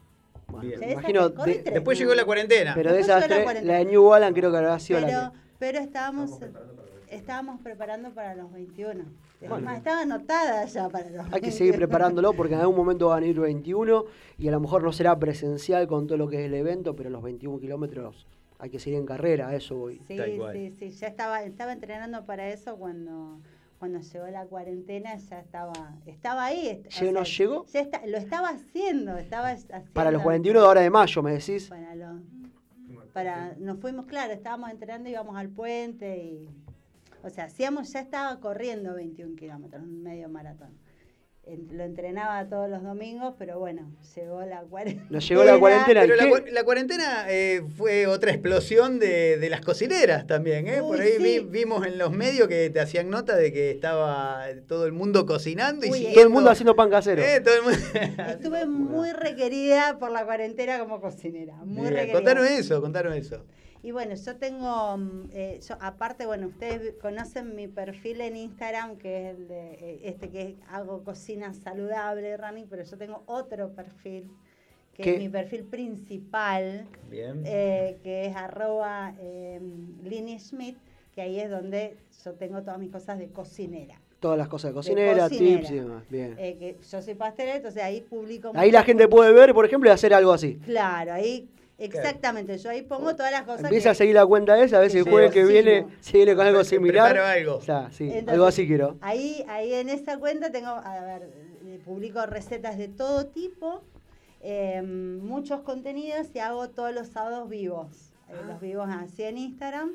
[0.47, 1.29] Bueno, Ya imagino.
[1.29, 2.03] de- Después ¿no?
[2.03, 2.73] llegó la cuarentena.
[2.75, 3.71] pero de esas la tres, cuarentena.
[3.73, 5.37] la de New Balance creo que habrá sido Pero, la que.
[5.59, 6.31] pero estábamos,
[7.09, 9.05] estábamos preparando para los 21.
[9.41, 9.65] Es Bueno.
[9.65, 11.77] más, estaba anotada ya para los Hay que seguir 21.
[11.87, 14.05] preparándolo porque en algún momento van a ir 21
[14.37, 17.09] y a lo mejor no será presencial con todo lo que es el evento, pero
[17.09, 18.25] los 21 kilómetros
[18.59, 20.01] hay que seguir en carrera, eso voy.
[20.07, 20.17] Sí,
[20.53, 20.89] sí, sí.
[20.91, 23.39] Ya estaba, estaba entrenando para eso cuando,
[23.77, 25.73] cuando llegó la cuarentena, ya estaba,
[26.07, 26.67] estaba ahí.
[26.67, 27.65] est- o ¿Llegó- no llegó?
[27.67, 29.91] ya está- lo estaba haciendo, estaba haciendo.
[29.93, 31.67] Para los 41 de ahora de mayo, me decís.
[31.69, 32.21] Para los,
[33.13, 36.49] para, nos fuimos, claro, estábamos entrenando, íbamos al puente y,
[37.24, 40.70] o sea, hacíamos, ya estaba corriendo 21 kilómetros, un medio maratón.
[41.43, 45.07] En- Lo entrenaba todos los domingos, pero bueno, llegó la cuarentena.
[45.09, 46.01] Nos llegó la cuarentena.
[46.01, 50.82] Pero la, la cuarentena eh, fue otra explosión de, de las cocineras también, ¿eh?
[50.82, 54.86] Por ahí vi- vimos en los medios que te hacían nota de que estaba todo
[54.86, 57.22] el mundo cocinando y Uy, siguiendo- Todo el mundo haciendo pan casero.
[57.22, 57.80] Eh, todo el mundo-
[58.30, 62.11] Estuve muy requerida por la cuarentena como cocinera, muy requerida.
[62.13, 63.45] Contaron eso, contaron eso.
[63.88, 68.97] Y bueno, yo tengo, mm, eh, yo aparte, bueno, ustedes conocen mi perfil en Instagram,
[68.97, 73.69] que es el de eh, este que hago cocina saludable, running, pero yo tengo otro
[73.69, 74.29] perfil,
[74.93, 75.13] que ¿Qué?
[75.13, 77.43] es mi perfil principal, Bien.
[77.45, 79.61] eh, que es arroba eh,
[80.03, 80.75] Lini Schmidt,
[81.15, 84.01] que ahí es donde yo tengo todas mis cosas de cocinera.
[84.19, 85.59] Todas las cosas de cocinera, cocinera.
[85.61, 86.03] tips y demás.
[86.09, 86.35] Bien.
[86.38, 88.51] Eh, que yo soy pastelera, entonces ahí publico...
[88.53, 89.15] Ahí la gente cosas.
[89.15, 90.55] puede ver, por ejemplo, y hacer algo así.
[90.65, 91.47] Claro, ahí,
[91.78, 94.80] exactamente, yo ahí pongo todas las cosas Empieza que- a seguir la cuenta esa, a
[94.82, 97.11] ver si el que jueves que viene viene con algo similar.
[97.11, 97.55] preparo algo.
[97.57, 98.97] O sea, sí, Entonces, algo así quiero.
[99.01, 101.30] Ahí, ahí en esa cuenta tengo, a ver,
[101.65, 103.84] eh, publico recetas de todo tipo,
[104.41, 108.11] eh, muchos contenidos y hago todos los sábados vivos.
[108.30, 109.91] Eh, los vivos así en Instagram,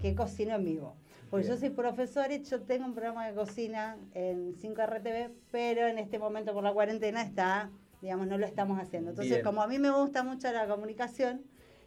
[0.00, 0.94] que cocino en vivo.
[1.30, 5.98] Porque yo soy profesora y yo tengo un programa de cocina en 5RTV, pero en
[5.98, 7.70] este momento por la cuarentena está,
[8.02, 9.10] digamos, no lo estamos haciendo.
[9.10, 9.44] Entonces, Bien.
[9.44, 11.42] como a mí me gusta mucho la comunicación,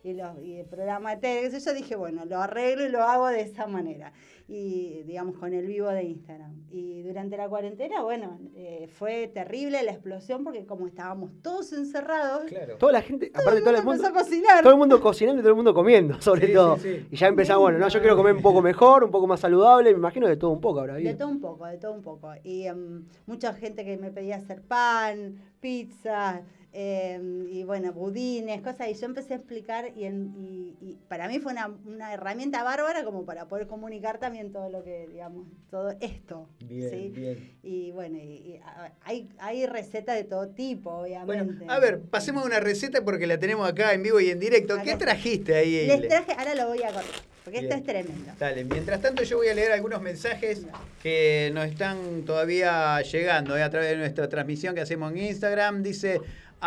[0.06, 2.90] y, los, y el programa de tele, qué sé yo, dije, bueno, lo arreglo y
[2.90, 4.14] lo hago de esa manera.
[4.48, 6.54] Y digamos, con el vivo de Instagram.
[6.70, 12.44] Y durante la cuarentena, bueno, eh, fue terrible la explosión porque como estábamos todos encerrados,
[12.46, 12.78] Claro.
[12.78, 14.62] Toda la gente, aparte todo el mundo, empezó a cocinar.
[14.62, 16.78] todo el mundo cocinando y todo el mundo comiendo, sobre Sí, todo.
[16.78, 17.08] sí, sí.
[17.10, 19.92] Y ya empezamos, bueno, no, yo quiero comer un poco mejor, un poco más saludable,
[19.92, 22.32] me imagino de todo un poco habrá De todo un poco, de todo un poco.
[22.44, 26.44] Y em, mucha gente que me pedía hacer pan, pizza,
[26.78, 28.90] em, y bueno, budines, cosas.
[28.90, 32.64] Y yo empecé a explicar y, en- y- y para mí fue una, una herramienta
[32.64, 36.50] bárbara como para poder comunicar también todo lo que, digamos, todo esto.
[36.60, 37.12] Bien, ¿sí?
[37.16, 37.52] bien.
[37.64, 38.60] Y bueno, y,
[39.04, 41.56] hay, hay recetas de todo tipo, obviamente.
[41.60, 44.40] Bueno, a ver, pasemos a una receta porque la tenemos acá en vivo y en
[44.40, 44.78] directo.
[44.84, 45.88] ¿Qué trajiste ahí?
[45.88, 47.06] Les traje, ahora lo voy a cortar,
[47.46, 48.34] porque esto es tremendo.
[48.38, 50.66] Dale, mientras tanto yo voy a leer algunos mensajes
[51.02, 55.84] que nos están todavía llegando eh, a través de nuestra transmisión que hacemos en Instagram.
[55.84, 56.20] Dice,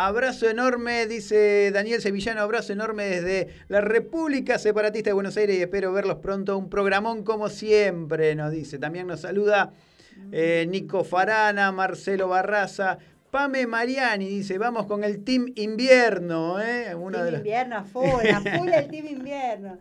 [0.07, 5.61] abrazo enorme, dice Daniel Sevillano, abrazo enorme desde la República Separatista de Buenos Aires y
[5.61, 6.57] espero verlos pronto.
[6.57, 8.79] Un programón como siempre, nos dice.
[8.79, 9.73] También nos saluda
[10.31, 12.97] eh, Nico Farana, Marcelo Barraza.
[13.31, 16.59] Pame Mariani dice, vamos con el Team Invierno.
[16.61, 16.95] ¿eh?
[16.95, 19.77] Uno Team de los- invierno a full, a full el team invierno.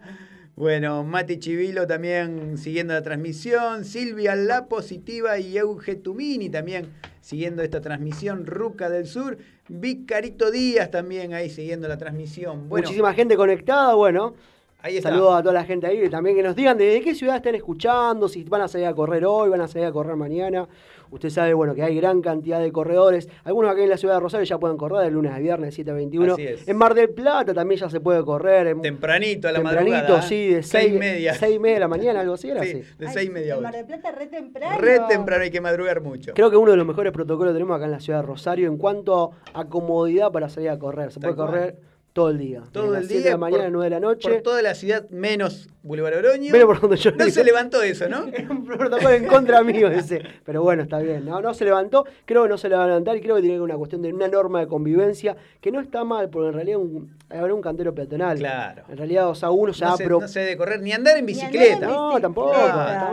[0.59, 7.63] Bueno, Mati Chivilo también siguiendo la transmisión, Silvia La Positiva y Euge Tumini también siguiendo
[7.63, 9.39] esta transmisión, Ruca del Sur,
[9.69, 12.69] Vicarito Díaz también ahí siguiendo la transmisión.
[12.69, 14.35] Bueno, Muchísima gente conectada, bueno.
[14.81, 15.11] ahí está.
[15.11, 18.29] Saludos a toda la gente ahí, también que nos digan desde qué ciudad están escuchando,
[18.29, 20.67] si van a salir a correr hoy, van a salir a correr mañana.
[21.11, 23.29] Usted sabe, bueno, que hay gran cantidad de corredores.
[23.45, 25.91] Algunos aquí en la ciudad de Rosario ya pueden correr de lunes a viernes, 7
[25.91, 26.33] a 21.
[26.35, 26.69] Así es.
[26.69, 28.67] En Mar del Plata también ya se puede correr.
[28.69, 30.23] En, Tempranito a la tempranito, madrugada.
[30.23, 31.35] sí, de seis 6 y media.
[31.35, 32.79] seis y media de la mañana, algo así era Sí, así.
[32.99, 34.79] de Ay, seis y media a En Mar del Plata re temprano.
[34.79, 36.33] Re temprano, hay que madrugar mucho.
[36.35, 38.69] Creo que uno de los mejores protocolos que tenemos acá en la ciudad de Rosario
[38.69, 41.11] en cuanto a comodidad para salir a correr.
[41.13, 41.75] Se Tal puede cual.
[42.13, 42.63] Todo el día.
[42.73, 43.25] Todo el las 7 día.
[43.25, 44.29] de la mañana por- a 9 de la noche.
[44.29, 46.51] Por toda la ciudad, menos Boulevard Oroño.
[46.51, 48.27] Menos por donde yo No se levantó eso, ¿no?
[48.33, 50.23] Es un protocolo en contra mío ese.
[50.45, 51.25] Pero bueno, está bien.
[51.25, 52.05] No, no se levantó.
[52.25, 54.03] Creo que no se le va a levantar y creo que tiene que una cuestión
[54.03, 57.63] de una norma de convivencia que no está mal, porque en realidad un, habrá un
[57.63, 58.39] cantero peatonal.
[58.39, 58.83] Claro.
[58.89, 60.93] En realidad, o sea, uno se No ha se, pro- no se debe correr ni
[60.93, 61.87] andar en bicicleta.
[61.87, 62.53] No, tampoco,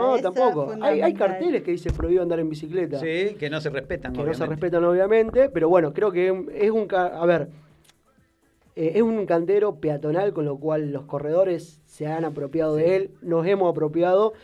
[0.00, 0.74] no, tampoco.
[0.82, 2.98] Hay, hay carteles que dice prohibido andar en bicicleta.
[2.98, 4.12] Sí, que no se respetan.
[4.14, 6.26] que no se respetan obviamente, pero bueno, creo que
[6.56, 7.48] es un, a ver,
[8.76, 13.10] eh, es un cantero peatonal, con lo cual los corredores se han apropiado de él,
[13.22, 14.34] nos hemos apropiado.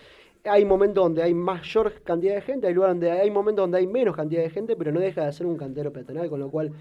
[0.45, 3.87] Hay momentos donde hay mayor cantidad de gente, hay lugares donde hay momentos donde hay
[3.87, 6.73] menos cantidad de gente, pero no deja de ser un cantero peatonal, con lo cual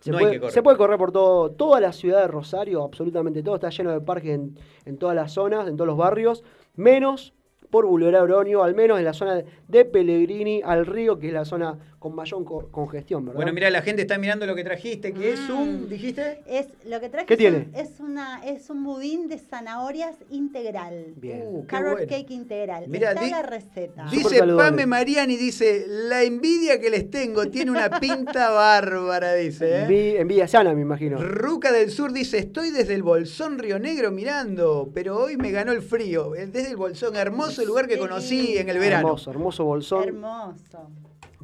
[0.00, 0.52] se, No puede, correr.
[0.52, 4.00] se puede correr por todo, toda la ciudad de Rosario, absolutamente todo, está lleno de
[4.00, 6.42] parques en, en todas las zonas, en todos los barrios,
[6.74, 7.34] menos
[7.70, 11.44] por Boulevard Oroño, al menos en la zona de Pellegrini al río, que es la
[11.44, 13.36] zona con mayor co- congestión, ¿verdad?
[13.36, 17.00] Bueno, mira, la gente está mirando lo que trajiste, que es un, dijiste, Es, lo
[17.00, 17.68] que traje ¿Qué es tiene?
[17.74, 21.14] es, una, es un budín de zanahorias integral.
[21.16, 21.40] Bien.
[21.46, 22.06] Uh, Carrot bueno.
[22.10, 22.88] cake integral.
[22.88, 24.04] Mirá, Está di- la receta.
[24.10, 24.38] Dice.
[24.54, 29.64] Pame Mariani, dice, la envidia que les tengo tiene una pinta bárbara, dice.
[29.70, 29.86] ¿eh?
[29.88, 31.16] Envi- envidia sana, me imagino.
[31.16, 35.72] Ruca del Sur dice, estoy desde el Bolsón Río Negro mirando, pero hoy me ganó
[35.72, 36.32] el frío.
[36.32, 39.06] Desde el Bolsón, hermoso lugar que conocí en el verano.
[39.08, 40.04] Hermoso, hermoso bolsón.
[40.04, 40.90] Hermoso.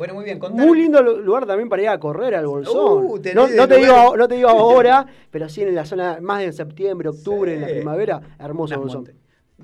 [0.00, 0.40] Bueno, muy bien.
[0.52, 3.04] Muy lindo lu- lugar también para ir a correr al bolsón.
[3.04, 4.18] Uh, no, te digo, lugar.
[4.18, 7.56] no te digo ahora, pero sí en la zona, más en septiembre, octubre, Sí.
[7.56, 9.02] en la primavera, hermoso bolsón.
[9.02, 9.14] montes.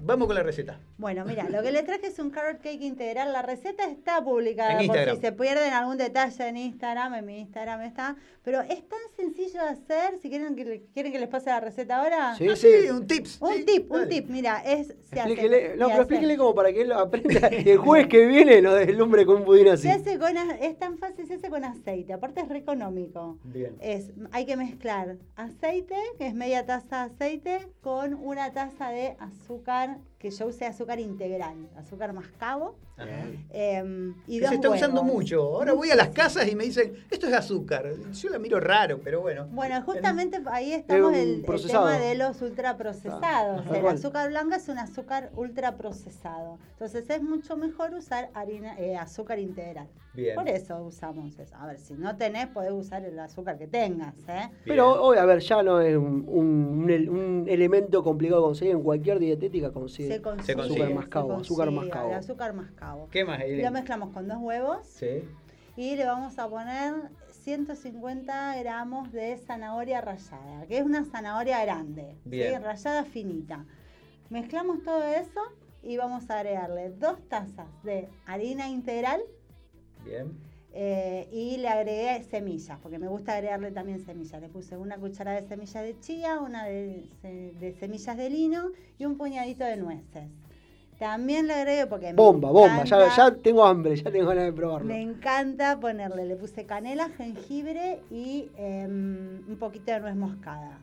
[0.02, 0.78] Vamos con la receta.
[0.98, 3.32] Bueno, mira, lo que le traje es un carrot cake integral.
[3.32, 5.16] La receta está publicada En por Instagram.
[5.16, 8.16] si se pierden algún detalle en Instagram, en mi Instagram está.
[8.44, 10.18] Pero es tan sencillo de hacer.
[10.22, 12.34] Si quieren que, quieren que les pase la receta ahora.
[12.36, 12.68] Sí, Ah, sí.
[12.90, 13.38] un tips.
[13.42, 14.28] Un sí, tip, un tip.
[14.28, 14.86] Mira, es.
[14.86, 17.68] Se hace, Explíquele, no, se pero hace- explíquele como para que él lo aprenda y
[17.70, 19.82] el jueves que viene nos deslumbre con un budín así.
[19.84, 22.12] Se hace con, es tan fácil, se hace con aceite.
[22.12, 23.38] Aparte es re económico.
[23.44, 23.76] Bien.
[23.80, 29.16] Es, hay que mezclar aceite, que es media taza de aceite, con una taza de
[29.18, 32.74] azúcar, Listen que yo use azúcar integral, azúcar mascabo.
[33.50, 35.14] Em, y dos se está usando huevos.
[35.16, 35.40] mucho.
[35.42, 37.86] Ahora voy a las casas y me dicen, esto es azúcar.
[38.12, 39.46] Yo la miro raro, pero bueno.
[39.50, 43.64] Bueno, justamente ahí estamos el, el tema de los ultraprocesados.
[43.70, 46.58] Ah, el azúcar blanca es un azúcar ultraprocesado.
[46.72, 49.88] Entonces es mucho mejor usar harina, eh, azúcar integral.
[50.14, 50.34] Bien.
[50.34, 51.54] Por eso usamos eso.
[51.56, 54.14] A ver, si no tenés, podés usar el azúcar que tengas.
[54.28, 54.48] ¿eh?
[54.64, 58.74] Pero hoy, a ver, ya no es un, un- un elemento complicado de conseguir.
[58.76, 60.05] En cualquier dietética consigue.
[60.08, 60.54] Se consigue.
[60.54, 60.82] consigue.
[60.82, 62.14] Azúcar mascabo, se azúcar mascabo.
[62.14, 63.08] azúcar mascabo.
[63.10, 63.40] ¿Qué más?
[63.46, 65.22] Lo mezclamos con dos huevos Sí.
[65.76, 66.94] y le vamos a poner
[67.30, 72.30] 150 gramos de zanahoria rallada, que es una zanahoria grande, ¿sí?
[72.30, 72.62] Bien.
[72.62, 73.64] rallada finita.
[74.30, 75.40] Mezclamos todo eso
[75.82, 79.20] y vamos a agregarle dos tazas de harina integral
[80.04, 80.32] Bien.
[80.78, 84.40] Eh, y le agregué semillas, porque me gusta agregarle también semillas.
[84.42, 89.06] Le puse una cucharada de semillas de chía, una de, de semillas de lino y
[89.06, 90.28] un puñadito de nueces.
[90.98, 92.84] También le agregué porque me Bomba, bomba.
[92.84, 94.86] Ya, ya tengo hambre, ya tengo ganas de probarlo.
[94.86, 100.78] me encanta ponerle, le puse canela, jengibre y em, un poquito de nuez moscada.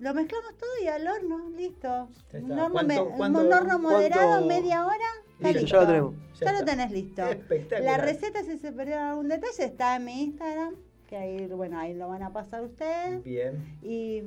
[0.00, 2.08] Lo mezclamos todo y al horno, listo.
[2.32, 4.96] Un horno, ¿Cuánto- me- un cuánto- horno moderado, cuánto- media hora,
[5.38, 6.14] está Listo, ya lo tenemos.
[6.40, 7.22] Ya Ya, lo tenés listo.
[7.80, 10.74] La receta, si se perdieron algún detalle, está en mi Instagram,
[11.06, 13.22] que ahí, bueno, ahí lo van a pasar ustedes.
[13.22, 13.78] Bien.
[13.82, 14.24] Y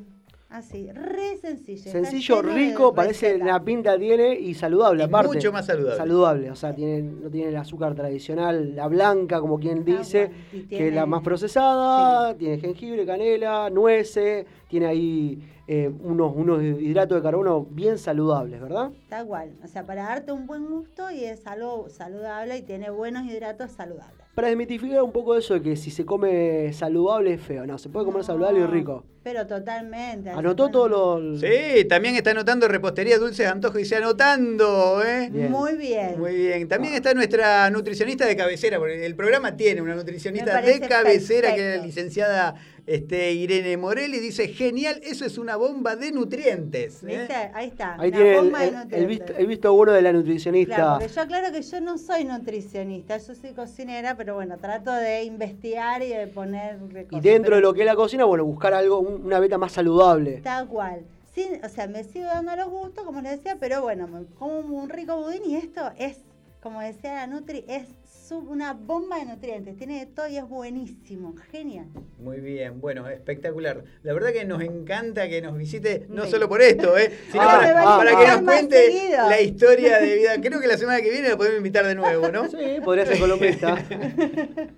[0.49, 1.91] así, re sencillo.
[1.91, 5.35] Sencillo, rico, parece la pinta tiene y saludable aparte.
[5.35, 5.97] mucho más saludable.
[5.97, 10.31] Saludable, o sea, tiene, no tiene el azúcar tradicional, la blanca, como quien Ah, dice,
[10.51, 16.61] bueno, que es la más procesada, tiene jengibre, canela, nueces, tiene ahí eh, unos, unos
[16.63, 18.91] hidratos de carbono bien saludables, ¿verdad?
[19.09, 19.51] Tal cual.
[19.63, 23.71] O sea, para darte un buen gusto y es algo saludable y tiene buenos hidratos
[23.71, 24.26] saludables.
[24.37, 27.89] Para desmitificar un poco eso de que si se come saludable es feo, no, se
[27.89, 29.03] puede comer saludable y rico.
[29.23, 30.29] Pero totalmente.
[30.29, 30.71] Anotó bueno.
[30.71, 31.41] todos los...
[31.41, 35.29] Sí, también está anotando repostería dulces antojos y se anotando, ¿eh?
[35.31, 35.51] Bien.
[35.51, 36.19] Muy bien.
[36.19, 36.67] Muy bien.
[36.67, 41.73] También está nuestra nutricionista de cabecera, porque el programa tiene una nutricionista de cabecera que
[41.73, 42.53] es la licenciada
[42.87, 47.03] Este, Irene Morelli dice, genial, eso es una bomba de nutrientes.
[47.03, 47.05] ¿eh?
[47.05, 47.33] ¿Viste?
[47.53, 47.95] Ahí está.
[47.99, 49.07] Ahí una tiene el, bomba de el- el nutrientes.
[49.09, 50.75] visto, el visto bueno de la nutricionista.
[50.75, 54.93] Claro, porque yo aclaro que yo no soy nutricionista, yo soy cocinera, pero bueno, trato
[54.93, 56.79] de investigar y de poner...
[57.11, 59.73] y dentro de lo que es la cocina, bueno, buscar algo, un- una beta más
[59.73, 60.39] saludable.
[60.41, 61.01] Tal cual.
[61.35, 64.59] Sí, o sea, me sigo dando los gustos, como les decía, pero bueno, me como
[64.59, 66.17] un rico budín y esto es,
[66.63, 67.85] como decía la Nutri, es
[68.27, 69.77] su- una bomba de nutrientes.
[69.77, 71.33] Tiene de todo y es buenísimo.
[71.51, 71.85] Genial.
[72.19, 73.83] Muy bien, bueno, espectacular.
[74.03, 76.31] La verdad que nos encanta que nos visite, no Sí.
[76.31, 77.11] solo por esto, ¿eh?
[77.31, 79.29] sino Ah, para, para que nos cuente seguido.
[79.29, 80.41] la historia de vida.
[80.41, 82.47] Creo que la semana que viene la podemos invitar de nuevo, ¿no?
[82.49, 83.75] Sí, podría ser columnista.
[83.87, 84.75] ¿Quién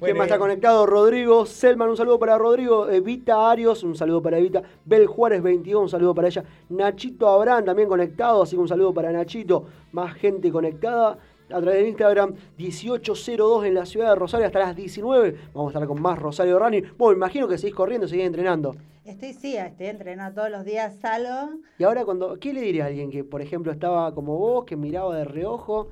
[0.00, 0.86] Bueno, más está eh, conectado?
[0.86, 2.90] Rodrigo Selman, un saludo para Rodrigo.
[2.90, 4.62] Evita Arios, un saludo para Evita.
[4.84, 6.44] Bel Juárez 22, un saludo para ella.
[6.68, 9.64] Nachito Abraham también conectado, así que un saludo para Nachito.
[9.92, 11.16] Más gente conectada
[11.50, 15.36] a través de Instagram 1802 en la ciudad de Rosario hasta las 19.
[15.52, 16.94] Vamos a estar con más Rosario Running.
[16.96, 18.74] Bueno, me imagino que seguís corriendo, seguís entrenando.
[19.04, 21.58] Estoy, sí, estoy entrenando todos los días, salgo.
[21.78, 24.76] Y ahora, cuando, ¿qué le diría a alguien que, por ejemplo, estaba como vos, que
[24.76, 25.90] miraba de reojo?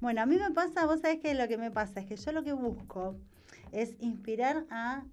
[0.00, 2.32] Bueno, a mí me pasa, vos sabés que lo que me pasa es que yo
[2.32, 3.16] lo que busco
[3.72, 5.04] es inspirar a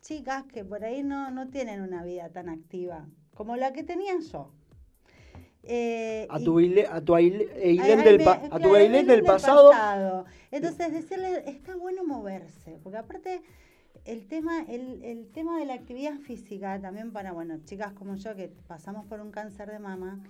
[0.00, 4.14] chicas que por ahí no, no tienen una vida tan activa como la que tenía
[4.32, 4.52] yo.
[5.68, 10.24] Eh, A y- tu, Ailén a tu Ailén- del, pa- a tu claro, del pasado.
[10.52, 13.42] Entonces, decirle, está bueno moverse, porque aparte
[14.04, 18.36] el tema, el, el tema de la actividad física, también para, bueno, chicas como yo
[18.36, 20.20] que pasamos por un cáncer de mama,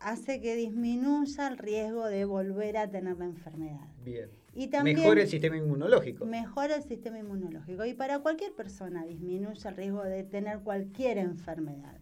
[0.00, 3.86] hace que disminuya el riesgo de volver a tener la enfermedad.
[4.04, 4.28] Bien.
[4.54, 6.24] Y también Mejora el sistema inmunológico.
[6.24, 7.84] mejora el sistema inmunológico.
[7.84, 11.98] Y para cualquier persona disminuye el riesgo de tener cualquier enfermedad.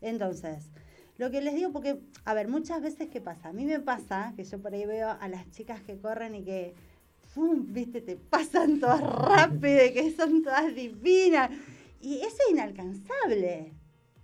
[0.00, 0.70] Entonces,
[1.18, 3.48] lo que les digo, porque, a ver, muchas veces, ¿qué pasa?
[3.48, 6.44] A mí me pasa que yo por ahí veo a las chicas que corren y
[6.44, 6.74] que,
[7.34, 7.66] ¡fum!
[7.68, 11.50] viste, te pasan todas rápido que son todas divinas.
[12.00, 13.72] Y eso es inalcanzable.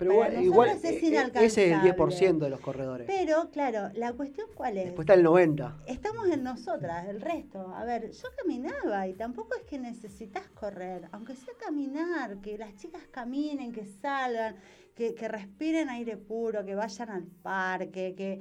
[0.09, 1.97] Pero igual, igual nosotras es eh, eh, ese es el inalcanzable.
[1.97, 3.07] 10% de los corredores.
[3.07, 4.85] Pero, claro, la cuestión cuál es.
[4.87, 5.75] Después está el 90%.
[5.87, 7.69] Estamos en nosotras, el resto.
[7.75, 12.75] A ver, yo caminaba y tampoco es que necesitas correr, aunque sea caminar, que las
[12.77, 14.57] chicas caminen, que salgan,
[14.95, 18.41] que, que respiren aire puro, que vayan al parque, que,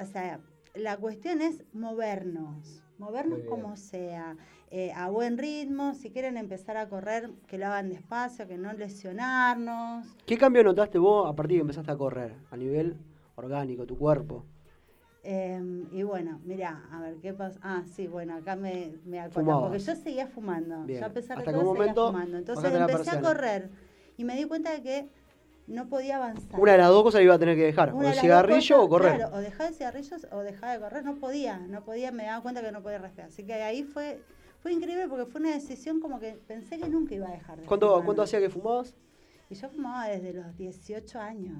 [0.00, 0.40] o sea,
[0.74, 4.36] la cuestión es movernos, movernos como sea,
[4.70, 8.72] eh, a buen ritmo, si quieren empezar a correr, que lo hagan despacio, que no
[8.72, 10.06] lesionarnos.
[10.26, 12.34] ¿Qué cambio notaste vos a partir de que empezaste a correr?
[12.50, 12.96] A nivel
[13.36, 14.44] orgánico, tu cuerpo.
[15.22, 17.58] Eh, y bueno, mira, a ver qué pasa.
[17.62, 19.62] Ah, sí, bueno, acá me, me Fumabas.
[19.62, 20.84] porque yo seguía fumando.
[20.84, 21.00] Bien.
[21.00, 22.38] Yo a pesar de todo seguía momento fumando.
[22.38, 23.70] Entonces empecé a correr
[24.16, 25.08] y me di cuenta de que
[25.68, 26.58] no podía avanzar.
[26.58, 27.94] Una de las dos cosas iba a tener que dejar.
[27.94, 29.16] Una O el cigarrillo o correr.
[29.16, 32.42] Claro, o dejar de cigarrillos o dejar de correr, no podía, no podía, me daba
[32.42, 33.28] cuenta que no podía respirar.
[33.28, 34.20] Así que ahí fue,
[34.62, 37.66] fue increíble porque fue una decisión como que pensé que nunca iba a dejar de
[37.66, 38.04] ¿Cuánto, fumar.
[38.04, 38.94] ¿Cuánto hacía que fumabas?
[39.50, 41.56] Y yo fumaba desde los 18 años.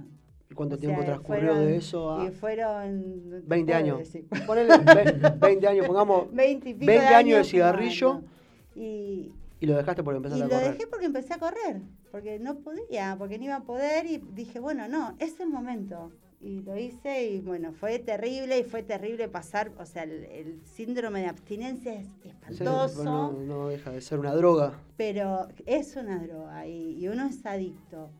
[0.50, 3.42] ¿Y cuánto O tiempo sea, transcurrió fueron- de eso a Y fueron...
[3.46, 4.08] 20 puedo años?
[4.46, 8.30] Ponele ve- 20 años, pongamos, 20 y pico 20 de años de cigarrillo fumando.
[8.74, 10.72] Y, y lo dejaste por y empezar lo a correr.
[10.72, 14.60] dejé porque empecé a correr, porque no podía, porque no iba a poder y dije,
[14.60, 16.12] bueno, no, es el momento.
[16.40, 20.60] Y lo hice y bueno, fue terrible y fue terrible pasar, o sea, el, el
[20.64, 24.78] síndrome de abstinencia es Sí, espantoso, no, no deja de ser una droga.
[24.96, 28.10] pero es una droga y, y uno es adicto.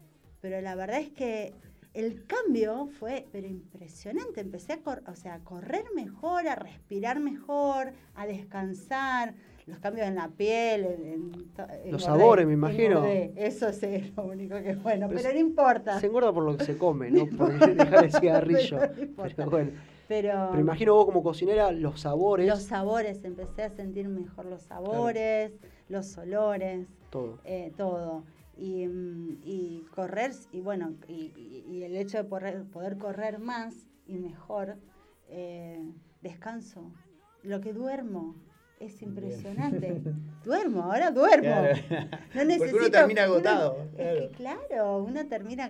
[0.41, 1.55] Pero la verdad es que
[1.95, 4.41] el cambio fue pero impresionante.
[4.41, 9.35] Empecé a, cor- o sea, a correr mejor, a respirar mejor, a descansar.
[9.69, 12.97] Los cambios en la piel, en, en to- engordé, sabores, me imagino.
[13.05, 13.33] engordé.
[13.37, 15.09] Eso sí, es lo único que es bueno.
[15.09, 16.01] Pero no importa.
[16.01, 18.79] Se engorda por lo que se come, no por dejar el cigarrillo.
[18.81, 19.35] Pero no importa.
[19.37, 19.71] Pero bueno.
[20.09, 24.63] Pero, Pero imagino vos como cocinera los sabores, los sabores, empecé a sentir mejor los
[24.63, 25.53] sabores,
[25.91, 26.87] los olores.
[27.11, 27.39] todo.
[27.45, 28.25] eh, todo.
[28.57, 33.75] Y, mm, y correr, y bueno, y el hecho de poder, poder correr más
[34.07, 34.77] y mejor,
[35.29, 35.85] eh,
[36.23, 36.91] descanso.
[37.43, 38.35] Lo que duermo
[38.81, 40.01] es impresionante.
[40.45, 41.43] duermo, ahora duermo.
[41.43, 41.77] Claro.
[41.89, 45.69] No Porque necesito, uno termina uno- agotado, es que claro, uno termina,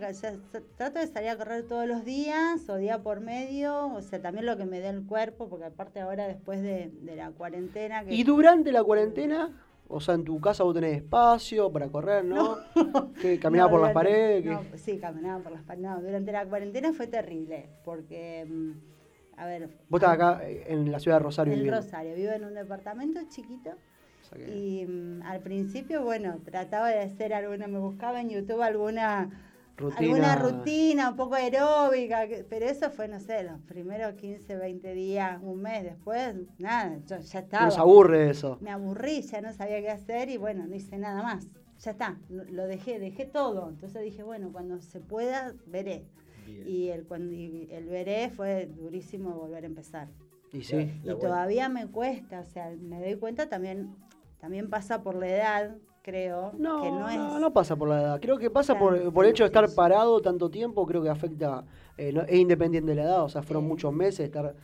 [0.76, 4.46] trato de salir a correr todos los días o día por medio, o sea, también
[4.46, 8.04] lo que me dé el cuerpo, porque aparte ahora después de, de la cuarentena...
[8.04, 12.24] Que, Y durante la cuarentena, o sea, en tu casa vos tenés espacio para correr,
[12.24, 12.58] ¿no?
[13.20, 14.44] Que caminaba No, por las paredes.
[14.44, 15.88] no, sí, caminaba por las paredes.
[15.88, 18.72] No, durante la cuarentena fue terrible, porque, mm,
[19.38, 19.68] a ver...
[19.88, 21.80] Vos estás acá eh, en la ciudad de Rosario En viviendo.
[21.80, 26.88] Rosario, vivo en un departamento chiquito O sea que- y mm, al principio, bueno, trataba
[26.90, 29.30] de hacer alguna, me buscaba en YouTube alguna
[29.76, 29.98] rutina.
[30.00, 35.38] alguna rutina un poco aeróbica, pero eso fue, no sé, los primeros 15, 20 días,
[35.42, 37.66] un mes después, nada, yo ya estaba.
[37.66, 38.58] Nos aburre eso.
[38.60, 41.46] Me aburrí, ya no sabía qué hacer y bueno, no hice nada más.
[41.80, 43.68] Ya está, lo dejé, dejé todo.
[43.68, 46.06] Entonces dije, bueno, cuando se pueda, veré.
[46.50, 50.08] Y el, cuando, y el veré fue durísimo volver a empezar.
[50.52, 51.00] Y sí.
[51.04, 53.94] Y todavía me cuesta, o sea, me doy cuenta también,
[54.40, 57.40] también pasa por la edad, creo, No, que no, no, es...
[57.40, 58.20] no pasa por la edad.
[58.20, 60.86] Creo que pasa por, por el hecho de estar parado tanto tiempo.
[60.86, 61.64] Creo que afecta.
[61.98, 63.24] eh, no- es independiente de la edad.
[63.24, 64.54] O sea, fueron muchos meses de estar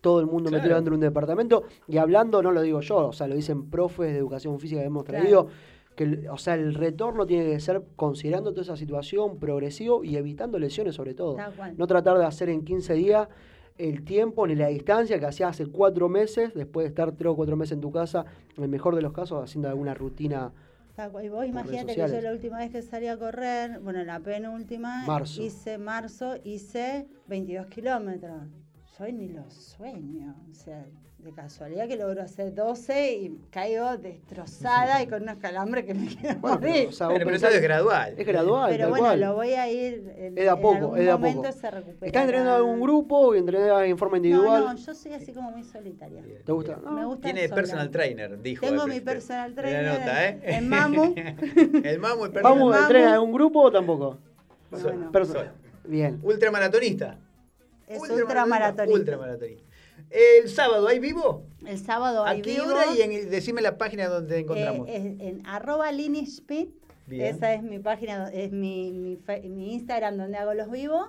[0.00, 0.62] todo el mundo Claro.
[0.62, 1.62] metido dentro de un departamento.
[1.86, 4.86] Y hablando, no lo digo yo, o sea, lo dicen profes de educación física que
[4.88, 5.48] hemos Claro.
[6.00, 10.58] Que, o sea, el retorno tiene que ser considerando toda esa situación, progresivo y evitando
[10.58, 11.36] lesiones sobre todo.
[11.76, 13.28] No tratar de hacer en 15 días
[13.76, 17.36] el tiempo ni la distancia que hacía hace cuatro meses, después de estar tres o
[17.36, 18.24] cuatro meses en tu casa,
[18.56, 20.54] en el mejor de los casos, haciendo alguna rutina.
[21.22, 25.04] Y vos imagínate que yo la última vez que salí a correr, bueno, la penúltima,
[25.06, 25.42] Marzo.
[25.42, 28.40] hice marzo, hice 22 kilómetros.
[28.98, 30.86] Yo ni lo sueño, o sea,
[31.22, 36.06] de casualidad que logro hacer 12 y caigo destrozada y con unos calambres que me
[36.14, 36.88] quiero Bueno, pero, morir.
[36.88, 38.14] o sea, Bueno, pero pensás- es gradual.
[38.16, 39.20] Es gradual, Pero tal bueno, cual.
[39.20, 41.42] lo voy a ir en, Es de a en poco, algún es de a momento
[41.42, 41.52] poco.
[41.52, 42.06] se recupera.
[42.06, 44.64] ¿Estás entrenando en algún grupo o entrenás en forma individual?
[44.64, 46.22] No, no, yo soy así como muy solitaria.
[46.44, 46.78] ¿Te gusta?
[46.82, 46.92] No.
[46.92, 47.54] Me gusta Tiene sola.
[47.54, 48.66] personal trainer, dijo.
[48.66, 50.40] Tengo mi personal trainer la nota, en- ¿eh?
[50.56, 51.14] en Mamu.
[51.84, 52.82] el Mamu, el personal ¿Vamos, Mamu.
[52.82, 54.18] entrenas en algún grupo o tampoco?
[54.70, 55.12] No, no.
[55.12, 55.52] Perso- Sola.
[55.84, 56.18] Bien.
[56.22, 57.18] Ultramaratonista.
[57.88, 58.98] Es Ultramaratonista.
[59.00, 59.69] ultramaratonista.
[60.10, 61.44] El sábado, ¿hay vivo?
[61.66, 62.66] El sábado ¿A hay qué vivo.
[62.66, 62.84] hora?
[62.96, 64.88] Y en, el- decime la página donde Eh, encontramos.
[64.88, 66.70] es en arroba Lini Schmidt.
[67.06, 67.34] Bien.
[67.34, 71.08] Esa es mi página, es mi, mi, mi Instagram donde hago los vivos.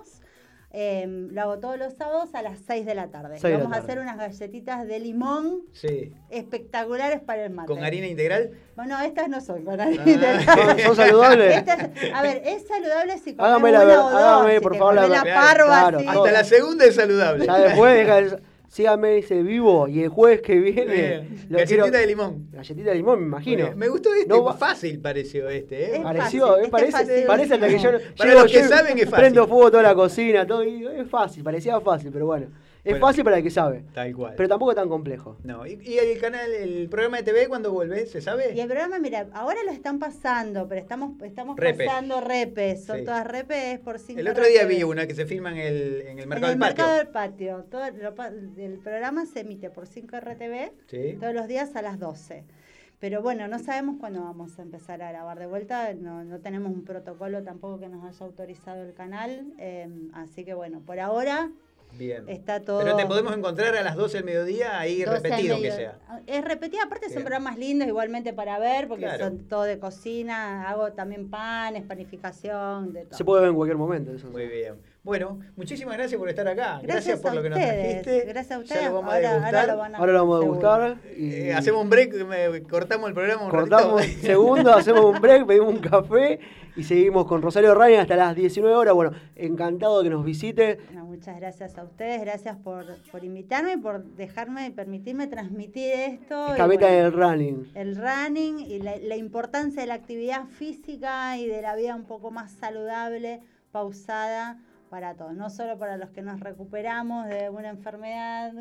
[0.74, 3.38] Eh, lo hago todos los sábados a las 6 de la tarde.
[3.42, 6.14] La Vamos a hacer unas galletitas de limón sí.
[6.30, 7.68] espectaculares para el mate.
[7.68, 8.52] ¿Con harina integral?
[8.74, 9.84] Bueno, estas no son con Ah.
[9.84, 10.42] harina.
[10.56, 11.58] ¿Son, son saludables?
[11.58, 14.14] Estas- a ver, es saludable si comes Hágame la una o dos.
[14.22, 15.98] hágame, si por te favor, la la parva Claro.
[16.08, 17.44] Hasta la segunda es saludable.
[17.46, 18.42] Ya después deja el-
[18.72, 22.46] síganme dice vivo y el jueves que viene lo Galletita quiero- de limón.
[22.50, 23.70] galletita de limón me imagino.
[23.76, 25.96] Me gustó este, No fácil pareció este, ¿eh?
[25.96, 28.96] Es pareció fácil, parece, es parece hasta que yo Para llego, los que yo saben
[28.98, 29.18] es fácil.
[29.24, 32.46] prendo fuego toda la cocina todo y es fácil parecía fácil pero bueno
[32.84, 33.06] es Bueno.
[33.06, 34.34] fácil para el que sabe Tal cual.
[34.36, 37.70] pero tampoco es tan complejo No, y, y el canal, el programa de TV cuándo
[37.72, 38.52] vuelve, ¿se sabe?
[38.54, 41.84] Y el programa, mira, ahora lo están pasando, pero estamos, estamos Repe.
[41.86, 42.84] pasando repes.
[42.84, 43.04] Son Sí.
[43.04, 46.18] todas repes por cinco El otro día vi una que se filma en el, en
[46.18, 46.84] el mercado en el del patio.
[46.84, 47.64] mercado del patio.
[47.70, 51.16] Todo lo pa- el programa se emite por 5 RTV Sí.
[51.20, 52.44] todos los días a las 12.
[52.98, 55.92] Pero bueno, no sabemos cuándo vamos a empezar a grabar de vuelta.
[55.94, 59.52] No, no tenemos un protocolo tampoco que nos haya autorizado el canal.
[59.58, 61.50] eh, así que bueno, por ahora
[61.98, 62.28] Bien.
[62.28, 62.78] está todo.
[62.80, 65.98] Pero te podemos encontrar a las 12 del mediodía ahí 12 al repetido que sea.
[66.26, 67.14] Es repetido, aparte Bien.
[67.14, 69.24] son programas lindos igualmente para ver, porque Claro.
[69.24, 73.16] son todo de cocina, hago también panes, panificación, de todo.
[73.16, 74.74] se puede ver en cualquier momento eso Muy bien.
[75.04, 76.78] Bueno, muchísimas gracias por estar acá.
[76.80, 78.20] Gracias, Gracias, por a lo que nos trajiste.
[78.24, 78.84] Gracias a Ya ustedes.
[78.86, 79.54] lo vamos a ahora, degustar.
[79.56, 82.62] ahora lo van a ahora lo vamos a degustar y Eh, hacemos un break, me-
[82.62, 84.20] cortamos el programa un cortamos ratito.
[84.26, 86.38] segundo hacemos un break pedimos un café
[86.76, 90.78] y seguimos con Rosario Ryan hasta las 19 horas bueno encantado de que nos visite
[90.94, 96.46] muchas gracias a ustedes, gracias por, por invitarme y por dejarme y permitirme transmitir esto.
[96.48, 101.36] y escabeta bueno, del running el running y la, la importancia de la actividad física
[101.38, 103.40] y de la vida un poco más saludable,
[103.72, 104.58] pausada
[104.92, 108.52] para todos, no solo para los que nos recuperamos de una enfermedad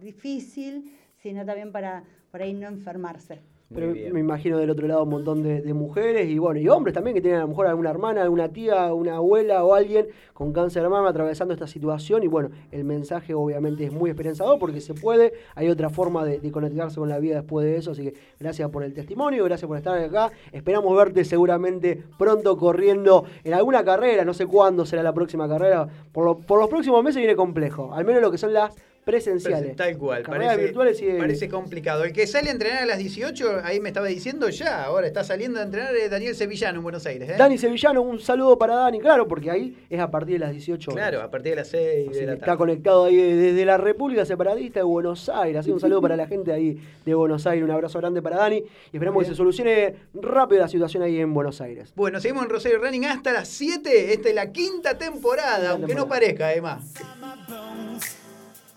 [0.00, 2.02] difícil, sino también para
[2.32, 3.40] por ahí no enfermarse.
[3.74, 6.94] Pero me imagino del otro lado un montón de, de mujeres y bueno, y hombres
[6.94, 10.54] también que tienen a lo mejor alguna hermana, alguna tía, una abuela o alguien con
[10.54, 12.22] cáncer de mama atravesando esta situación.
[12.22, 16.40] Y bueno, el mensaje obviamente es muy esperanzador porque se puede, hay otra forma de,
[16.40, 17.90] de conectarse con la vida después de eso.
[17.90, 20.32] Así que gracias por el testimonio, gracias por estar acá.
[20.50, 25.86] Esperamos verte seguramente pronto corriendo en alguna carrera, no sé cuándo será la próxima carrera.
[26.12, 28.74] Por, lo- por los próximos meses viene complejo, al menos lo que son las
[29.08, 29.74] presenciales.
[29.74, 32.04] Tal cual, Carreras parece, virtuales sigue- parece complicado.
[32.04, 35.24] El que sale a entrenar a las 18, ahí me estaba diciendo ya, ahora está
[35.24, 37.30] saliendo a entrenar Daniel Sevillano en Buenos Aires.
[37.30, 37.34] ¿eh?
[37.38, 40.90] Dani Sevillano, un saludo para Dani, claro, porque ahí es a partir de las 18
[40.90, 41.08] horas.
[41.08, 43.78] Claro, a partir de las 6 Así de que la está conectado ahí desde la
[43.78, 45.60] República Separatista de Buenos Aires.
[45.60, 48.58] Así un saludo para la gente ahí de Buenos Aires, un abrazo grande para Dani
[48.58, 51.92] y esperamos que se solucione rápido la situación ahí en Buenos Aires.
[51.96, 54.12] Bueno, seguimos en Rosario Running hasta las 7.
[54.12, 56.92] Esta es la quinta temporada, aunque no parezca, además.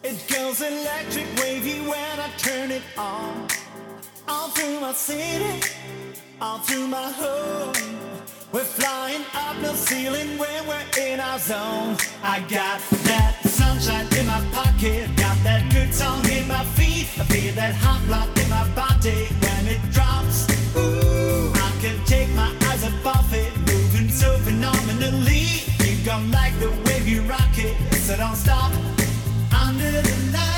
[0.03, 3.47] It goes electric wavy when I turn it on.
[4.27, 5.61] All through my city,
[6.41, 7.75] all through my home.
[8.51, 11.97] We're flying up no ceiling when we're in our zone.
[12.23, 17.07] I got that sunshine in my pocket, got that good song in my feet.
[17.19, 20.49] I feel that hot blood in my body when it drops.
[20.75, 25.45] Ooh, I can take my eyes above it, moving so phenomenally.
[25.85, 28.90] You come like the way you rock it, so don't stop
[29.91, 30.50] really nice.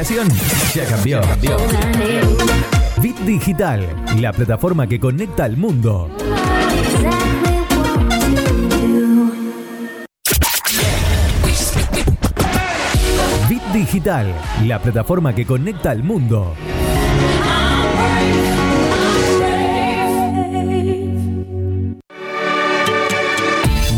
[0.00, 0.28] Estación
[0.74, 1.20] ya cambió.
[3.02, 3.86] Bit Digital,
[4.18, 6.08] la plataforma que conecta al mundo.
[13.48, 16.54] Bit Digital, la plataforma que conecta al mundo.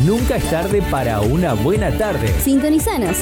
[0.04, 2.34] Nunca es tarde para una buena tarde.
[2.40, 3.18] Sintonizanos.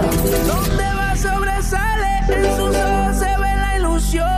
[0.00, 0.46] Momento.
[0.46, 4.28] Donde va sobresale, en sus ojos se ve la ilusión.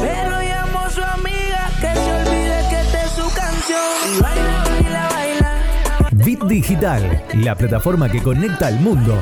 [0.00, 4.16] Pero llamo a su amiga que se olvide que esta es su canción.
[4.16, 6.24] Y baila, baila, baila.
[6.24, 9.16] Bit Digital, la plataforma que conecta al mundo.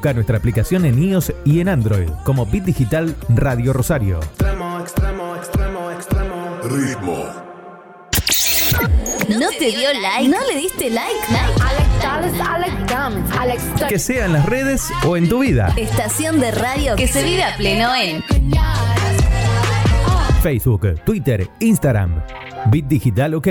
[0.00, 4.18] Busca nuestra aplicación en iOS y en Android como Bit Digital Radio Rosario.
[4.20, 6.58] Extremo, extremo, extremo, extremo.
[6.62, 7.24] Ritmo.
[9.28, 10.26] ¿No te dio like?
[10.26, 11.20] ¿No le diste like?
[13.90, 15.74] Que sea en las redes o en tu vida.
[15.76, 18.24] Estación de radio que se vive a pleno en
[20.42, 22.22] Facebook, Twitter, Instagram.
[22.70, 23.48] Bit Digital OK.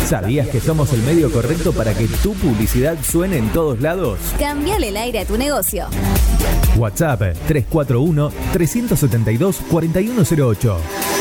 [0.06, 4.20] ¿Sabías que somos el medio correcto para que tu publicidad suene en todos lados?
[4.38, 5.88] Cambiale el aire a tu negocio.
[6.76, 11.11] WhatsApp 341 372 4108.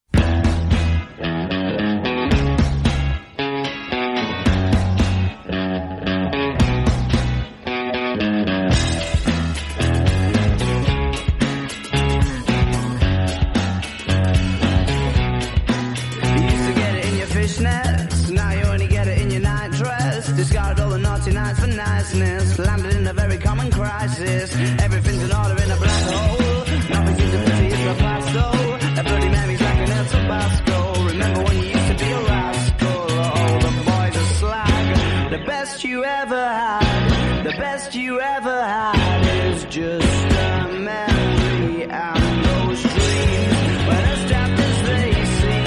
[36.21, 43.87] Ever had, the best you ever had is just a memory and those dreams.
[43.87, 45.65] When as daft as they seem,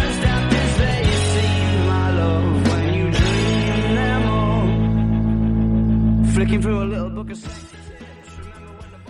[0.00, 1.04] as daft as they
[1.34, 4.68] seem, my love, when you dream them all.
[6.32, 7.38] Flicking through a little book of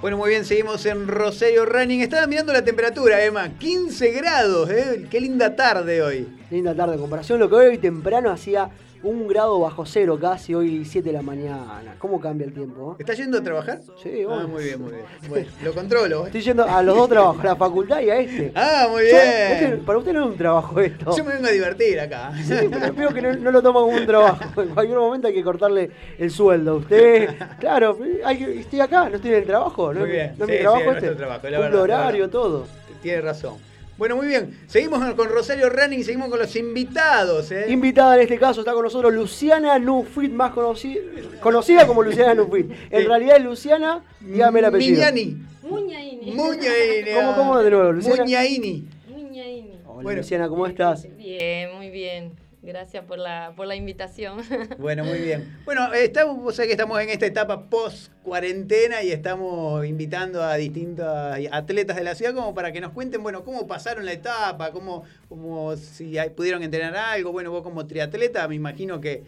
[0.01, 2.01] Bueno, muy bien, seguimos en Rosario Running.
[2.01, 3.51] Estaba mirando la temperatura, Emma.
[3.51, 5.07] 15 grados, ¿eh?
[5.09, 6.27] Qué linda tarde hoy.
[6.51, 8.71] Linda tarde, en comparación a lo que hoy temprano hacía
[9.03, 11.95] un grado bajo cero casi, hoy 7 de la mañana.
[11.99, 12.93] ¿Cómo cambia el tiempo?
[12.93, 12.97] eh?
[13.01, 13.81] ¿Estás yendo a trabajar?
[14.03, 15.05] Sí, Ah, muy bien, muy bien.
[15.29, 16.23] Bueno, lo controlo.
[16.23, 16.27] ¿eh?
[16.27, 18.53] Estoy yendo a los dos trabajos, a la facultad y a este.
[18.55, 19.17] Ah, muy bien.
[19.17, 21.17] este- para usted no es un trabajo esto.
[21.17, 22.33] Yo me vengo a divertir acá.
[22.45, 24.41] Sí, pero veo que no, no lo toma como un trabajo.
[24.61, 26.77] En cualquier momento hay que cortarle el sueldo.
[26.77, 29.95] Usted, claro, hay que- estoy acá, no estoy en el trabajo.
[29.95, 30.35] No, Muy bien.
[30.39, 31.15] no es Sí, mi sí, trabajo es este.
[31.17, 32.33] trabajo, la verdad, la horario, verdad.
[32.33, 32.67] todo.
[33.03, 33.55] Tiene razón.
[34.01, 34.59] Bueno, muy bien.
[34.67, 37.67] Seguimos con Rosario Running, seguimos con los invitados, ¿eh?
[37.69, 41.03] Invitada en este caso está con nosotros Luciana Nufrit, más conocida,
[41.39, 42.71] conocida como Luciana Nufrit.
[42.89, 45.01] En realidad es Luciana, dígame el apellido.
[45.01, 45.37] Miñani.
[45.63, 46.33] Muñaini.
[46.33, 47.11] Muñaini.
[47.15, 48.23] ¿Cómo, cómo de nuevo, Luciana?
[48.25, 48.89] Muñaini.
[49.07, 49.83] Muñaini.
[49.85, 51.07] Hola, Luciana, ¿cómo estás?
[51.19, 52.33] Bien, muy bien.
[52.63, 54.43] Gracias por la, por la invitación.
[54.79, 55.59] Bueno, muy bien.
[55.65, 60.57] Bueno, estamos, vos sabés que estamos en esta etapa post cuarentena y estamos invitando a
[60.57, 61.07] distintos
[61.53, 65.05] atletas de la ciudad como para que nos cuenten, bueno, cómo pasaron la etapa, cómo,
[65.31, 67.33] cómo si hay- pudieron entrenar algo.
[67.33, 69.25] Bueno, vos como triatleta, me imagino que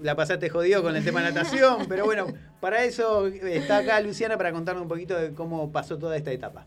[0.00, 2.26] la pasaste jodido con el tema de natación, pero bueno,
[2.60, 6.64] para eso está acá Luciana para contarnos un poquito de cómo pasó toda esta etapa.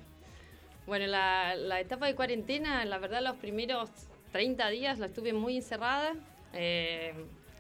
[0.88, 3.90] Bueno, la, la etapa de cuarentena, la verdad, los primeros
[4.32, 6.14] 30 días la estuve muy encerrada,
[6.54, 7.14] eh,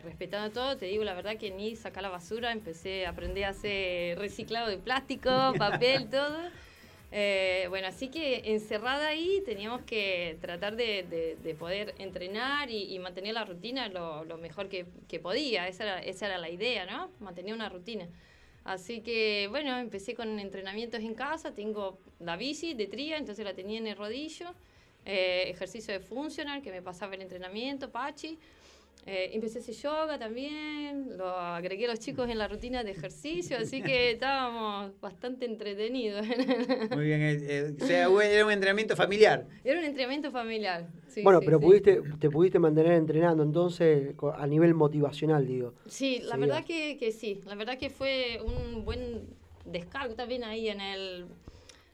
[0.04, 0.78] respetando todo.
[0.78, 4.70] Te digo la verdad que ni sacar la basura, empecé a aprender a hacer reciclado
[4.70, 6.38] de plástico, papel, todo.
[7.14, 12.94] Eh, bueno, así que encerrada ahí teníamos que tratar de, de- de poder entrenar y,
[12.96, 15.68] y mantener la rutina lo, lo mejor que, que podía.
[15.68, 17.12] Esa era, esa era la idea, ¿no?
[17.20, 18.08] Mantener una rutina.
[18.64, 21.52] Así que, bueno, empecé con entrenamientos en casa.
[21.54, 24.54] Tengo la bici de tría, entonces la tenía en el rodillo.
[25.06, 28.38] Eh, ejercicio de funcional, que me pasaba el entrenamiento, Pachi.
[29.08, 32.92] Eh, empecé a hacer yoga también, lo agregué a los chicos en la rutina de
[32.92, 36.24] ejercicio, así que estábamos bastante entretenidos.
[36.92, 39.48] Muy bien, eh, eh, o sea, era un entrenamiento familiar.
[39.64, 40.88] Era un entrenamiento familiar.
[41.08, 41.66] sí, bueno, sí, pero sí.
[41.66, 45.74] pudiste, te pudiste mantener entrenando entonces a nivel motivacional, digo.
[45.88, 46.46] Sí, la Seguía.
[46.46, 47.42] verdad que, que sí.
[47.48, 49.28] La verdad que fue un buen
[49.66, 51.26] descargo también ahí en, el,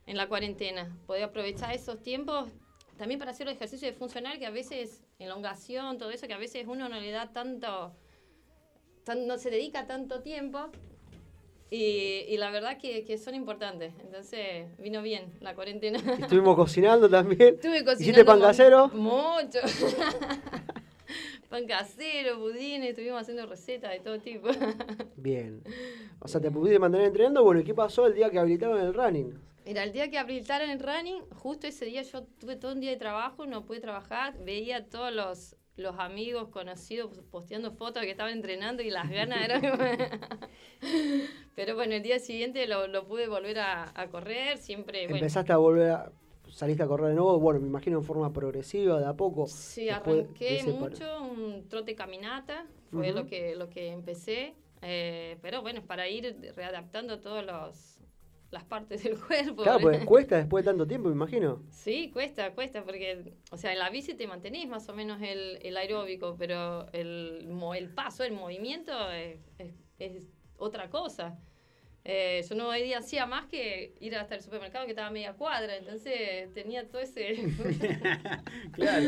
[0.08, 0.94] en la cuarentena.
[1.06, 2.50] Poder aprovechar esos tiempos
[2.98, 6.38] también para hacer el ejercicio de funcional, que a veces, elongación, todo eso, que a
[6.38, 7.94] veces uno no le da tanto,
[9.04, 10.70] tan- no se dedica tanto tiempo.
[11.70, 13.94] Y, y la verdad que, que son importantes.
[14.00, 16.00] Entonces vino bien la cuarentena.
[16.18, 17.56] Estuvimos cocinando también.
[17.56, 18.02] Estuve cocinando.
[18.04, 18.88] ¿Hiciste pan casero?
[18.90, 19.60] Mucho.
[21.50, 24.48] pan casero, budines, estuvimos haciendo recetas de todo tipo.
[25.16, 25.62] Bien.
[26.20, 27.44] O sea, te pudiste mantener entrenando.
[27.44, 29.40] Bueno, ¿y qué pasó el día que habilitaron el running?
[29.68, 32.92] Mira, el día que habilitaron el running, justo ese día yo tuve todo un día
[32.92, 38.12] de trabajo, no pude trabajar, veía a todos los, los amigos conocidos posteando fotos que
[38.12, 39.62] estaban entrenando y las ganas eran...
[41.56, 45.02] Pero bueno, el día siguiente lo, lo pude volver a, a correr, siempre...
[45.02, 46.12] Bueno, Empezaste a volver a.
[46.50, 49.48] Saliste a correr de nuevo, bueno, me imagino en forma progresiva, de a poco.
[49.48, 55.82] Sí, arranqué mucho, un trote caminata, fue lo que lo que empecé, eh, pero bueno,
[55.82, 57.97] para ir readaptando todas los,
[58.52, 59.64] las partes del cuerpo.
[59.64, 61.64] Claro, pues cuesta después de tanto tiempo, me imagino.
[61.70, 65.60] Sí, cuesta, cuesta, porque, o sea, en la bici te mantenés más o menos el,
[65.62, 70.24] el aeróbico, pero el, el paso, el movimiento es, es- es
[70.58, 71.40] otra cosa.
[72.10, 75.12] Eh, yo no hoy día hacía más que ir hasta el supermercado que estaba a
[75.12, 77.36] media cuadra, entonces tenía todo ese...
[78.72, 79.06] Claro.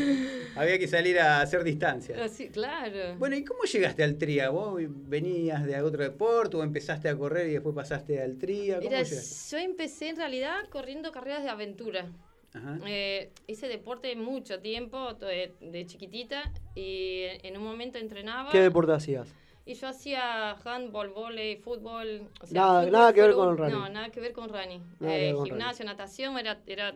[0.54, 2.22] Había que salir a hacer distancia.
[2.22, 3.16] Así, claro.
[3.16, 4.50] Bueno, ¿y cómo llegaste al tría?
[4.50, 8.76] ¿Vos venías de otro deporte o empezaste a correr y después pasaste al tría?
[8.76, 9.56] ¿Cómo Mira, llegaste?
[9.56, 12.06] yo empecé en realidad corriendo carreras de aventura.
[12.52, 12.80] Ajá.
[12.86, 18.50] Eh, hice deporte mucho tiempo, de, de chiquitita, y en un momento entrenaba.
[18.50, 19.32] ¿Qué deporte hacías?
[19.70, 22.26] Y yo hacía handball, volei, fútbol.
[22.42, 23.78] o sea, Nada- fútbol nada que ver con running.
[23.78, 24.82] No, nada que ver con running.
[25.00, 26.92] Eh, con gimnasio, natación, era, era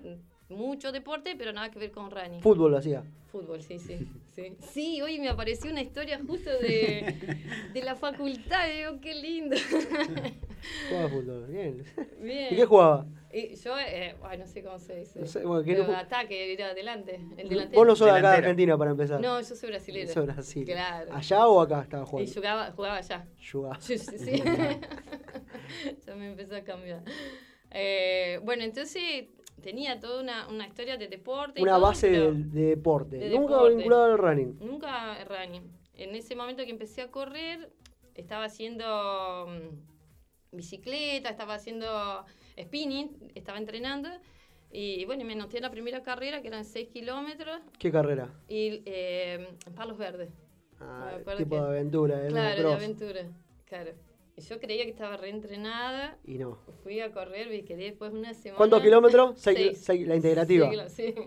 [0.48, 2.40] mucho deporte, pero nada que ver con running.
[2.42, 3.04] Fútbol lo hacía.
[3.30, 3.96] Fútbol, sí, sí,
[4.34, 4.56] sí.
[4.72, 7.38] Sí, hoy me apareció una historia justo de,
[7.72, 9.54] de la facultad, digo, qué lindo.
[10.88, 11.84] Jugaba fútbol, bien.
[12.20, 12.52] Bien.
[12.52, 13.06] ¿Y qué jugaba?
[13.32, 15.18] Y yo, eh, ay, no sé cómo se dice.
[15.20, 17.20] No sé, bueno, ¿qué Pero no- ataque, era adelante.
[17.36, 17.80] El delantero.
[17.80, 19.20] Vos no sos de acá de Argentina para empezar.
[19.20, 20.12] No, yo soy brasileña.
[20.12, 20.64] Sos Brasil.
[20.64, 21.12] Claro.
[21.12, 22.32] ¿Allá o acá estaba Y jugando?
[22.34, 23.26] jugaba, jugaba allá.
[23.50, 23.76] Jugaba.
[23.80, 24.42] Sí, sí, sí.
[26.06, 27.02] ya me empezó a cambiar.
[27.70, 29.24] Eh, bueno, entonces
[29.62, 31.60] tenía toda una, una historia de deporte.
[31.60, 33.16] y Una todo, base de, de deporte.
[33.16, 33.74] de Nunca deporte.
[33.76, 34.58] vinculado al running.
[34.60, 35.70] Nunca running.
[35.96, 37.70] En ese momento que empecé a correr,
[38.14, 39.93] estaba haciendo mm,
[40.54, 42.24] bicicleta, estaba haciendo
[42.60, 44.08] spinning, estaba entrenando.
[44.70, 48.32] Y bueno, me anoté en la primera carrera, que eran 6 kilómetros, ¿Qué carrera?
[48.48, 50.30] y eh, Palos Verdes.
[50.80, 53.20] Ah, Me tipo que- de aventura, de Claro, de aventura,
[53.66, 53.92] claro.
[54.36, 56.18] Y yo creía que estaba reentrenada.
[56.24, 56.58] Y no.
[56.82, 58.56] Fui a correr y quedé después una semana.
[58.58, 59.38] ¿Cuántos kilómetros?
[59.38, 59.84] Seis kil- Seis.
[59.84, 60.88] seis, la integrativa.
[60.88, 61.14] Sí.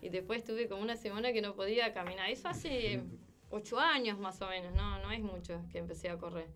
[0.00, 2.30] Y después estuve como una semana que no podía caminar.
[2.30, 3.00] Eso hace
[3.50, 6.46] ocho años más o menos, no, no es mucho que empecé a correr.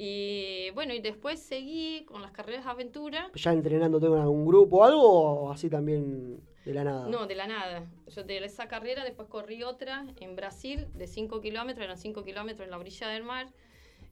[0.00, 3.30] Y bueno, y después seguí con las carreras de aventura.
[3.34, 7.08] ¿Ya entrenando tengo algún grupo o algo o así también de la nada?
[7.08, 7.84] No, de la nada.
[8.14, 12.64] Yo de esa carrera después corrí otra en Brasil de 5 kilómetros, eran 5 kilómetros
[12.64, 13.48] en la orilla del mar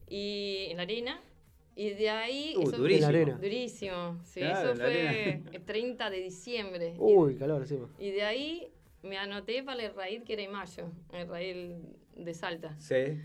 [0.09, 1.21] y en la arena.
[1.77, 2.55] Y de ahí...
[2.57, 3.01] Uh, durísimo.
[3.03, 3.37] La arena.
[3.41, 4.19] Durísimo.
[4.25, 6.95] Sí, Claro, eso fue el 30 de diciembre.
[6.95, 7.87] Y- Uy, calor encima.
[7.97, 8.67] Y de ahí
[9.03, 11.75] me anoté para el raíz que era en mayo, el raíz
[12.15, 12.75] de Salta.
[12.79, 13.19] Sí.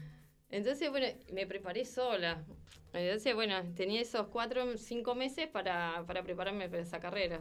[0.53, 2.45] Entonces, bueno, me preparé sola.
[2.93, 7.41] Entonces, bueno, tenía esos cuatro, cinco meses para, para prepararme para esa carrera.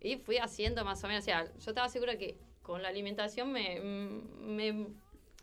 [0.00, 3.52] Y fui haciendo más o menos, o sea, yo estaba segura que con la alimentación
[3.52, 4.86] me, me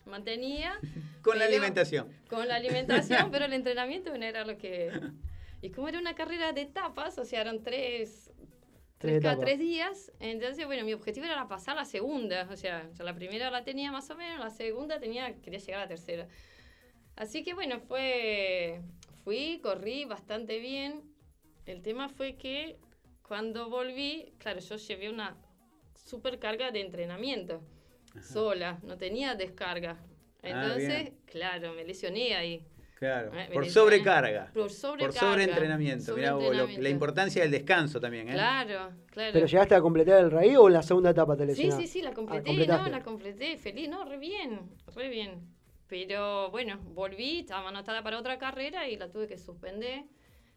[0.06, 0.80] mantenía.
[1.22, 2.08] Con la alimentación.
[2.30, 4.90] Con la alimentación, pero el entrenamiento bueno, era lo que...
[5.62, 8.32] Y como era una carrera de etapas, o sea, eran tres,
[8.98, 13.04] Tres cada tres días, entonces, bueno, mi objetivo era pasar la segunda, o sea, yo
[13.04, 16.28] la primera la tenía más o menos, la segunda tenía, quería llegar a la tercera.
[17.20, 18.80] Así que, bueno, fue,
[19.26, 21.04] fui, corrí bastante bien.
[21.66, 22.78] El tema fue que
[23.28, 25.36] cuando volví, claro, yo llevé una
[25.96, 27.62] super carga de entrenamiento,
[28.22, 29.98] sola, no tenía descarga.
[30.44, 32.64] Ah, Entonces, claro, me lesioné ahí.
[32.98, 33.32] Claro.
[33.38, 34.52] Eh, Por sobrecarga.
[34.54, 35.22] Por sobrecarga.
[35.22, 36.16] Por sobreentrenamiento.
[36.16, 38.34] Mirá vos, lo- la importancia del descanso también, ¿eh?
[38.34, 39.34] Claro, claro.
[39.34, 41.84] ¿Pero llegaste a completar el raíz o en la segunda etapa te Sí, lesionaste?
[41.88, 45.59] sí, sí, la Ah, completé, no, la completé, feliz, no, re bien, re bien.
[45.90, 50.06] Pero bueno, volví, estaba anotada para otra carrera y la tuve que suspender.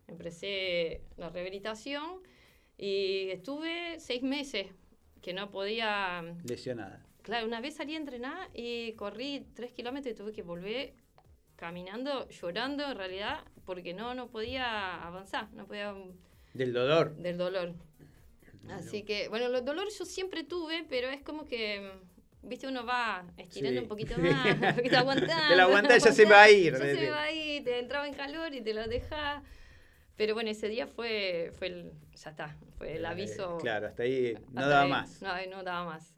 [0.06, 2.20] Empecé la rehabilitación
[2.76, 4.66] y estuve seis meses
[5.22, 6.22] que no podía...
[6.44, 7.04] Lesionada.
[7.22, 10.92] Claro, una vez salí a entrenar y corrí tres kilómetros y tuve que volver
[11.56, 15.94] caminando, llorando en realidad, porque no, no podía avanzar, no podía
[16.52, 17.14] Del dolor.
[17.16, 17.74] del dolor.
[18.68, 22.11] Así que, bueno, los dolores yo siempre tuve, pero es como que, mm,
[22.42, 23.84] viste, uno va estirando Sí.
[23.84, 25.48] un poquito más, un poquito aguantando.
[25.48, 26.72] Te la aguantás, ya se va a ir.
[26.78, 29.42] Ya se va a ir, te entraba en calor y te lo dejás.
[30.16, 33.56] Pero bueno, ese día fue, fue el, ya está, fue el aviso.
[33.56, 34.90] Eh, Claro, hasta ahí no hasta daba ahí.
[34.90, 35.22] más.
[35.22, 36.14] No, no daba más.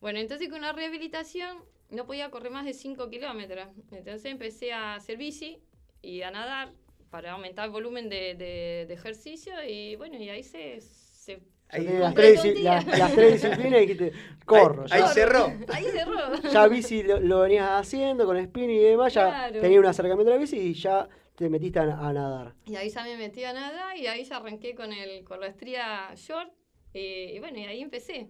[0.00, 1.58] Bueno, entonces con la rehabilitación
[1.90, 3.68] no podía correr más de 5 kilómetros.
[3.92, 5.60] Entonces empecé a hacer bici
[6.02, 6.72] y a nadar,
[7.10, 10.80] para aumentar el volumen de, de- de ejercicio y bueno, y ahí se...
[10.80, 11.40] se
[11.72, 14.12] Las, tres, las, las tres disciplinas y dijiste,
[14.44, 14.84] corro.
[14.90, 15.08] Ahí ya.
[15.08, 15.52] cerró.
[15.68, 16.34] Ahí cerró.
[16.52, 19.60] Ya bici lo, lo venías haciendo con spinning y demás, ya Claro.
[19.60, 22.54] tenías un acercamiento a la bici y ya te metiste a, a nadar.
[22.66, 25.46] Y ahí ya me metí a nada y ahí ya arranqué con, el, con la
[25.46, 26.52] estría short
[26.92, 28.28] y, y bueno, y ahí empecé.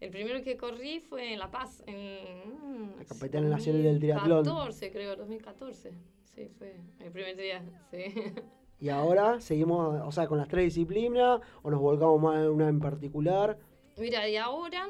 [0.00, 2.96] El primero que corrí fue en La Paz, en...
[2.98, 4.42] La capital nacional del triatlón.
[4.42, 5.92] 2014, creo, 2014.
[6.34, 8.04] Sí, fue el primer día, sí.
[8.82, 12.68] Y ahora seguimos, o sea, con las tres disciplinas o nos volcamos más en una
[12.68, 13.56] en particular.
[13.96, 14.88] Mira, y ahora,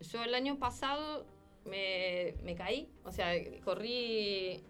[0.00, 1.26] yo el año pasado
[1.64, 3.32] me, me caí, o sea,
[3.64, 4.62] corrí,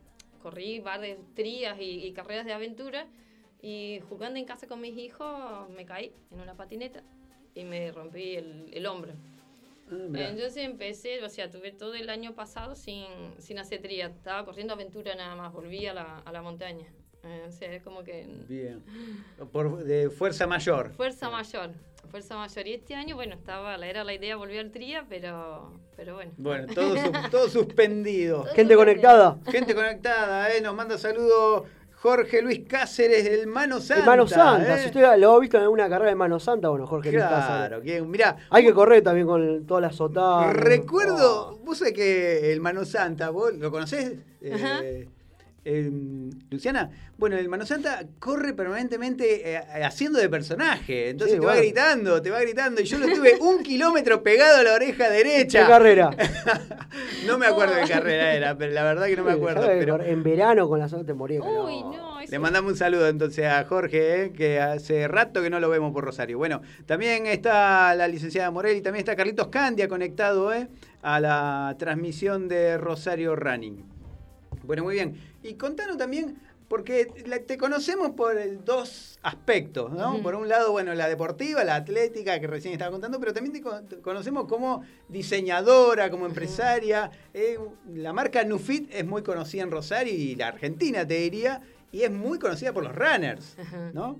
[0.42, 3.06] corrí varias trías y, y carreras de aventura
[3.60, 7.02] y jugando en casa con mis hijos me caí en una patineta
[7.54, 9.12] y me rompí el, el hombro.
[9.90, 10.30] mirá.
[10.30, 13.06] Entonces empecé, o sea, tuve todo el año pasado sin,
[13.38, 16.86] sin hacer tría, estaba corriendo aventura nada más, volví a la, a la montaña.
[17.24, 18.82] Eh, o sea, es como que Bien.
[19.52, 20.90] Por, de fuerza mayor.
[20.96, 21.70] Fuerza mayor,
[22.10, 22.66] fuerza mayor.
[22.66, 26.32] Y este año, bueno, estaba, era la idea volver al tría, pero, pero bueno.
[26.36, 28.44] Bueno, todo, su- todo suspendido.
[28.54, 29.38] Gente conectada.
[29.50, 30.60] Gente conectada, ¿eh?
[30.60, 31.62] Nos manda saludos
[31.94, 34.00] Jorge Luis Cáceres del Mano Santa.
[34.00, 34.80] En Mano Santa, ¿eh?
[34.80, 37.80] si usted lo ha visto en alguna carrera de Mano Santa, bueno, Jorge Luis Cáceres.
[37.84, 40.56] Claro, mirá, Hay que correr también con todas las sotanas.
[40.56, 44.14] recuerdo, vos sabés que el Mano Santa, ¿vos lo conocés?
[44.52, 44.80] Ajá.
[44.82, 45.08] Eh,
[45.64, 45.90] eh,
[46.50, 51.56] Luciana, bueno, el Mano Santa corre permanentemente eh, haciendo de personaje, entonces Sí, te va
[51.56, 55.12] gritando, te va gritando, y yo lo tuve un kilómetro pegado a la oreja ¿Qué
[55.12, 55.66] derecha.
[55.66, 56.10] carrera?
[57.26, 59.66] No me acuerdo qué carrera era, pero la verdad que no me acuerdo.
[59.66, 61.42] Pero En verano con la zona te morías.
[61.42, 65.60] Uy, no, le mandamos un saludo entonces a Jorge, eh, que hace rato que no
[65.60, 66.36] lo vemos por Rosario.
[66.38, 70.68] Bueno, también está la licenciada Morel y también está Carlitos Candia conectado eh,
[71.02, 73.84] a la transmisión de Rosario Running.
[74.64, 75.16] Bueno, muy bien.
[75.42, 76.38] Y contanos también,
[76.68, 77.04] porque
[77.46, 80.22] te conocemos por el- dos aspectos, ¿no?
[80.22, 83.60] Por un lado, bueno, la deportiva, la atlética que recién estaba contando, pero también te,
[83.60, 87.10] con- te conocemos como diseñadora, como empresaria.
[87.34, 87.58] Eh,
[87.94, 91.60] la marca Nufit es muy conocida en Rosario y la Argentina, te diría,
[91.90, 93.56] y es muy conocida por los runners.
[93.92, 94.18] ¿no?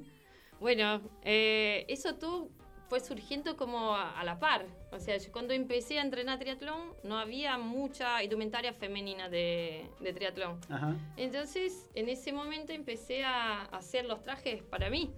[0.61, 2.49] Bueno, eh, eso todo
[2.93, 4.67] fue surgiendo como a, a la par.
[4.91, 10.13] O sea, yo cuando empecé a entrenar triatlón no había mucha indumentaria femenina de, de
[10.13, 10.61] triatlón.
[10.69, 10.95] Ajá.
[11.17, 15.11] Entonces, en ese momento empecé a hacer los trajes para mí.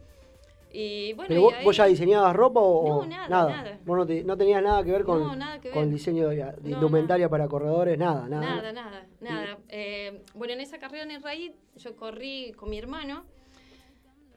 [0.70, 3.78] Y bueno, ¿Pero y vos, ahí- vos ya diseñabas ropa o No, o nada, nada.
[3.84, 5.88] Vos no, te- no tenías nada que ver con, No, nada que con ver.
[5.88, 8.46] el diseño de, de indumentaria para corredores, nada, nada.
[8.54, 9.58] Nada, nada, nada.
[9.68, 13.24] Eh, bueno, en esa carrera en el raíz yo corrí con mi hermano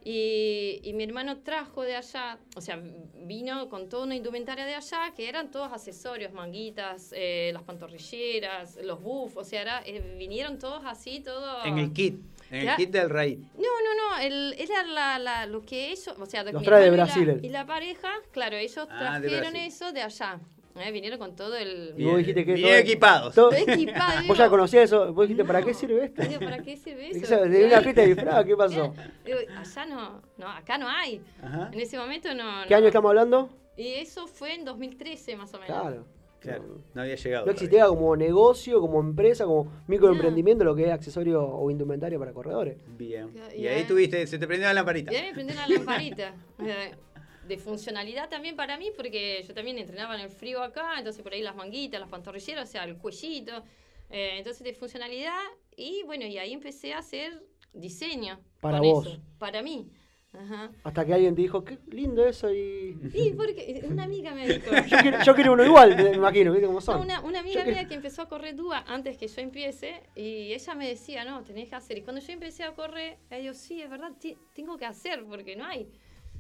[0.10, 2.80] y, y mi hermano trajo de allá, o sea,
[3.26, 8.78] vino con toda una indumentaria de allá que eran todos accesorios, manguitas, eh, las pantorrilleras,
[8.84, 11.66] los buffs, o sea, era- eh, vinieron todos así, todo...
[11.66, 12.16] En el kit,
[12.52, 13.40] en el kit del raíz.
[13.58, 16.82] No, no, no, el, era la, la- lo que ellos, o sea, Los mi trae
[16.84, 17.46] de hermano y Brasil la- él.
[17.46, 20.40] Y la, pareja, claro, ellos Ah, trajeron eso de allá.
[20.82, 21.94] Eh, vinieron con todo el...
[21.98, 23.36] Y vos dijiste que Bien todo- equipados.
[23.36, 26.22] todo- Estoy equipada, vos ya conocías eso, vos dijiste, ¿para qué sirve esto?
[26.24, 27.38] digo, ¿para qué sirve ¿De eso?
[27.46, 28.46] de una fiesta de disfraz?
[28.46, 28.94] ¿Qué pasó?
[29.26, 31.22] Digo, allá no, no, acá no hay.
[31.42, 31.70] Ajá.
[31.74, 32.64] En ese momento no.
[32.68, 32.78] ¿Qué no.
[32.78, 33.50] año estamos hablando?
[33.76, 35.80] Y eso fue en 2013 más o menos.
[35.82, 36.06] Claro.
[36.40, 36.64] Claro,
[36.94, 37.46] no había llegado.
[37.48, 42.32] No existía como negocio, como empresa, como microemprendimiento lo que es accesorio o indumentaria para
[42.32, 42.78] corredores.
[42.96, 43.32] Bien.
[43.56, 45.12] Y Y ahí tuviste, se te prendió la lamparita.
[45.12, 46.36] Y ahí me prendí una lamparita.
[47.48, 51.34] De funcionalidad también para mí, porque yo también entrenaba en el frío acá, entonces por
[51.34, 53.64] ahí las manguitas, las pantorrilleras, o sea, el cuellito.
[54.10, 55.40] eh, entonces de funcionalidad,
[55.76, 57.44] y bueno, y ahí empecé a hacer
[57.74, 58.40] diseño.
[58.62, 59.06] Para vos.
[59.08, 59.90] eso, para mí.
[60.34, 60.72] Ajá.
[60.84, 62.96] Hasta que alguien te dijo, qué lindo eso y...
[63.14, 64.70] Y porque una amiga me dijo.
[64.90, 66.98] Yo quiero, yo quiero uno igual, me imagino, ¿viste cómo son?
[66.98, 69.42] No, una, una amiga Yo quiero- mía que empezó a correr dúa antes que yo
[69.42, 71.98] empiece y ella me decía, no, tenés que hacer.
[71.98, 74.12] Y cuando yo empecé a correr, ella dijo, sí, es verdad,
[74.54, 75.90] tengo que hacer porque no hay.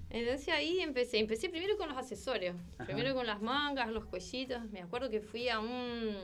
[0.09, 1.19] Entonces ahí empecé.
[1.19, 2.55] Empecé primero con los accesorios.
[2.77, 2.85] Ajá.
[2.85, 4.63] Primero con las mangas, los cuellitos.
[4.71, 6.15] Me acuerdo que fui a un,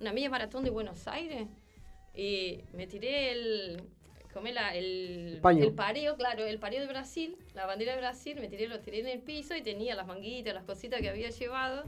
[0.00, 1.46] una media maratón de Buenos Aires
[2.14, 3.82] y me tiré el...
[4.32, 5.64] Comé la, el, Paño.
[5.64, 9.00] el pareo, claro, el pareo de Brasil, la bandera de Brasil, me tiré, lo tiré
[9.00, 11.84] en el piso y tenía las manguitas, las cositas que había llevado.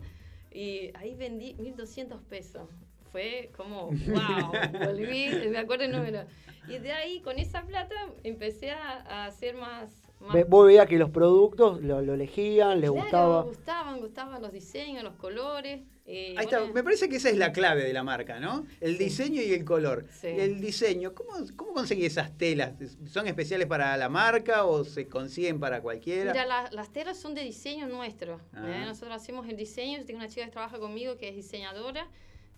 [0.50, 2.66] Y ahí vendí 1.200 pesos.
[3.12, 4.52] Fue como, wow,
[4.82, 6.24] volví, me acuerdo el número.
[6.68, 7.94] Y de ahí, con esa plata,
[8.24, 10.07] empecé a, a hacer más...
[10.20, 13.42] más Vos veías que los productos lo, lo elegían, les Claro, gustaba.
[13.42, 15.80] gustaban, gustaban los diseños, los colores.
[16.06, 18.66] y Ahí está, bueno, me parece que esa es la clave de la marca, ¿no?
[18.80, 20.06] El diseño y el color.
[20.10, 20.26] Sí.
[20.28, 22.72] El diseño, ¿cómo, ¿cómo conseguí esas telas?
[23.06, 26.32] ¿Son especiales para la marca o se consiguen para cualquiera?
[26.32, 28.40] Mira, la- las telas son de diseño nuestro.
[28.54, 28.66] Ah.
[28.82, 28.84] ¿eh?
[28.86, 29.98] Nosotros hacemos el diseño.
[29.98, 32.08] Yo tengo una chica que trabaja conmigo que es diseñadora.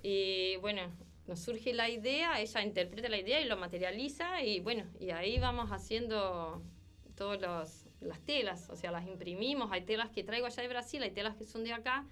[0.02, 0.82] Y bueno,
[1.26, 5.38] nos surge la idea, ella interpreta la idea y lo materializa y bueno, y ahí
[5.38, 6.62] vamos haciendo
[7.20, 11.10] todas las telas, o sea, las imprimimos, hay telas que traigo allá de Brasil, hay
[11.10, 12.06] telas que son de acá,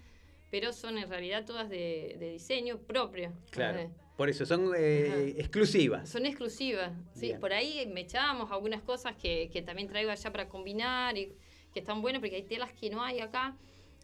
[0.50, 3.32] pero son en realidad todas de, de diseño propio.
[3.50, 3.78] Claro.
[3.78, 6.10] Eh, Por eso, son eh, exclusivas.
[6.10, 7.40] Son exclusivas, sí, Bien.
[7.40, 11.32] por ahí me echamos algunas cosas que, que también traigo allá para combinar y
[11.72, 13.56] que están buenas porque hay telas que no hay acá,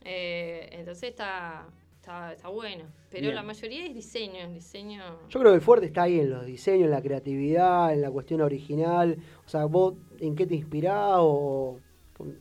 [0.07, 1.67] eh, entonces está,
[2.01, 3.35] está, está bueno, pero Bien.
[3.35, 5.03] la mayoría es diseño, diseño...
[5.29, 8.11] Yo creo que el fuerte está ahí en los diseños, en la creatividad, en la
[8.11, 9.17] cuestión original.
[9.47, 9.95] O sea, vos,
[10.27, 11.79] ¿en qué te inspirás o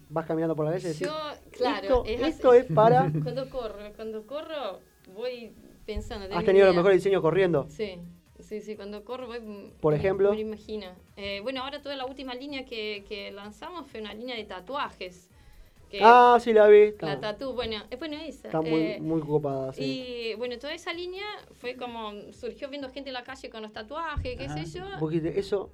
[0.09, 1.15] vas caminando por la calle y decís, Yo,
[1.51, 2.59] claro, esto, es esto así.
[2.59, 3.11] es para...
[3.23, 4.79] Cuando corro, cuando corro
[5.13, 5.51] voy
[5.85, 6.33] pensando.
[6.35, 7.65] ¿Has tenido los mejores diseños corriendo?
[7.69, 7.99] Sí,
[8.39, 9.73] sí, sí, cuando corro voy...
[9.81, 10.29] Por ejemplo.
[10.31, 10.87] Me lo imagino.
[11.17, 15.29] Eh, bueno, ahora toda la última línea que, que lanzamos fue una línea de tatuajes.
[16.01, 16.93] Ah, sí, la vi.
[17.01, 18.47] La tatú, bueno, es bueno esa.
[18.47, 19.83] está muy, eh, muy copada, sí.
[19.83, 21.23] Y bueno, toda esa línea
[21.53, 24.85] fue como, surgió viendo gente en la calle con los tatuajes, qué sé yo.
[24.99, 25.69] Poquito- eso,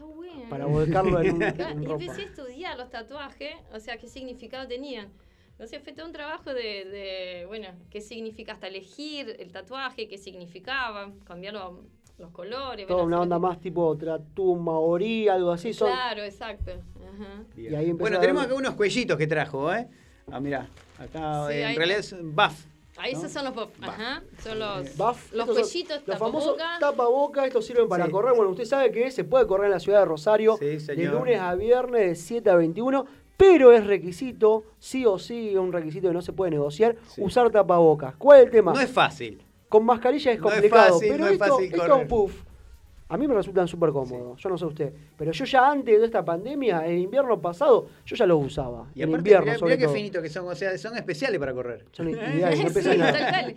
[0.00, 0.48] Está bueno.
[0.50, 2.02] para volcarlo en, un, en y ropa.
[2.04, 5.08] empecé a estudiar los tatuajes, o sea, qué significado tenían.
[5.52, 10.16] Entonces fue todo un trabajo de, de, bueno, qué significa hasta elegir el tatuaje, qué
[10.16, 11.84] significaba, cambiar lo-
[12.18, 12.86] los colores.
[12.86, 15.72] Toda bueno, una onda más tipo tratú maorí, algo así.
[15.74, 16.70] Son, Claro, exacto.
[16.72, 17.44] Ajá.
[17.56, 19.86] y ahí empezó Bueno, tenemos ver- acá unos cuellitos que trajo, ¿eh?
[20.32, 20.66] Ah, mirá,
[20.98, 22.64] acá Sí, en realidad es buff.
[23.00, 23.18] Ahí ¿no?
[23.18, 23.70] esos son los pop.
[23.80, 24.22] Ajá.
[24.42, 27.46] Son los, Buff, los estos son cuellitos, Los famosos tapabocas.
[27.46, 28.10] estos sirven para Sí.
[28.12, 28.34] correr.
[28.34, 31.40] Bueno, usted sabe que se puede correr en la ciudad de Rosario Sí, de lunes
[31.40, 33.06] a viernes de 7 a 21,
[33.36, 37.50] pero es requisito, sí o sí, es un requisito que no se puede negociar, usar
[37.50, 38.14] tapabocas.
[38.16, 38.72] ¿Cuál es el tema?
[38.74, 39.42] No es fácil.
[39.68, 42.08] Con mascarilla es No es complicado, fácil, pero no es esto, fácil estos correr.
[42.08, 42.42] puff,
[43.10, 44.40] a mí me resultan súper cómodos.
[44.40, 48.14] Yo no sé usted, pero yo ya antes de esta pandemia, el invierno pasado, yo
[48.16, 48.86] ya los usaba.
[48.94, 49.94] Y en aparte, invierno, mirá, sobre mirá qué todo.
[49.94, 51.84] finito que son, o sea, son especiales para correr.
[51.90, 53.44] Son ideales, no Sí, nada.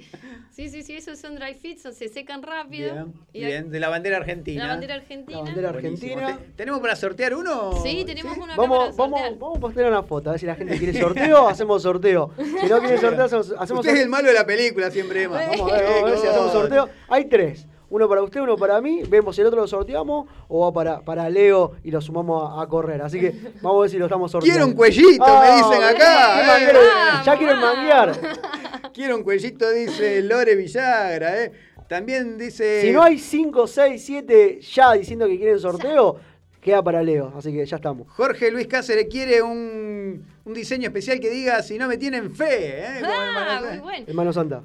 [0.49, 2.93] Sí, sí, sí, esos son dry fit, son- se secan rápido.
[2.93, 4.63] Bien, Y bien, de la bandera argentina.
[4.63, 5.37] La bandera argentina.
[5.39, 6.37] La bandera argentina.
[6.37, 7.71] Te- ¿Tenemos para sortear uno?
[7.83, 10.77] Sí, tenemos una Vamos, vamos, vamos a postear una foto, a ver si la gente
[10.77, 12.31] quiere sorteo, hacemos sorteo.
[12.37, 15.37] Si no quiere sorteo, hacemos, hacemos Usted es el malo de la película siempre, Emma.
[15.47, 16.89] Vamos a ver, vamos a ver si hacemos sorteo.
[17.07, 17.67] Hay tres.
[17.93, 19.03] Uno para usted, uno para mí.
[19.07, 22.63] Vemos si el otro lo sorteamos o va para, para Leo y lo sumamos a,
[22.63, 22.99] a correr.
[23.03, 24.55] Así que vamos a ver si lo estamos sorteando.
[24.55, 27.23] Quiero un cuellito, me dicen acá, qué eh.
[27.23, 28.19] ya quieren manguear.
[28.95, 31.51] Quiero un cuellito, dice Lore Villagra, ¿eh?
[31.87, 32.81] También dice...
[32.81, 36.15] Si no hay 5, 6, 7 ya diciendo que quieren sorteo,
[36.61, 37.31] queda para Leo.
[37.37, 38.07] Así que ya estamos.
[38.09, 42.79] Jorge Luis Cáceres quiere un, un diseño especial que diga si no me tienen fe,
[42.79, 43.01] ¿eh?
[43.01, 44.05] Como Ah, muy bueno.
[44.07, 44.63] Hermano Santa.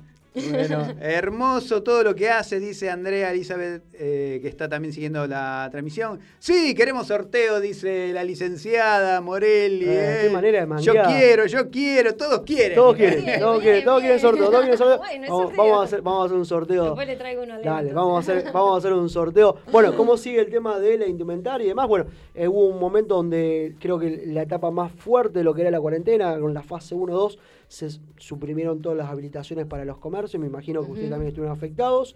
[0.50, 5.68] Bueno, hermoso todo lo que hace, dice Andrea Elizabeth, eh, que está también siguiendo la
[5.70, 6.20] transmisión.
[6.38, 9.86] Sí, queremos sorteo, dice la licenciada Morelli.
[9.86, 10.18] Eh, eh.
[10.24, 11.06] qué manera de Yo manguear.
[11.06, 12.74] quiero, yo quiero, todos quieren.
[12.76, 14.98] Todos quieren, Bien, todos bien, quieren, todos quieren sorteo, todos quieren sorteo.
[14.98, 15.64] Bueno, el Vamos, sorteo.
[15.64, 16.84] vamos a hacer, vamos a hacer un sorteo.
[16.84, 17.60] Después le traigo uno.
[17.60, 19.56] Dale, vamos a hacer, vamos a hacer un sorteo.
[19.72, 21.88] Bueno, ¿cómo sigue el tema de la indumentaria y demás?
[21.88, 25.62] Bueno, eh, hubo un momento donde creo que la etapa más fuerte de lo que
[25.62, 27.38] era la cuarentena, con la fase 1-2,
[27.68, 30.27] se suprimieron todas las habilitaciones para los comercios.
[30.36, 31.10] Me imagino que ustedes Ujú.
[31.12, 32.14] también estuvieron afectados.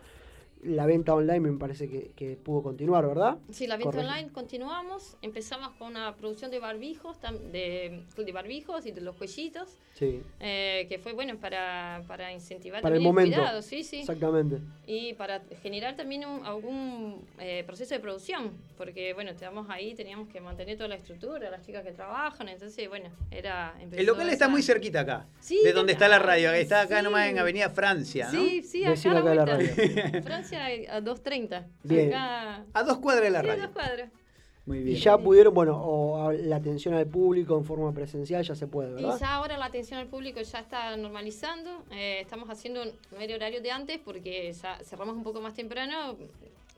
[0.63, 3.37] La venta online me parece que, que pudo continuar, ¿verdad?
[3.51, 4.09] Sí, la venta Correcto.
[4.11, 5.17] online continuamos.
[5.21, 7.17] Empezamos con una producción de barbijos,
[7.51, 12.81] de, de barbijos y de los cuellitos, Sí, eh, que fue bueno para, para incentivar
[12.81, 13.37] para el también momento.
[13.39, 14.01] cuidado, sí, sí.
[14.01, 14.59] Exactamente.
[14.87, 20.29] Y para generar también un- algún eh, proceso de producción, porque bueno, estábamos ahí, teníamos
[20.29, 23.75] que mantener toda la estructura, las chicas que trabajan, entonces bueno, era...
[23.93, 26.53] El local está esa- muy cerquita acá, Sí, de donde está la radio.
[26.53, 27.05] Está acá sí.
[27.05, 28.41] nomás en Avenida Francia, ¿no?
[28.41, 29.69] Sí, sí, acá, acá de la radio.
[29.77, 30.21] vuelta.
[30.57, 31.67] Francia a 2.30.
[31.83, 32.09] Bien.
[32.15, 32.65] Acá...
[32.75, 33.63] A dos cuadras de la Sí, a radio.
[33.65, 34.11] dos cuadras.
[34.65, 34.97] Muy Y bien.
[34.99, 38.91] ya pudieron, bueno, o a- la atención al público en forma presencial ya se puede,
[38.93, 39.19] Y ¿verdad?
[39.19, 41.85] ya ahora la atención al público ya está normalizando.
[41.91, 46.17] Eh, estamos haciendo no era horario de antes porque ya cerramos un poco más temprano,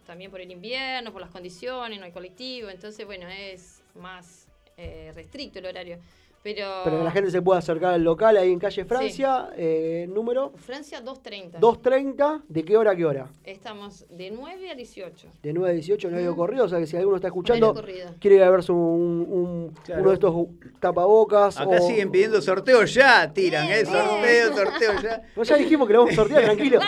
[0.06, 2.70] también por el invierno, por las condiciones, no hay colectivo.
[2.70, 4.48] Entonces, bueno, es más
[4.78, 5.98] eh, restricto el horario.
[6.44, 10.06] Pero, Pero que la gente se pueda acercar al local ahí en calle Francia, eh,
[10.10, 11.52] número Francia 2.30.
[11.58, 13.28] 2.30, ¿de qué hora a qué hora?
[13.44, 15.26] Estamos de 9 a 18.
[15.42, 17.74] De 9 a 18 no hay corrido, o sea que si alguno está escuchando,
[18.20, 18.78] quiere ir a verse un,
[19.26, 20.02] un- Claro.
[20.02, 20.34] uno de estos
[20.80, 21.58] tapabocas.
[21.58, 23.86] Acá o- siguen pidiendo sorteo ya, tiran, ¿eh?
[23.86, 25.22] Sorteo, sorteo ya.
[25.34, 26.78] No, ya dijimos que lo vamos a sortear, tranquilo.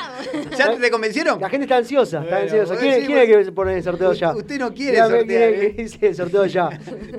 [0.55, 1.41] ¿Ya te convencieron?
[1.41, 2.77] La gente está ansiosa, está ansiosa.
[2.77, 4.37] ¿Quién, decís, quién es que pone el sorteo ya?
[4.37, 5.77] Usted no quiere Dígame sortear, quién es ¿eh?
[5.77, 6.69] que dice el sorteo ya.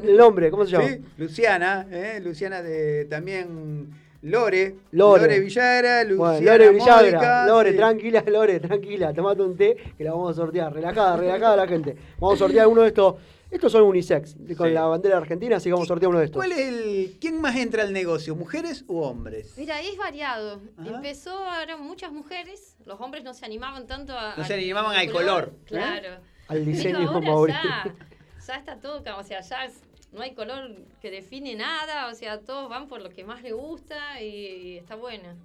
[0.03, 0.87] El nombre, ¿cómo se llama?
[0.87, 2.21] Sí, Luciana, ¿eh?
[2.27, 3.89] Luciana de también
[4.21, 4.75] Lore.
[4.91, 5.39] Lore.
[5.39, 7.77] Villagra, Luciana Bueno, Lore Villagra, Mónica, Lore, sí.
[7.77, 10.73] tranquila, Lore, tranquila, tomate un té que la vamos a sortear.
[10.73, 11.95] Relajada, relajada la gente.
[12.19, 13.15] Vamos a sortear uno de estos
[13.49, 14.73] Estos son unisex, con Sí.
[14.73, 16.37] la bandera argentina, así que vamos a sortear uno de estos.
[16.43, 17.17] ¿Cuál es el.
[17.21, 19.53] ¿Quién más entra al negocio, mujeres u hombres?
[19.57, 20.59] Mira, es variado.
[20.85, 21.33] Empezó,
[21.63, 24.35] eran muchas mujeres, los hombres no se animaban tanto a...
[24.35, 25.53] No se animaban al color.
[25.65, 26.09] Claro.
[26.49, 27.53] Al diseño ahora Mauri.
[27.53, 27.95] ya,
[28.47, 32.39] ya está todo, o sea, ya es- no hay color que define nada, o sea,
[32.39, 35.35] todos van por lo que más les gusta y, y está bueno.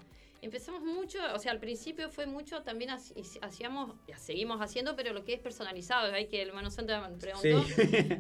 [0.43, 5.35] Empezamos mucho, o sea, al principio fue mucho, también hacíamos, seguimos haciendo, pero lo que
[5.35, 7.63] es personalizado, hay que el hermano Santo me preguntó.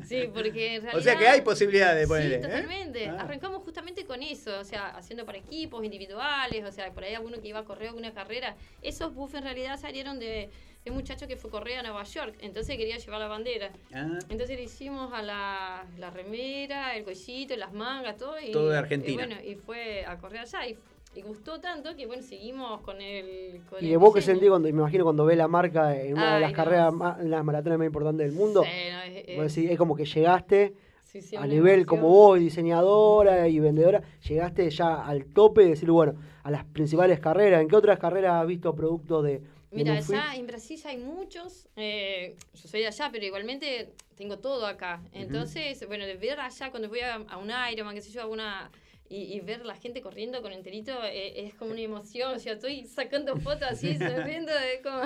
[0.05, 0.94] Sí, porque en realidad...
[0.94, 2.36] O sea que hay posibilidad de ponerle.
[2.39, 2.48] Sí, ¿eh?
[2.48, 3.09] totalmente.
[3.09, 3.23] Ah.
[3.23, 7.40] Arrancamos justamente con eso, o sea, haciendo para equipos individuales, o sea, por ahí alguno
[7.40, 8.55] que iba a correr alguna carrera.
[8.82, 10.48] Esos buffs en realidad salieron de
[10.91, 13.71] un muchacho que fue a correr a Nueva York, entonces quería llevar la bandera.
[13.95, 14.19] Ah.
[14.29, 18.35] Entonces le hicimos a la, la remera, el cuellito, las mangas, todo.
[18.41, 19.13] Y, Todo de Argentina.
[19.13, 20.67] Y bueno, y fue a correr allá.
[20.67, 20.77] Y,
[21.15, 23.61] y gustó tanto que, bueno, seguimos con el.
[23.71, 26.35] Con Y el vos que sentí cuando, me imagino cuando ve la marca en una
[26.35, 26.57] de las no.
[26.57, 29.79] carreras, más, las maratones más importantes del mundo, Sí, no, es- vos es- decís, es
[29.79, 32.01] como que llegaste Sí, sí, a nivel emoción.
[32.01, 37.21] como vos, diseñadora y vendedora, llegaste ya al tope de decir, bueno, a las principales
[37.21, 37.61] carreras.
[37.61, 39.43] ¿En qué otras carreras has visto productos de
[39.73, 41.66] Mira, allá en Brasil ya hay muchos.
[41.77, 45.03] eh, yo soy de allá, pero igualmente tengo todo acá.
[45.12, 48.27] Entonces, bueno, de ver allá cuando voy a, a un Ironman, qué sé yo, a
[48.27, 48.70] una.
[49.13, 52.35] Y, y ver la gente corriendo con enterito eh, es como una emoción.
[52.35, 55.03] O sea, estoy sacando fotos así, sonriendo, es como.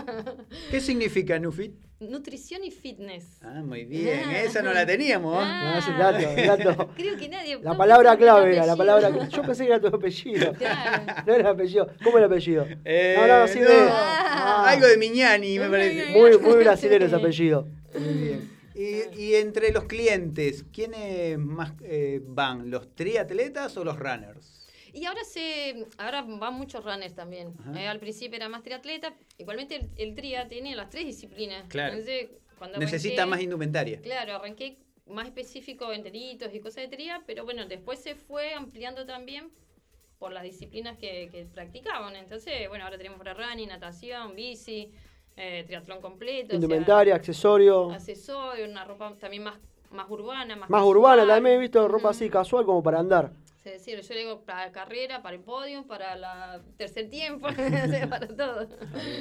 [0.70, 1.74] ¿Qué significa Nufit?
[1.98, 3.40] Nutrición y fitness.
[3.42, 4.30] Ah, muy bien.
[4.30, 5.42] Esa no la teníamos.
[5.44, 5.72] Ah.
[5.72, 6.90] No, es un dato, un dato.
[6.96, 7.58] Creo que nadie.
[7.60, 10.52] La palabra clave era, la palabra Yo pensé que era tu apellido.
[11.26, 11.88] No era el apellido.
[12.04, 12.64] ¿Cómo el apellido?
[12.84, 13.66] Eh, no, no, sí no.
[13.66, 13.88] veo.
[13.90, 16.12] Ah, Algo de Miñani, me parece.
[16.12, 17.66] Muy, muy brasileño ese apellido.
[17.98, 18.55] Muy bien.
[18.76, 22.70] Y, y entre los clientes, ¿quiénes más eh, van?
[22.70, 24.66] ¿Los triatletas o los runners?
[24.92, 27.54] Y ahora se ahora van muchos runners también.
[27.76, 29.14] Eh, al principio era más triatleta.
[29.38, 31.64] Igualmente el, el tria tiene las tres disciplinas.
[31.68, 31.92] Claro.
[31.94, 32.28] Entonces,
[32.58, 34.00] cuando Necesita arranqué- más indumentaria.
[34.00, 38.54] Claro, arranqué más específico en delitos y cosas de tria, pero bueno, después se fue
[38.54, 39.50] ampliando también
[40.18, 42.16] por las disciplinas que, que practicaban.
[42.16, 44.90] Entonces, bueno, ahora tenemos para running, natación, bici,
[45.36, 46.46] eh, triatlón completo.
[46.46, 47.90] o sea, Indumentaria, accesorio.
[47.92, 49.54] accesorio, una ropa también más,
[49.90, 50.96] más urbana, más Más casual.
[50.96, 53.30] urbana, también he visto ropa así casual como para andar.
[53.66, 58.08] Es decir, yo digo para carrera, para el podio, para el tercer tiempo, o sea,
[58.08, 58.68] para todo.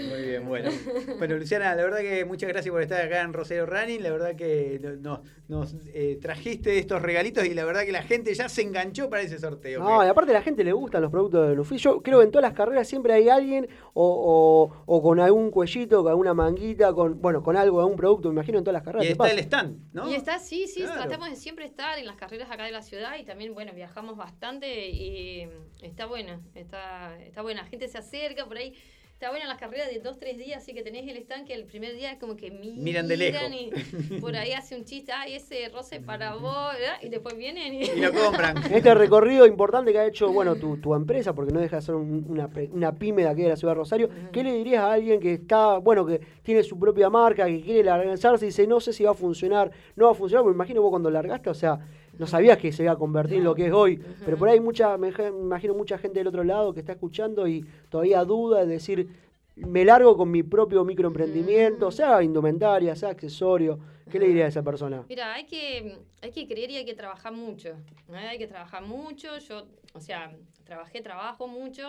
[0.10, 0.70] Muy bien, bueno.
[1.18, 4.04] Bueno, Luciana, la verdad que muchas gracias por estar acá en Rosero Running.
[4.04, 8.04] La verdad que no- nos, nos eh, trajiste estos regalitos y la verdad que la
[8.04, 9.82] gente ya se enganchó para ese sorteo.
[9.82, 11.78] No, y aparte a la gente le gustan los productos de Luffy.
[11.78, 15.50] Yo creo que en todas las carreras siempre hay alguien o, o- o con algún
[15.50, 18.84] cuellito, con alguna manguita, con bueno, con algo, algún producto, me imagino en todas las
[18.84, 19.06] carreras.
[19.06, 19.34] Y ¿te está pasa?
[19.34, 20.10] el stand, ¿no?
[20.10, 21.02] Y está, sí, sí, Claro.
[21.02, 24.16] tratamos de siempre estar en las carreras acá de la ciudad y también, bueno, viajamos
[24.16, 25.48] bastante y
[25.82, 27.64] está buena, está, está buena.
[27.64, 28.74] La gente se acerca por ahí.
[29.14, 31.64] Está buena las carreras de dos, tres días, así que tenés el stand que el
[31.64, 33.50] primer día es como que miran, Miran de lejos.
[33.50, 36.98] y por ahí hace un chiste, ay, ese roce para vos, ¿verdad?
[37.02, 38.58] y después vienen y, Y lo compran.
[38.74, 41.96] Este recorrido importante que ha hecho bueno tu, tu empresa, porque no deja de ser
[41.96, 44.92] un- una, una pyme de aquí de la ciudad de Rosario, ¿qué le dirías a
[44.92, 48.82] alguien que está, bueno, que tiene su propia marca, que quiere lanzarse y dice, no
[48.82, 50.44] sé si va a funcionar, no va a funcionar?
[50.44, 51.80] Porque me imagino vos cuando largaste, o sea,
[52.18, 54.60] no sabías que se iba a convertir en lo que es hoy, pero por ahí
[54.60, 58.68] mucha, me imagino mucha gente del otro lado que está escuchando y todavía duda de
[58.68, 59.10] decir,
[59.56, 63.80] me largo con mi propio microemprendimiento, sea indumentaria, sea accesorio,
[64.12, 65.04] ¿qué le dirías a esa persona?
[65.08, 67.76] Mira, hay que, hay que creer y hay que trabajar mucho.
[68.08, 68.18] ¿no?
[68.18, 69.38] Hay que trabajar mucho.
[69.40, 70.32] Yo, o sea,
[70.66, 71.84] trabajé, trabajo mucho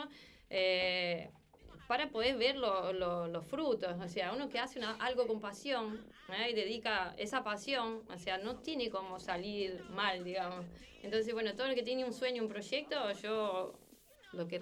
[0.51, 1.31] eh,
[1.87, 3.95] para poder ver lo- lo- los frutos.
[4.01, 6.49] O sea, uno que hace una- algo con pasión ¿no?
[6.49, 10.65] y dedica esa pasión, o sea, no tiene como salir mal, digamos.
[11.03, 13.79] Entonces, bueno, todo el que tiene un sueño, un proyecto, yo
[14.33, 14.61] lo que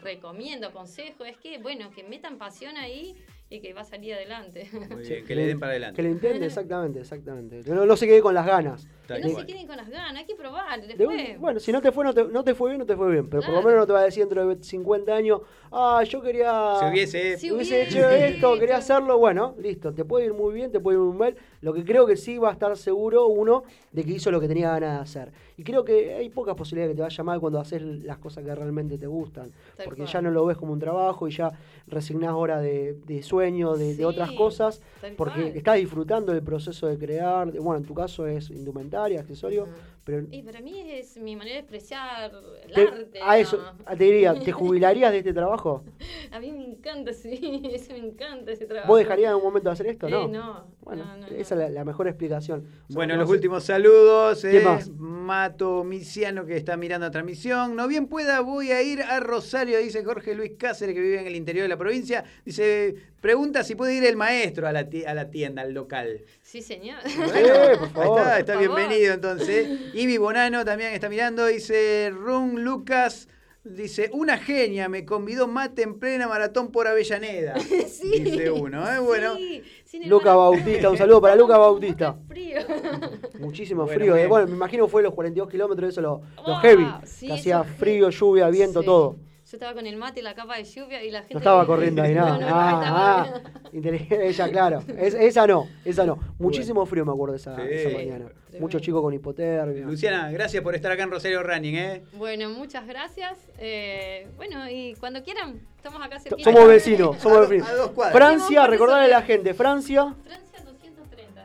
[0.00, 3.14] recomiendo, aconsejo, es que, bueno, que metan pasión ahí
[3.48, 4.68] y que va a salir adelante.
[4.90, 5.96] Muy bien, que le den para adelante.
[5.96, 7.62] Que le intenten, exactamente, exactamente.
[7.66, 8.88] No, no se quede con las ganas.
[9.06, 10.80] Tal no se queden con las ganas, hay que probar.
[10.80, 12.86] de Después, un- bueno, si no te fue, no te, no te fue bien, no
[12.86, 13.28] te fue bien.
[13.28, 15.40] Pero por lo menos no te va a decir dentro de 50 años,
[15.72, 16.74] ah, yo quería.
[16.80, 19.18] Si hubiese- Si hubiese hecho esto, quería hacerlo.
[19.18, 21.36] Bueno, listo, te puede ir muy bien, te puede ir muy mal.
[21.60, 24.48] Lo que creo que sí va a estar seguro uno de que hizo lo que
[24.48, 25.32] tenía ganas de hacer.
[25.56, 28.54] Y creo que hay pocas posibilidades que te vaya mal cuando haces las cosas que
[28.54, 29.50] realmente te gustan.
[29.76, 30.12] Tal porque cual.
[30.12, 31.50] ya no lo ves como un trabajo y ya
[31.86, 34.80] resignás horas de, de sueño, de, otras cosas.
[35.00, 35.56] tal Porque cual.
[35.56, 37.50] estás disfrutando del proceso de crear.
[37.52, 39.68] bueno, en tu caso es indumentaria, accesorio.
[40.04, 42.30] Pero Y para mí es mi manera de expresar
[42.68, 43.18] el te- arte.
[43.24, 43.60] a eso,
[43.98, 45.82] te diría, ¿te jubilarías de este trabajo?
[46.30, 48.88] A mí me encanta, sí, eso me encanta ese trabajo.
[48.88, 50.06] ¿Vos dejarías en un momento de hacer esto?
[50.06, 50.28] Eh, No.
[50.28, 52.66] no, Bueno, no, no, esa es la, la mejor explicación.
[52.90, 54.40] Bueno, No los últimos saludos.
[54.42, 54.88] ¿Quién eh, más?
[54.90, 57.74] Mato Misiano que está mirando la transmisión.
[57.74, 61.26] No bien pueda, voy a ir a Rosario, dice Jorge Luis Cáceres, que vive en
[61.26, 62.22] el interior de la provincia.
[62.44, 62.94] Dice,
[63.26, 66.20] pregunta si puede ir el maestro a la, ti- a la tienda, al local.
[66.42, 66.98] Sí, señor.
[67.16, 68.18] Bueno, Eh, por ahí favor.
[68.20, 68.78] está, está Por favor.
[68.78, 69.68] bienvenido entonces.
[69.94, 73.28] Ivy Bonano también está mirando, dice Run Lucas.
[73.64, 77.54] Dice, una genia me convidó mate en plena maratón por Avellaneda.
[77.88, 78.20] Sí.
[78.20, 79.00] Dice uno, ¿eh?
[79.00, 79.34] Bueno.
[79.34, 82.14] Sí, sin el Luca Bautista, un saludo para Luca Bautista.
[82.28, 82.60] frío.
[83.40, 84.16] Muchísimo Bueno, frío.
[84.16, 84.28] eh.
[84.28, 86.86] Bueno, me imagino fue los 42 kilómetros, eso lo, lo Ah, heavy.
[87.04, 88.86] sí, que hacía frío, lluvia, viento, Sí.
[88.86, 89.16] todo.
[89.48, 91.34] Yo estaba con el mate y la capa de lluvia y la gente...
[91.34, 92.32] No estaba corriendo ahí nada.
[92.36, 93.40] No, no, ah, ah,
[93.72, 94.82] inteligente, ella, claro.
[94.98, 96.18] Es- esa no, esa no.
[96.40, 97.62] Muchísimo frío me acuerdo esa, Sí.
[97.70, 98.26] esa mañana.
[98.58, 99.84] Muchos chicos con hipotermia.
[99.86, 102.02] Luciana, gracias por estar acá en Rosario Running, ¿eh?
[102.14, 103.38] Bueno, muchas gracias.
[103.58, 106.50] Eh, bueno, y cuando quieran, estamos acá cerquita.
[106.50, 107.68] Somos vecinos, somos vecinos.
[107.70, 108.16] a dos cuadras.
[108.16, 110.64] Francia, recordarle a la gente, Francia, Francia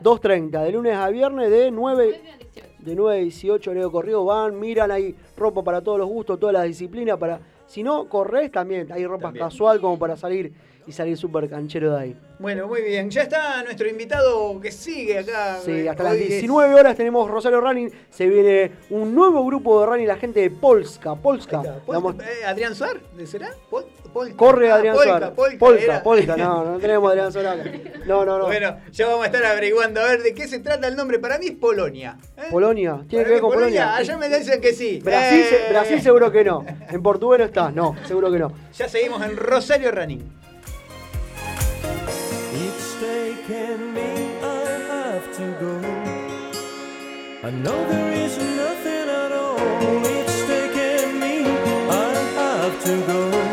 [0.58, 2.66] 2.30, de lunes a viernes, de 9, 9 a 18.
[2.80, 6.54] de 9 a 18, horario corrido, van, miran, hay ropa para todos los gustos, todas
[6.54, 7.38] las disciplinas, para,
[7.72, 9.46] si no, corres también, hay ropa También.
[9.46, 10.52] casual como para salir
[10.86, 12.16] y salir súper canchero de ahí.
[12.38, 13.08] Bueno, muy bien.
[13.08, 15.58] Ya está nuestro invitado que sigue acá.
[15.64, 19.80] Sí, hasta Hoy las es- 19 horas tenemos Rosario Running, se viene un nuevo grupo
[19.80, 21.62] de running, la gente de Polska, Polska.
[21.62, 21.78] Está.
[21.78, 23.48] Pol- eh, Adrián Suar, ¿será?
[23.70, 24.36] Pol- Polka.
[24.36, 25.30] corre Ah, Adrián Polka, Suárez.
[25.30, 26.02] Polka, Polka, era.
[26.02, 27.70] Polka, no, no tenemos Adrián Suárez acá.
[28.06, 28.44] No, no, no.
[28.46, 31.18] Bueno, ya vamos a estar averiguando a ver de qué se trata el nombre.
[31.18, 32.18] Para mí es Polonia.
[32.36, 32.42] ¿eh?
[32.50, 33.96] Polonia, tiene Para que ver con Polonia.
[33.96, 35.00] Allá me dicen que sí.
[35.02, 35.66] Brasil, Eh.
[35.70, 36.64] Brasil seguro que no.
[36.90, 38.52] En portugués no está, no, seguro que no.
[38.76, 40.20] Ya seguimos en Rosario Running.
[42.54, 44.44] Each day can mean I
[44.90, 45.80] have to go.
[47.44, 49.56] I know there is nothing at all.
[50.04, 51.46] Each day can mean
[51.90, 53.51] I have to go.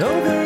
[0.00, 0.39] Know there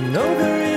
[0.00, 0.69] I know there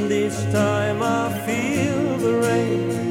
[0.00, 3.07] And each time I feel the rain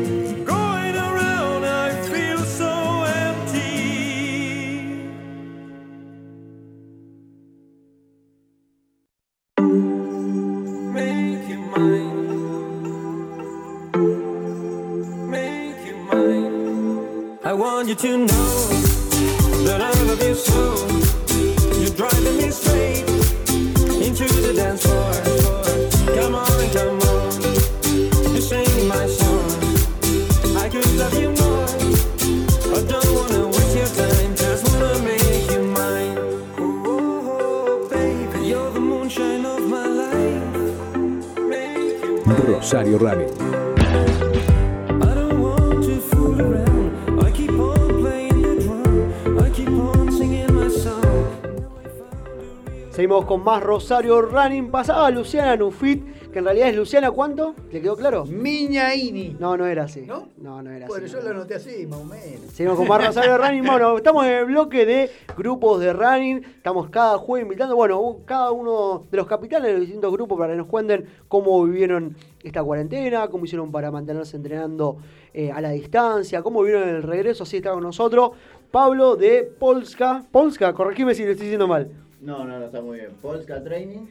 [53.37, 54.71] con más Rosario Running.
[54.71, 57.53] Pasaba Luciana Nufit, que en realidad es Luciana, ¿cuánto?
[57.71, 58.25] ¿Le quedó claro?
[58.25, 59.35] Miñaini.
[59.39, 60.01] No, no era así.
[60.01, 60.29] ¿No?
[60.37, 61.13] No, no era Bueno, así.
[61.13, 62.51] yo lo anoté así, más o menos.
[62.53, 63.63] Seguimos con más Rosario Running.
[63.67, 66.37] Bueno, estamos en el bloque de grupos de running.
[66.37, 70.53] Estamos cada jueves invitando, bueno, cada uno de los capitanes de los distintos grupos para
[70.53, 74.97] que nos cuenten cómo vivieron esta cuarentena, cómo hicieron para mantenerse entrenando
[75.33, 77.43] eh, a la distancia, cómo vivieron el regreso.
[77.43, 78.31] Así está con nosotros
[78.71, 80.23] Pablo de Polska.
[80.31, 82.06] Polska, corregime si lo estoy diciendo mal.
[82.27, 83.11] No, no, no, está muy bien.
[83.21, 84.05] Polska Training,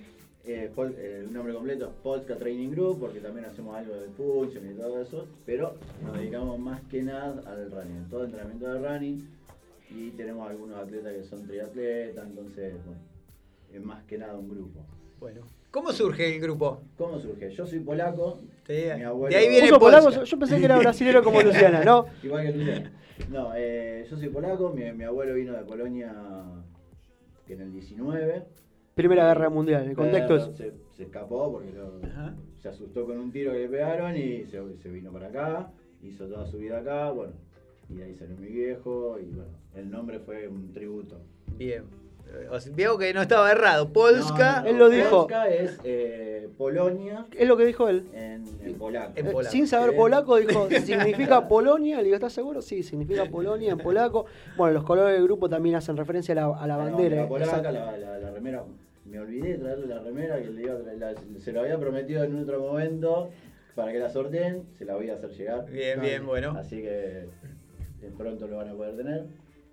[0.46, 4.08] eh, Pol- eh, el nombre completo es Polska Training Group, porque también hacemos algo de
[4.08, 8.78] function y todo eso, pero nos dedicamos más que nada al running, todo entrenamiento de
[8.88, 9.28] running,
[9.90, 13.00] y tenemos algunos atletas que son triatletas, entonces, bueno,
[13.74, 14.80] es más que nada un grupo.
[15.20, 16.80] Bueno, ¿cómo surge el grupo?
[16.96, 17.50] ¿Cómo surge?
[17.50, 19.28] Yo soy polaco, mi abuelo...
[19.28, 22.06] de ahí viene polaco, yo pensé que era brasilero como Luciana, ¿no?
[22.22, 22.92] Igual que Luciana.
[23.28, 26.14] No, eh, yo soy polaco, mi, mi abuelo vino de Polonia
[27.46, 28.44] que en el 19.
[28.94, 30.56] Primera Guerra Mundial, el contexto es...
[30.56, 32.00] Se, se escapó porque lo-
[32.56, 35.70] se asustó con un tiro que le pegaron y se, se vino para acá,
[36.02, 37.34] hizo toda su vida acá, bueno,
[37.90, 41.20] y de ahí salió mi viejo y bueno, el nombre fue un tributo.
[41.58, 41.84] Bien.
[42.74, 43.88] Veo que no estaba errado.
[43.92, 44.62] Polska.
[44.62, 48.06] No, no, no, Polska es eh, Polonia Es lo que dijo él.
[48.14, 49.12] en, en polaco.
[49.16, 49.52] En Eh, polaco.
[49.52, 51.98] Sin saber polaco, dijo, ¿significa Polonia?
[51.98, 52.62] Le digo, ¿estás seguro?
[52.62, 54.26] Sí, significa Polonia en polaco.
[54.56, 57.24] Bueno, los colores del grupo también hacen referencia a la, a la La bandera.
[57.24, 58.64] bandera polaca, la, la- la remera.
[59.04, 61.78] Me olvidé de traerle la remera que le iba a traer- la- se lo había
[61.78, 63.30] prometido en otro momento
[63.74, 65.66] para que la sorteen, se la voy a hacer llegar.
[65.70, 66.54] Bien, bien, bueno.
[66.58, 67.26] Así que
[68.00, 69.24] de pronto lo van a poder tener.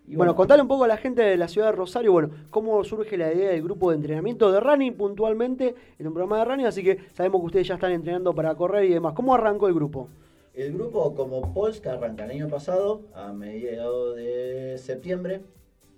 [0.07, 2.84] Y Bueno, contale un poco a la gente de la ciudad de Rosario, bueno, cómo
[2.84, 6.65] surge la idea del grupo de entrenamiento de running puntualmente en un programa de running,
[6.65, 9.13] así que sabemos que ustedes ya están entrenando para correr y demás.
[9.13, 10.09] ¿Cómo arrancó el grupo?
[10.53, 15.41] El grupo como Polska arranca el año pasado, a mediados de septiembre.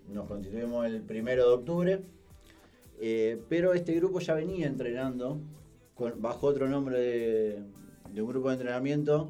[0.08, 2.00] Nos constituimos el primero de octubre.
[3.02, 5.40] Eh, pero este grupo ya venía entrenando
[5.96, 7.60] con- bajo otro nombre de,
[8.14, 9.30] de un grupo de entrenamiento,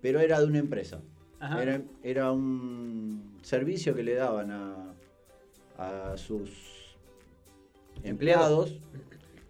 [0.00, 1.02] pero era de una empresa.
[1.40, 1.62] Ajá.
[1.62, 4.94] Era, era un servicio que le daban a,
[5.78, 6.96] a sus
[8.02, 8.78] empleados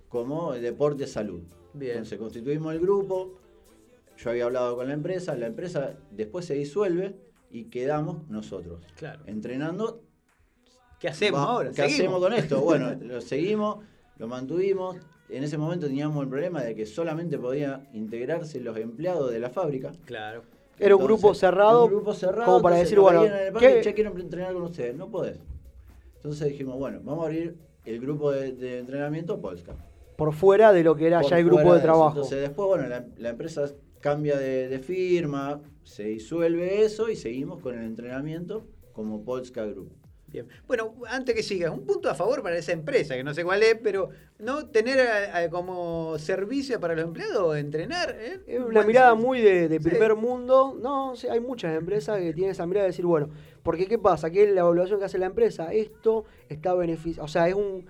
[0.08, 1.42] como deporte salud.
[1.74, 1.92] Bien.
[1.92, 3.38] Entonces constituimos el grupo,
[4.18, 7.16] yo había hablado con la empresa, la empresa después se disuelve
[7.50, 8.84] y quedamos nosotros.
[8.96, 9.22] Claro.
[9.26, 10.02] Entrenando.
[10.98, 11.70] ¿Qué hacemos Va- ahora?
[11.70, 11.98] ¿Qué ¿Seguimos?
[12.00, 12.60] hacemos con esto?
[12.60, 13.84] Bueno, lo seguimos,
[14.18, 14.96] lo mantuvimos.
[15.28, 19.48] En ese momento teníamos el problema de que solamente podía integrarse los empleados de la
[19.48, 19.92] fábrica.
[20.04, 20.42] Claro.
[20.82, 23.22] Era un grupo cerrado, un grupo cerrado, como para decir, bueno,
[23.58, 24.94] ¿qué- "Che, quiero entrenar con ustedes.
[24.96, 25.38] No podés.
[26.16, 29.74] Entonces dijimos, bueno, vamos a abrir el grupo de, de entrenamiento Polska.
[30.16, 32.08] Por fuera de lo que era Por ya el grupo de trabajo.
[32.16, 33.64] Entonces después, bueno, la, la empresa
[34.00, 39.90] cambia de, de firma, se disuelve eso y seguimos con el entrenamiento como Polska Group.
[40.32, 40.48] Bien.
[40.66, 43.62] Bueno, antes que sigas, un punto a favor para esa empresa, que no sé cuál
[43.62, 44.98] es, pero no tener
[45.50, 48.16] como servicio para los empleados entrenar.
[48.18, 48.40] ¿eh?
[48.46, 50.76] Es Un una mirada muy de, de primer mundo.
[50.80, 53.28] No, hay muchas empresas que tienen esa mirada de decir, bueno,
[53.62, 54.30] porque ¿qué pasa?
[54.30, 57.86] Que la evaluación que hace la empresa, esto está beneficio, o sea, es un,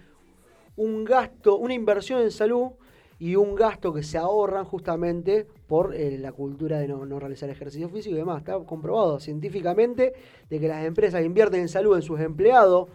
[0.77, 2.73] un gasto, una inversión en salud
[3.25, 7.49] y un gasto que se ahorran justamente por eh, la cultura de no, no realizar
[7.51, 8.39] ejercicio físico y demás.
[8.39, 10.13] Está comprobado científicamente
[10.51, 12.89] de que las empresas invierten en salud en sus empleados.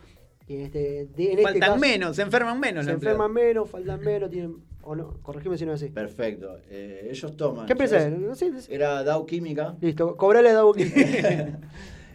[0.46, 0.80] Y en este,
[1.16, 2.84] de- en este Faltan caso, menos, se enferman menos.
[2.86, 4.56] Se enferman menos, faltan menos, tienen...
[4.82, 5.92] O no, corregime si no es así.
[5.94, 6.58] Perfecto.
[6.70, 7.66] Eh, ellos toman.
[7.66, 8.10] ¿Qué empresa.
[8.70, 9.76] Era Dow Química.
[9.82, 10.86] Listo, cobrale a Double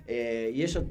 [0.06, 0.84] Eh, y ellos,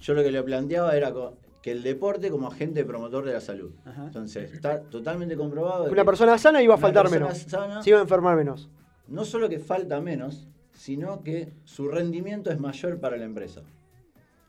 [0.00, 1.12] yo lo que le planteaba era
[1.62, 3.72] que el deporte como agente promotor de la salud.
[3.84, 4.04] Ajá.
[4.06, 5.84] Entonces, está totalmente comprobado.
[5.84, 7.38] Una que persona sana iba a una faltar persona menos.
[7.42, 8.68] sana, Se iba a enfermar menos.
[9.08, 13.62] no solo que falta menos, sino que su rendimiento es mayor para la empresa.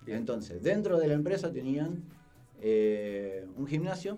[0.08, 2.04] Entonces, dentro de la empresa tenían
[2.62, 4.18] eh, un gimnasio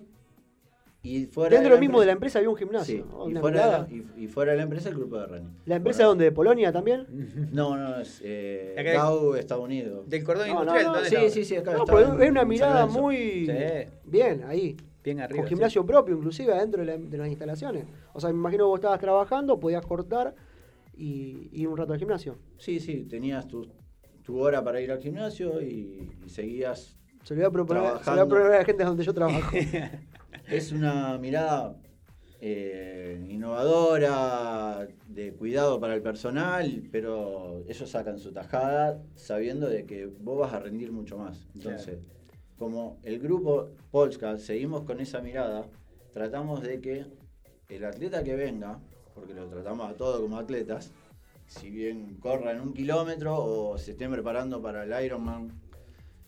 [1.04, 2.96] Y fuera Dentro de la mismo de la empresa- había un gimnasio.
[2.96, 3.28] Sí, ¿no?
[3.28, 3.86] y fuera, de mirada.
[3.88, 5.50] la, y, y fuera de la empresa el grupo de running.
[5.66, 6.24] ¿La empresa donde?
[6.24, 7.06] ¿De Polonia también?
[7.52, 8.74] No, no, es eh,
[9.38, 10.08] Estados Unidos.
[10.08, 10.86] Del cordón No, industrial.
[10.86, 13.52] no, ¿dónde sí, sí, sí, acá No, estaba pero en- es una mirada muy Sí.
[14.06, 14.76] bien ahí.
[15.04, 15.40] Bien arriba.
[15.40, 15.54] Con sí.
[15.54, 17.84] gimnasio propio, inclusive, adentro de, la- de las instalaciones.
[18.14, 20.34] O sea, me imagino que vos estabas trabajando, podías cortar
[20.96, 22.36] y ir un rato al gimnasio.
[22.56, 23.68] Sí, sí, tenías tu,
[24.22, 26.96] tu hora para ir al gimnasio y, y seguías.
[27.22, 28.28] Se lo voy a proponer, se lo voy a Trabajando.
[28.28, 29.50] proponer a la gente donde yo trabajo.
[30.48, 31.76] Es una mirada
[32.40, 40.06] eh, innovadora, de cuidado para el personal, pero ellos sacan su tajada sabiendo de que
[40.06, 41.46] vos vas a rendir mucho más.
[41.54, 41.98] Entonces,
[42.58, 45.66] como el grupo Polska seguimos con esa mirada,
[46.12, 47.06] tratamos de que
[47.68, 48.78] el atleta que venga,
[49.14, 50.92] porque lo tratamos a todos como atletas,
[51.46, 55.50] si bien corran un kilómetro o se estén preparando para el Ironman,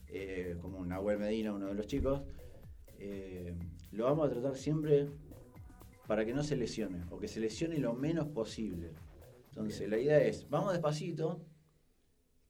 [0.08, 2.22] eh, como Nahuel Medina, uno de los chicos,
[2.98, 3.54] eh,
[3.96, 5.08] lo vamos a tratar siempre
[6.06, 8.92] para que no se lesione o que se lesione lo menos posible.
[9.48, 11.40] Entonces, la idea es, vamos despacito,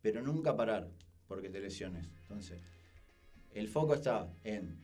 [0.02, 0.90] pero nunca parar
[1.28, 2.08] porque te lesiones.
[2.22, 2.60] Entonces,
[3.54, 4.76] el foco está en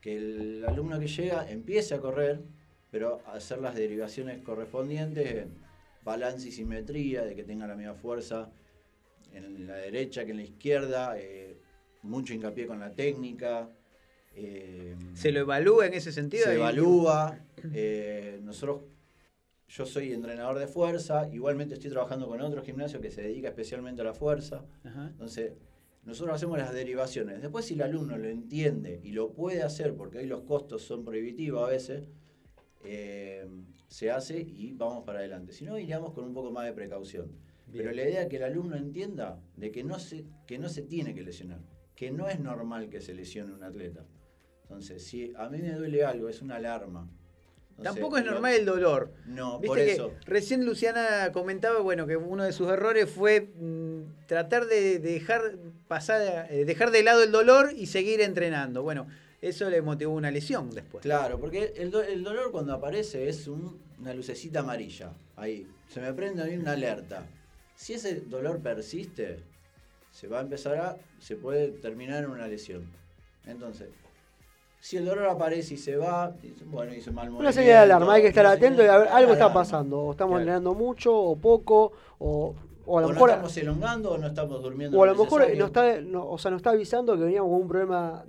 [0.00, 2.42] que el alumno que llega empiece a correr,
[2.90, 5.54] pero hacer las derivaciones correspondientes en
[6.04, 8.50] balance y simetría, de que tenga la misma fuerza
[9.32, 11.56] en la derecha que en la izquierda, eh,
[12.02, 13.70] mucho hincapié con la técnica.
[14.36, 16.44] Eh, ¿Se lo evalúa en ese sentido?
[16.44, 17.38] se evalúa.
[17.72, 18.82] eh, nosotros,
[19.68, 24.02] yo soy entrenador de fuerza, igualmente estoy trabajando con otro gimnasio que se dedica especialmente
[24.02, 24.64] a la fuerza.
[24.84, 25.08] Ajá.
[25.10, 25.52] Entonces,
[26.04, 27.40] nosotros hacemos las derivaciones.
[27.40, 31.04] Después, si el alumno lo entiende y lo puede hacer, porque ahí los costos son
[31.04, 32.08] prohibitivos a veces,
[32.84, 33.48] eh,
[33.88, 35.52] se hace y vamos para adelante.
[35.52, 37.32] Si no, iríamos con un poco más de precaución.
[37.72, 40.82] Pero la idea es que el alumno entienda de que no, se, que no se
[40.82, 41.60] tiene que lesionar,
[41.96, 44.04] que no es normal que se lesione un atleta.
[44.64, 47.08] Entonces, si a mí me duele algo, es una alarma.
[47.76, 49.10] Entonces, Tampoco es normal el dolor.
[49.26, 50.14] No, Viste por que eso.
[50.26, 55.56] recién Luciana comentaba, bueno, que uno de sus errores fue mm, tratar de dejar
[55.88, 58.82] pasar, eh, dejar de lado el dolor y seguir entrenando.
[58.84, 59.08] Bueno,
[59.42, 61.02] eso le motivó una lesión después.
[61.02, 65.12] Claro, porque el, do- el dolor cuando aparece es un- una lucecita amarilla.
[65.36, 65.66] Ahí.
[65.88, 67.26] Se me prende a mí una alerta.
[67.74, 69.40] Si ese dolor persiste,
[70.12, 70.96] se va a empezar a.
[71.18, 72.84] se puede terminar en una lesión.
[73.46, 73.88] Entonces,
[74.84, 76.34] si el dolor aparece y se va,
[76.66, 79.32] bueno, hice mal Una señal de alarma, hay que estar atento y a ver, algo
[79.32, 79.98] está pasando.
[79.98, 80.40] O estamos Claro.
[80.42, 82.54] entrenando mucho o poco, o,
[82.84, 83.30] o a lo O no mejor.
[83.30, 84.98] estamos elongando o no estamos durmiendo.
[84.98, 87.62] O a lo mejor nos está, no- o sea, nos está avisando que veníamos con
[87.62, 88.26] un problema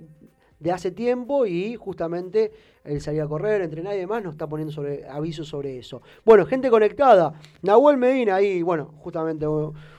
[0.58, 2.50] de hace tiempo y justamente
[2.86, 6.02] el salir a correr, entrenar y demás nos está poniendo sobre avisos sobre eso.
[6.24, 7.34] Bueno, gente conectada.
[7.62, 9.46] Nahuel Medina ahí, bueno, justamente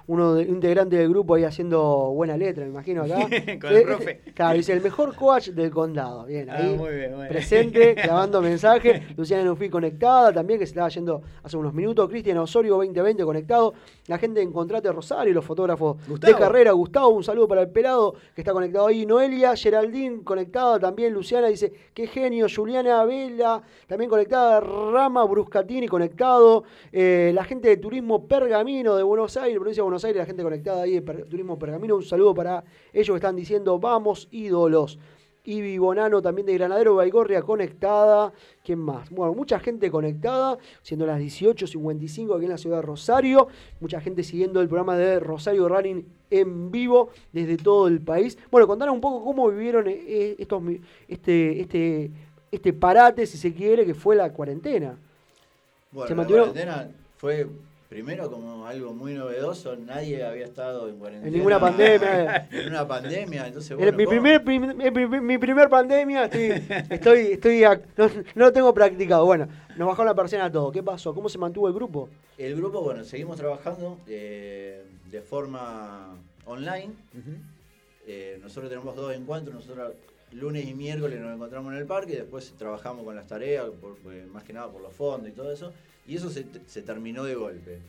[0.09, 3.15] uno de, integrante del grupo ahí haciendo buena letra, me imagino acá.
[3.61, 4.21] Con el Eh, profe.
[4.33, 6.25] Claro, dice el mejor coach del condado.
[6.25, 9.03] Bien, Ah, ahí muy bien, presente, clavando mensaje.
[9.17, 12.09] Luciana Nufi conectada también, que se estaba yendo hace unos minutos.
[12.09, 13.73] Cristian Osorio 2020 conectado.
[14.07, 16.33] La gente en Contrate Rosario, los fotógrafos Gustavo.
[16.33, 16.71] de carrera.
[16.71, 19.05] Gustavo, un saludo para el pelado que está conectado ahí.
[19.05, 21.13] Noelia, Geraldine conectada también.
[21.13, 22.47] Luciana dice, qué genio.
[22.77, 24.59] Juliana Vela también conectada.
[24.59, 26.63] Rama Bruscatini conectado.
[26.91, 30.43] Eh, la gente de Turismo Pergamino de Buenos Aires, provincia de Buenos Aires, la gente
[30.43, 31.95] conectada ahí de Turismo Pergamino.
[31.95, 32.63] Un saludo para
[32.93, 34.99] ellos que están diciendo, vamos ídolos.
[35.47, 38.33] Ibi Bonano también de Granadero Baigorria conectada.
[38.65, 39.09] ¿Quién más?
[39.09, 43.47] Bueno, mucha gente conectada, siendo las 18.55 aquí en la ciudad de Rosario.
[43.79, 48.37] Mucha gente siguiendo el programa de Rosario Running en vivo desde todo el país.
[48.51, 50.61] Bueno, contanos un poco cómo vivieron eh, estos,
[51.07, 52.11] este, este,
[52.51, 54.97] este parate, si se quiere, que fue la cuarentena.
[55.91, 57.47] Bueno, Se la mantuvieron- cuarentena fue
[57.89, 61.27] primero como algo muy novedoso, nadie había estado en cuarentena.
[61.27, 62.47] En ninguna pandemia.
[62.51, 67.19] en una pandemia, entonces bueno, mi, primer, prim- mi, pri- mi primer pandemia, estoy, estoy,
[67.31, 67.61] estoy
[68.35, 69.25] no lo tengo practicado.
[69.25, 69.47] Bueno,
[69.77, 70.71] nos bajó la persiana todo.
[70.71, 71.13] ¿Qué pasó?
[71.15, 72.09] ¿Cómo se mantuvo el grupo?
[72.37, 76.13] El grupo, bueno, seguimos trabajando eh, de forma
[76.45, 76.91] online.
[78.05, 79.93] Eh, nosotros tenemos dos encuentros, nosotros
[80.31, 83.97] lunes y miércoles nos encontramos en el parque y después trabajamos con las tareas, por-
[84.13, 85.71] eh, más que nada por los fondos y todo eso.
[86.07, 87.79] Y eso se, se terminó de golpe.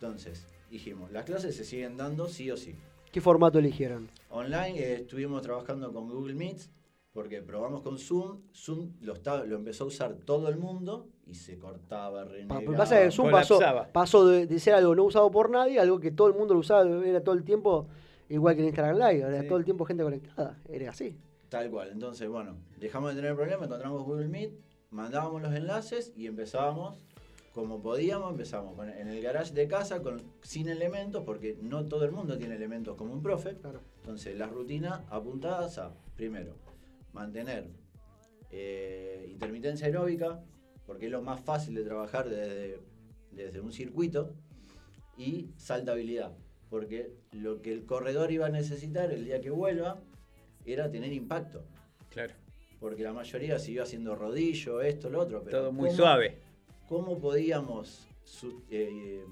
[0.00, 2.74] Entonces, dijimos, las clases se siguen dando sí o sí.
[3.12, 4.08] ¿Qué formato eligieron?
[4.30, 6.62] Online eh, estuvimos trabajando con Google Meet
[7.12, 8.40] porque probamos con Zoom.
[8.52, 12.60] Zoom lo, está- lo empezó a usar todo el mundo y se cortaba, Pa- renegaba.
[12.62, 13.60] Lo que pasa es que Zoom pasó,
[13.92, 16.54] pasó de, de ser algo no usado por nadie, a algo que todo el mundo
[16.54, 17.86] lo usaba, era todo el tiempo,
[18.28, 19.48] igual que en Instagram Live, era Sí.
[19.48, 21.16] todo el tiempo gente conectada, era así.
[21.54, 21.90] Tal cual.
[21.92, 24.54] Entonces, bueno, dejamos de tener problemas, encontramos Google Meet,
[24.90, 26.98] mandábamos los enlaces y empezábamos
[27.52, 28.32] como podíamos.
[28.32, 32.36] Empezamos con- en el garage de casa con, sin elementos, porque no todo el mundo
[32.38, 33.50] tiene elementos como un profe.
[34.00, 36.56] Entonces, las rutinas apuntadas a, primero,
[37.12, 37.68] mantener
[38.50, 40.42] eh, intermitencia aeróbica,
[40.86, 42.80] porque es lo más fácil de trabajar desde,
[43.30, 44.34] desde un circuito,
[45.16, 46.36] y saltabilidad,
[46.68, 50.00] porque lo que el corredor iba a necesitar el día que vuelva
[50.64, 51.64] era tener impacto.
[52.10, 52.32] Claro.
[52.80, 55.42] Porque la mayoría siguió haciendo rodillo, esto, lo otro.
[55.44, 56.38] Pero Todo muy ¿cómo- suave.
[56.88, 59.24] ¿Cómo podíamos su- eh,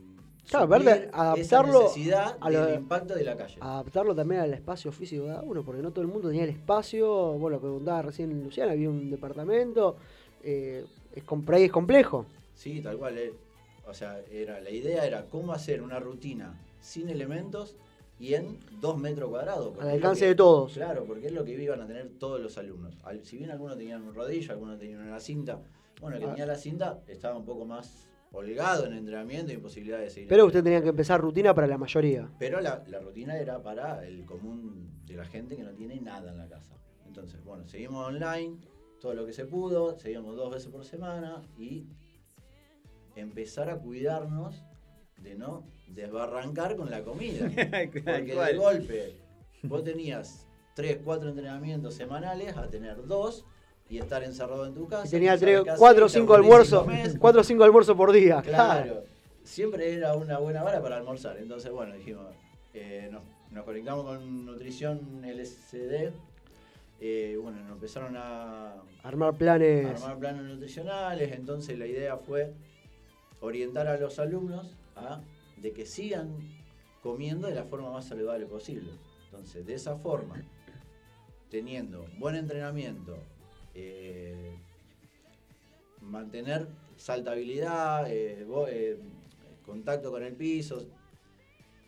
[0.49, 3.57] Claro, verle, esa adaptarlo necesidad a lo- del impacto de la calle?
[3.61, 6.51] adaptarlo también al espacio físico de cada uno, porque no todo el mundo tenía el
[6.51, 9.97] espacio, bueno, lo que contaba recién Luciana, había un departamento,
[10.43, 10.85] eh,
[11.15, 12.27] es, por ahí es complejo.
[12.55, 13.19] Sí, tal cual.
[13.19, 13.33] eh.
[13.87, 17.77] O sea, era, la idea era cómo hacer una rutina sin elementos
[18.23, 19.77] y en dos metros cuadrados.
[19.81, 20.75] Al alcance que- de todos.
[20.75, 22.97] Claro, porque es lo que iban a tener todos los alumnos.
[23.03, 25.59] Al- si bien algunos tenían un rodillo, algunos tenían una cinta,
[26.01, 26.31] bueno, el que Ah.
[26.31, 30.29] tenía la cinta estaba un poco más holgado en entrenamiento y posibilidad de seguir.
[30.29, 32.31] Pero usted tenía que empezar rutina para la mayoría.
[32.39, 36.31] Pero la, la rutina era para el común de la gente que no tiene nada
[36.31, 36.77] en la casa.
[37.07, 38.57] Entonces, bueno, seguimos online,
[39.01, 41.89] todo lo que se pudo, seguimos dos veces por semana y
[43.17, 44.63] empezar a cuidarnos
[45.23, 47.49] de no desbarrancar con la comida.
[47.55, 49.15] Porque de golpe
[49.63, 53.45] vos tenías tres, cuatro entrenamientos semanales a tener dos
[53.89, 55.07] y estar encerrado en tu casa.
[55.07, 56.87] Y tenía tres, cuatro o cinco almuerzos,
[57.19, 58.41] cuatro o cinco almuerzos por día.
[58.43, 59.05] Claro,
[59.45, 61.37] siempre era una buena hora para almorzar.
[61.39, 62.27] Entonces, bueno, dijimos,
[62.75, 66.11] eh, nos, nos conectamos con Nutrición LSD.
[67.01, 70.01] eh, bueno, nos empezaron a Armar planes.
[70.03, 71.33] armar planes nutricionales.
[71.33, 72.55] Entonces, la idea fue
[73.41, 75.23] orientar a los alumnos a
[75.57, 76.39] de que sigan
[77.03, 78.91] comiendo de la forma más saludable posible.
[79.27, 80.43] Entonces, de esa forma,
[81.51, 83.17] teniendo buen entrenamiento,
[83.75, 84.57] eh,
[86.01, 88.99] mantener saltabilidad, eh, bo- eh,
[89.65, 90.87] contacto con el piso.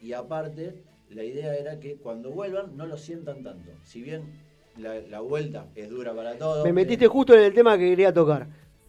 [0.01, 3.70] Y aparte, la idea era que cuando vuelvan no lo sientan tanto.
[3.85, 4.32] Si bien
[4.77, 6.65] la, la vuelta es dura para todos.
[6.65, 8.49] Me metiste justo en el tema que quería tocar.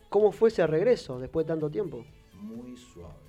[0.10, 2.06] ¿Cómo fue ese regreso después de tanto tiempo?
[2.34, 3.24] Muy suave.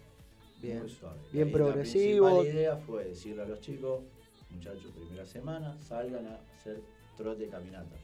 [0.66, 1.18] Bien, Muy suave.
[1.32, 2.42] bien La- progresivo.
[2.42, 4.02] La idea fue decirle a los chicos,
[4.50, 6.82] muchachos, primera semana, salgan a hacer
[7.16, 7.96] trote caminata.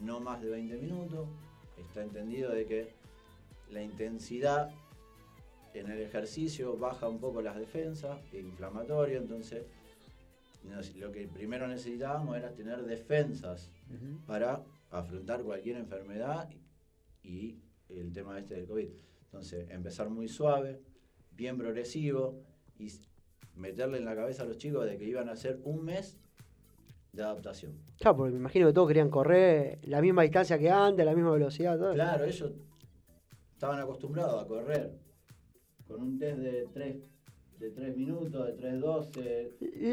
[0.00, 1.26] No más de 20 minutos.
[1.78, 2.92] Está entendido de que
[3.70, 4.70] la intensidad
[5.74, 9.64] en el ejercicio baja un poco las defensas, es inflamatorio, entonces
[10.64, 13.70] nos- lo que primero necesitábamos era tener defensas
[14.26, 16.50] para afrontar cualquier enfermedad
[17.22, 17.56] y
[17.88, 18.88] el tema este del COVID.
[19.24, 20.78] Entonces, empezar muy suave,
[21.36, 22.40] bien progresivo
[22.78, 22.88] y
[23.56, 26.18] meterle en la cabeza a los chicos de que iban a hacer un mes
[27.12, 27.72] de adaptación.
[27.98, 31.32] Claro, porque me imagino que todos querían correr la misma distancia que antes, la misma
[31.32, 31.78] velocidad.
[31.78, 31.92] Todo.
[31.92, 32.52] Claro, ellos
[33.52, 34.92] estaban acostumbrados a correr
[35.86, 36.96] con un test de 3
[37.58, 39.50] de tres minutos, de 3.12.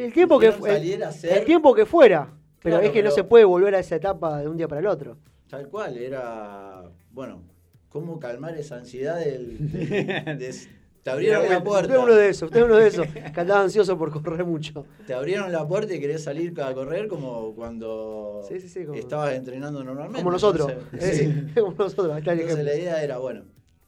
[0.07, 2.34] El tiempo, que, el, hacer- el tiempo que fuera.
[2.64, 4.80] Pero Claro, es que no se puede volver a esa etapa de un día para
[4.82, 5.18] el otro.
[5.48, 6.82] Tal cual, era.
[7.11, 7.44] Bueno,
[7.90, 9.72] ¿cómo calmar esa ansiedad del.
[9.72, 11.88] de- de- te abrieron la puerta.
[11.88, 14.46] Usted es uno de esos, usted es uno de esos que andaba ansioso por correr
[14.46, 14.86] mucho.
[15.08, 18.98] Te abrieron la puerta y querés salir a correr como cuando Sí, sí, sí, como-
[18.98, 20.20] estabas entrenando normalmente.
[20.20, 20.72] Como nosotros.
[20.92, 23.44] Entonces, como nosotros, está el Entonces la idea era, bueno,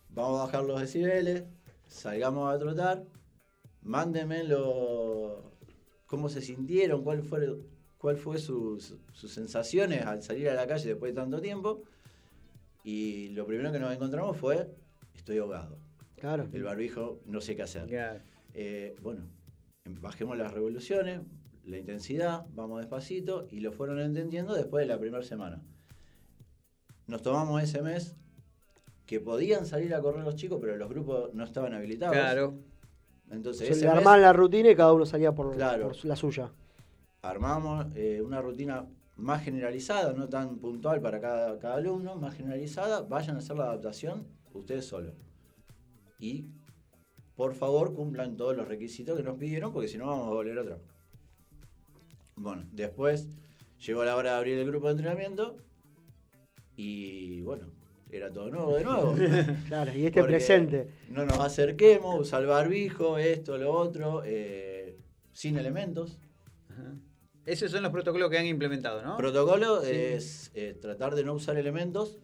[0.09, 1.43] vamos a bajar los decibeles,
[1.87, 3.03] salgamos a trotar,
[3.81, 5.51] mándenme lo,
[6.05, 7.57] cómo se sintieron, cuál fue,
[7.97, 11.81] cuál fue sus, sus sensaciones al salir a la calle después de tanto tiempo.
[12.83, 14.67] Y lo primero que nos encontramos fue,
[15.15, 15.77] estoy ahogado.
[16.21, 16.47] Claro.
[16.53, 18.21] El barbijo, no sé qué hacer.
[18.53, 19.23] Eh, bueno,
[19.85, 21.21] em- bajemos las revoluciones,
[21.65, 25.63] la intensidad, vamos despacito y lo fueron entendiendo después de la primera semana.
[27.07, 28.15] Nos tomamos ese mes
[29.07, 32.15] que podían salir a correr los chicos, pero los grupos no estaban habilitados.
[32.15, 32.53] Claro.
[33.31, 35.87] Entonces, Se ese le mes armaban la rutina y cada uno salía por, Claro.
[35.89, 36.51] por la suya.
[37.23, 38.85] armamos eh, una rutina
[39.15, 43.01] más generalizada, no tan puntual para cada, cada alumno, más generalizada.
[43.01, 45.13] Vayan a hacer la adaptación ustedes solos.
[46.21, 46.45] Y
[47.35, 50.57] por favor cumplan todos los requisitos que nos pidieron, porque si no vamos a volver
[50.57, 50.77] otra.
[52.35, 53.27] Bueno, después
[53.85, 55.57] llegó la hora de abrir el grupo de entrenamiento
[56.75, 57.67] y bueno,
[58.11, 59.15] era todo nuevo de nuevo.
[59.67, 60.87] Claro, y este Porque presente.
[61.09, 64.97] No nos acerquemos, usar barbijo, esto, lo otro, eh,
[65.33, 66.19] sin elementos.
[67.45, 69.17] Esos son los protocolos que han implementado, ¿no?
[69.17, 69.89] Protocolo Sí.
[69.91, 72.19] es eh, tratar de no usar elementos.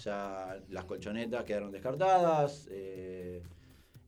[0.00, 2.66] Sea, las colchonetas quedaron descartadas.
[2.70, 3.42] eh,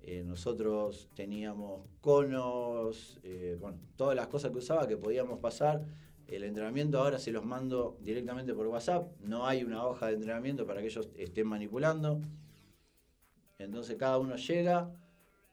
[0.01, 5.85] eh, nosotros teníamos conos, eh, bueno, todas las cosas que usaba que podíamos pasar.
[6.27, 9.13] El entrenamiento ahora se los mando directamente por WhatsApp.
[9.21, 12.23] No hay una hoja de entrenamiento para que ellos estén manipulando.
[13.59, 14.91] Entonces cada uno llega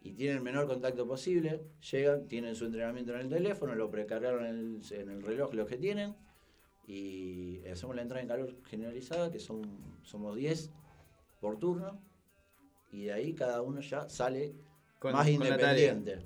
[0.01, 1.65] y tiene el menor contacto posible.
[1.91, 5.65] Llegan, tienen su entrenamiento en el teléfono, lo precargaron en el, en el reloj lo
[5.65, 6.15] que tienen
[6.89, 9.61] y hacemos la entrada en calor generalizada, que son
[10.01, 10.71] somos 10
[11.39, 12.01] por turno,
[12.91, 14.55] y de ahí cada uno ya sale
[14.97, 16.25] Con- más con independiente.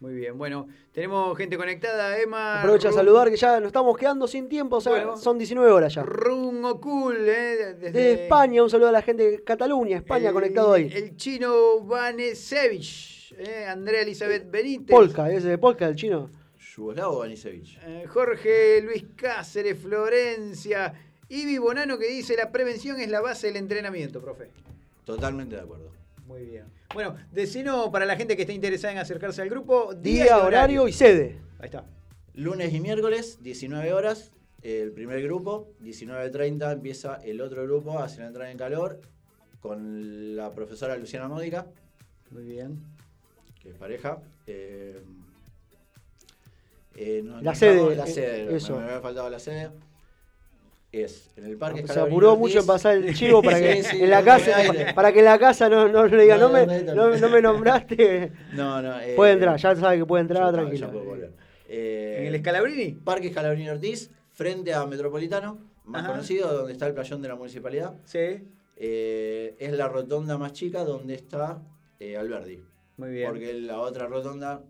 [0.00, 2.60] Muy bien, bueno, tenemos gente conectada, Emma.
[2.60, 5.16] Aprovecho a saludar que ya nos estamos quedando sin tiempo, o sea, Bueno.
[5.16, 6.02] son 19 horas ya.
[6.02, 10.34] Rungo Cool, eh, desde, Desde España, un saludo a la gente de Cataluña, España, el-
[10.34, 10.90] conectado ahí.
[10.92, 14.90] El chino Vanesevich, eh, Andrea Elizabeth Benítez.
[14.94, 16.28] Polka, ese de Polka, el chino.
[16.76, 17.78] Yugoslavo Banisevich.
[17.84, 20.92] Eh, Jorge Luis Cáceres, Florencia.
[21.28, 24.50] Ibi Bonano que dice la prevención es la base del entrenamiento, profe.
[25.04, 25.90] Totalmente de acuerdo.
[26.26, 26.64] Muy bien.
[26.92, 30.92] Bueno, decino para la gente que esté interesada en acercarse al grupo, Día, horario y
[30.92, 31.40] sede.
[31.58, 31.84] Ahí está.
[32.34, 34.32] Lunes y miércoles, 19 horas,
[34.62, 39.00] el primer grupo, 19.30 empieza el otro grupo hacia la entrada en calor
[39.60, 41.66] con la profesora Luciana Módica,
[42.30, 42.78] Muy bien.
[43.62, 44.20] que es pareja.
[44.46, 45.00] Eh,
[46.96, 48.74] eh, no- La no sede, La eh, eso.
[48.74, 49.70] me, me había faltado la sede.
[50.92, 54.02] Es en el parque Se apuró mucho en pasar el chivo para que Sí, sí,
[54.04, 54.52] en la casa,
[54.94, 57.16] para que en la casa no, no le diga, no, No, me, no, no, no,
[57.18, 58.32] no me nombraste.
[58.52, 58.98] No, no.
[59.00, 60.90] eh, puede entrar, ya sabe que puede entrar, tranquilo.
[61.68, 62.92] Eh, ¿En el Scalabrini?
[62.92, 66.12] Parque Scalabrini Ortiz, frente a Metropolitano, más Ajá.
[66.12, 67.94] conocido, donde está el playón de la municipalidad.
[68.04, 68.44] Sí.
[68.76, 71.60] Eh, es la rotonda más chica donde está
[71.98, 72.62] eh, Alberdi.
[72.96, 73.28] Muy bien.
[73.28, 74.62] Porque la otra rotonda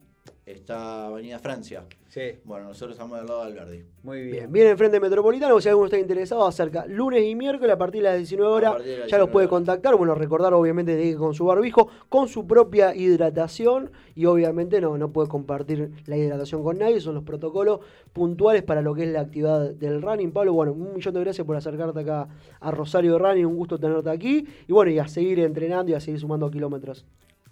[0.46, 1.84] está Avenida Francia.
[2.08, 2.38] Sí.
[2.44, 3.84] Bueno, nosotros estamos del lado de Alberdi.
[4.04, 4.52] Muy Bien, bien.
[4.52, 8.18] viene enfrente Metropolitano, si alguno está interesado, acerca lunes y miércoles a partir de las
[8.18, 11.88] 19 horas, ya los 19 puede contactar, bueno, recordar obviamente de que con su barbijo,
[12.08, 17.16] con su propia hidratación y obviamente no, no puede compartir la hidratación con nadie, son
[17.16, 17.80] los protocolos
[18.12, 20.30] puntuales para lo que es la actividad del running.
[20.30, 22.28] Pablo, bueno, un millón de gracias por acercarte acá
[22.60, 25.94] a Rosario de Running, un gusto tenerte aquí y bueno, y a seguir entrenando y
[25.94, 27.04] a seguir sumando kilómetros.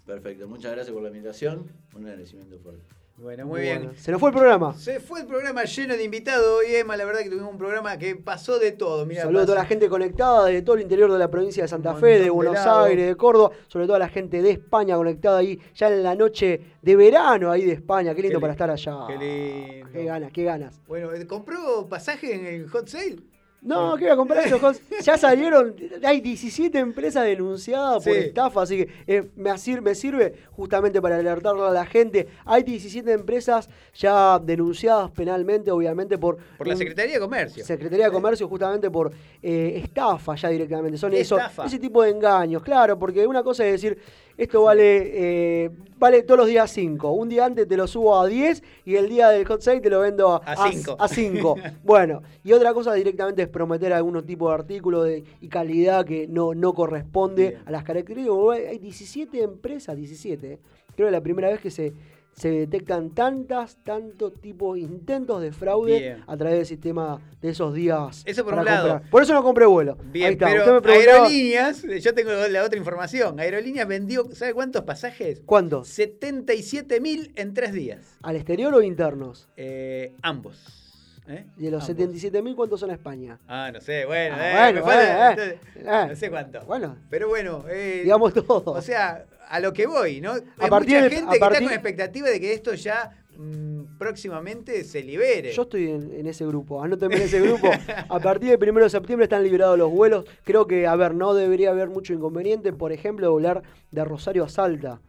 [0.06, 1.70] Perfecto, muchas gracias por la invitación.
[1.96, 2.82] Un agradecimiento fuerte.
[3.16, 3.96] Bueno, muy Bueno, bien.
[3.96, 4.74] Se nos fue el programa.
[4.74, 6.96] Se fue el programa lleno de invitados hoy, Emma.
[6.96, 9.06] La verdad que tuvimos un programa que pasó de todo.
[9.06, 11.68] Mira, Saludos a toda la gente conectada de todo el interior de la provincia de
[11.68, 12.56] Santa Fe, de Buenos.
[12.58, 16.16] Aires, de Córdoba, sobre todo a la gente de España conectada ahí ya en la
[16.16, 18.16] noche de verano ahí de España.
[18.16, 19.06] Qué lindo Qué para li- estar allá.
[19.06, 19.90] Qué lindo.
[19.92, 20.80] Qué ganas, qué ganas.
[20.88, 23.18] Bueno, ¿compró pasaje en el hot sale?
[23.64, 24.82] No, ¿qué voy a comprar esos cosas?
[25.02, 25.74] Ya salieron,
[26.04, 28.18] hay 17 empresas denunciadas por Sí.
[28.20, 32.28] estafa, así que eh, me, asir- me sirve justamente para alertarle a la gente.
[32.44, 36.36] Hay 17 empresas ya denunciadas penalmente, obviamente, por...
[36.58, 37.64] Por la un- Secretaría de Comercio.
[37.64, 39.10] Secretaría de Comercio justamente por
[39.42, 40.98] eh, estafa ya directamente.
[40.98, 41.64] Son ¿Qué eso, estafa?
[41.64, 43.98] ese tipo de engaños, claro, porque una cosa es decir,
[44.36, 47.10] esto vale eh, vale todos los días 5.
[47.12, 49.90] Un día antes te lo subo a 10 y el día del hot sale te
[49.90, 50.96] lo vendo a A cinco.
[50.98, 51.56] A 5.
[51.84, 56.26] bueno, y otra cosa directamente es prometer algún tipo de artículo de, y calidad que
[56.28, 57.62] no, no corresponde Bien.
[57.66, 58.58] a las características.
[58.68, 60.52] Hay 17 empresas, 17.
[60.52, 60.58] eh.
[60.94, 61.92] Creo que es la primera vez que se,
[62.36, 66.24] se detectan tantas, tantos tipos, intentos de fraude Bien.
[66.26, 68.22] a través del sistema de esos días.
[68.26, 68.88] Eso por un lado.
[68.88, 69.10] comprar.
[69.10, 69.96] Por eso no compré vuelo.
[70.12, 70.46] Bien, Ahí está.
[70.46, 73.38] pero me Aerolíneas, yo tengo la otra información.
[73.38, 75.42] Aerolíneas vendió, ¿sabe cuántos pasajes?
[75.46, 75.88] ¿Cuántos?
[75.88, 78.18] 77 mil en tres días.
[78.22, 79.48] ¿Al exterior o internos?
[79.56, 80.80] Eh, ambos.
[81.28, 81.46] ¿eh?
[81.56, 82.06] Y de los Ambos.
[82.06, 83.38] 77.000, ¿cuántos son a España?
[83.48, 86.06] Ah, no sé, bueno, Ah, eh, bueno, me falta- entonces, eh.
[86.10, 86.60] no sé cuánto.
[86.66, 88.72] Bueno, Pero bueno, eh, digamos todo.
[88.72, 90.32] o sea, a lo que voy, ¿no?
[90.58, 93.98] Hay mucha de- gente a que partir- está con expectativa de que esto ya mm,
[93.98, 95.52] próximamente se libere.
[95.52, 97.68] Yo estoy en, en ese grupo, anótenme en ese grupo.
[98.08, 100.24] A partir del 1 de septiembre están liberados los vuelos.
[100.44, 104.48] Creo que, a ver, no debería haber mucho inconveniente, por ejemplo, volar de Rosario a
[104.48, 105.00] Salta,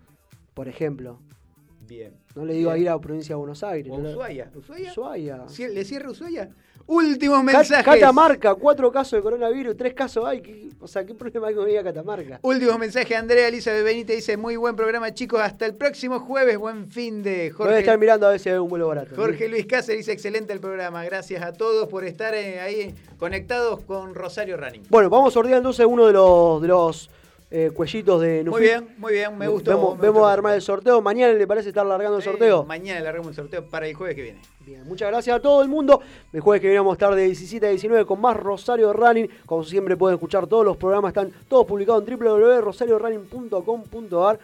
[0.54, 1.20] por ejemplo.
[1.88, 2.14] Bien.
[2.36, 2.84] No le digo a Bien.
[2.86, 3.92] ir a la provincia de Buenos Aires.
[3.94, 4.52] ¿O no Ushuaia?
[4.56, 4.90] ¿Ushuaia?
[4.92, 5.38] Ushuaia.
[5.46, 6.50] ¿Cie- ¿Le cierra Ushuaia?
[6.88, 7.84] Últimos mensajes.
[7.84, 10.42] Catamarca, cuatro casos de coronavirus, tres casos hay.
[10.42, 12.40] ¿Qué- o sea, ¿qué problema hay con ir a Catamarca?
[12.44, 13.18] Últimos mensajes.
[13.18, 15.42] Andrea Elizabeth Benítez dice: Muy buen programa, chicos.
[15.42, 16.58] Hasta el próximo jueves.
[16.60, 17.98] Buen fin de Voy a estar Jorge.
[17.98, 19.16] mirando a ver si hay un vuelo barato.
[19.16, 21.04] Jorge Luis Cáceres dice: Excelente el programa.
[21.04, 24.84] Gracias a todos por estar eh, ahí conectados con Rosario Running.
[24.90, 27.10] Bueno, vamos a sortear entonces uno de los, de los
[27.58, 28.60] eh, cuellitos de Nufit.
[28.60, 29.38] Muy bien, muy bien.
[29.38, 29.72] Me gustó.
[29.72, 30.28] Vemos, me vemos gustó.
[30.28, 31.02] a armar el sorteo.
[31.02, 32.66] Mañana le parece estar largando el Eh, sorteo.
[32.66, 34.42] mañana le largamos el sorteo para el jueves que viene.
[34.66, 36.02] Bien, muchas gracias a todo el mundo.
[36.34, 39.30] El jueves que viene vamos a estar de 17 a 19 con más Rosario Running.
[39.46, 44.40] Como siempre pueden escuchar todos los programas, están todos publicados en www.rosariorunning.com.ar.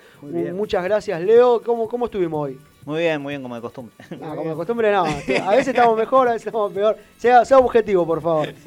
[0.53, 1.61] Muchas gracias, Leo.
[1.63, 2.59] ¿Cómo, cómo estuvimos hoy?
[2.85, 3.93] Muy bien, muy bien, como de costumbre.
[4.23, 5.03] Ah, como de costumbre, no.
[5.03, 6.97] A veces estamos mejor, a veces estamos peor.
[7.17, 8.47] Sea, sea objetivo, por favor.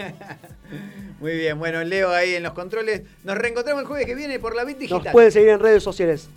[1.24, 3.00] Muy bien, bueno, Leo ahí en los controles.
[3.22, 5.10] Nos reencontramos el jueves que viene por la Bit Nos Digital.
[5.12, 6.28] pueden seguir en redes sociales.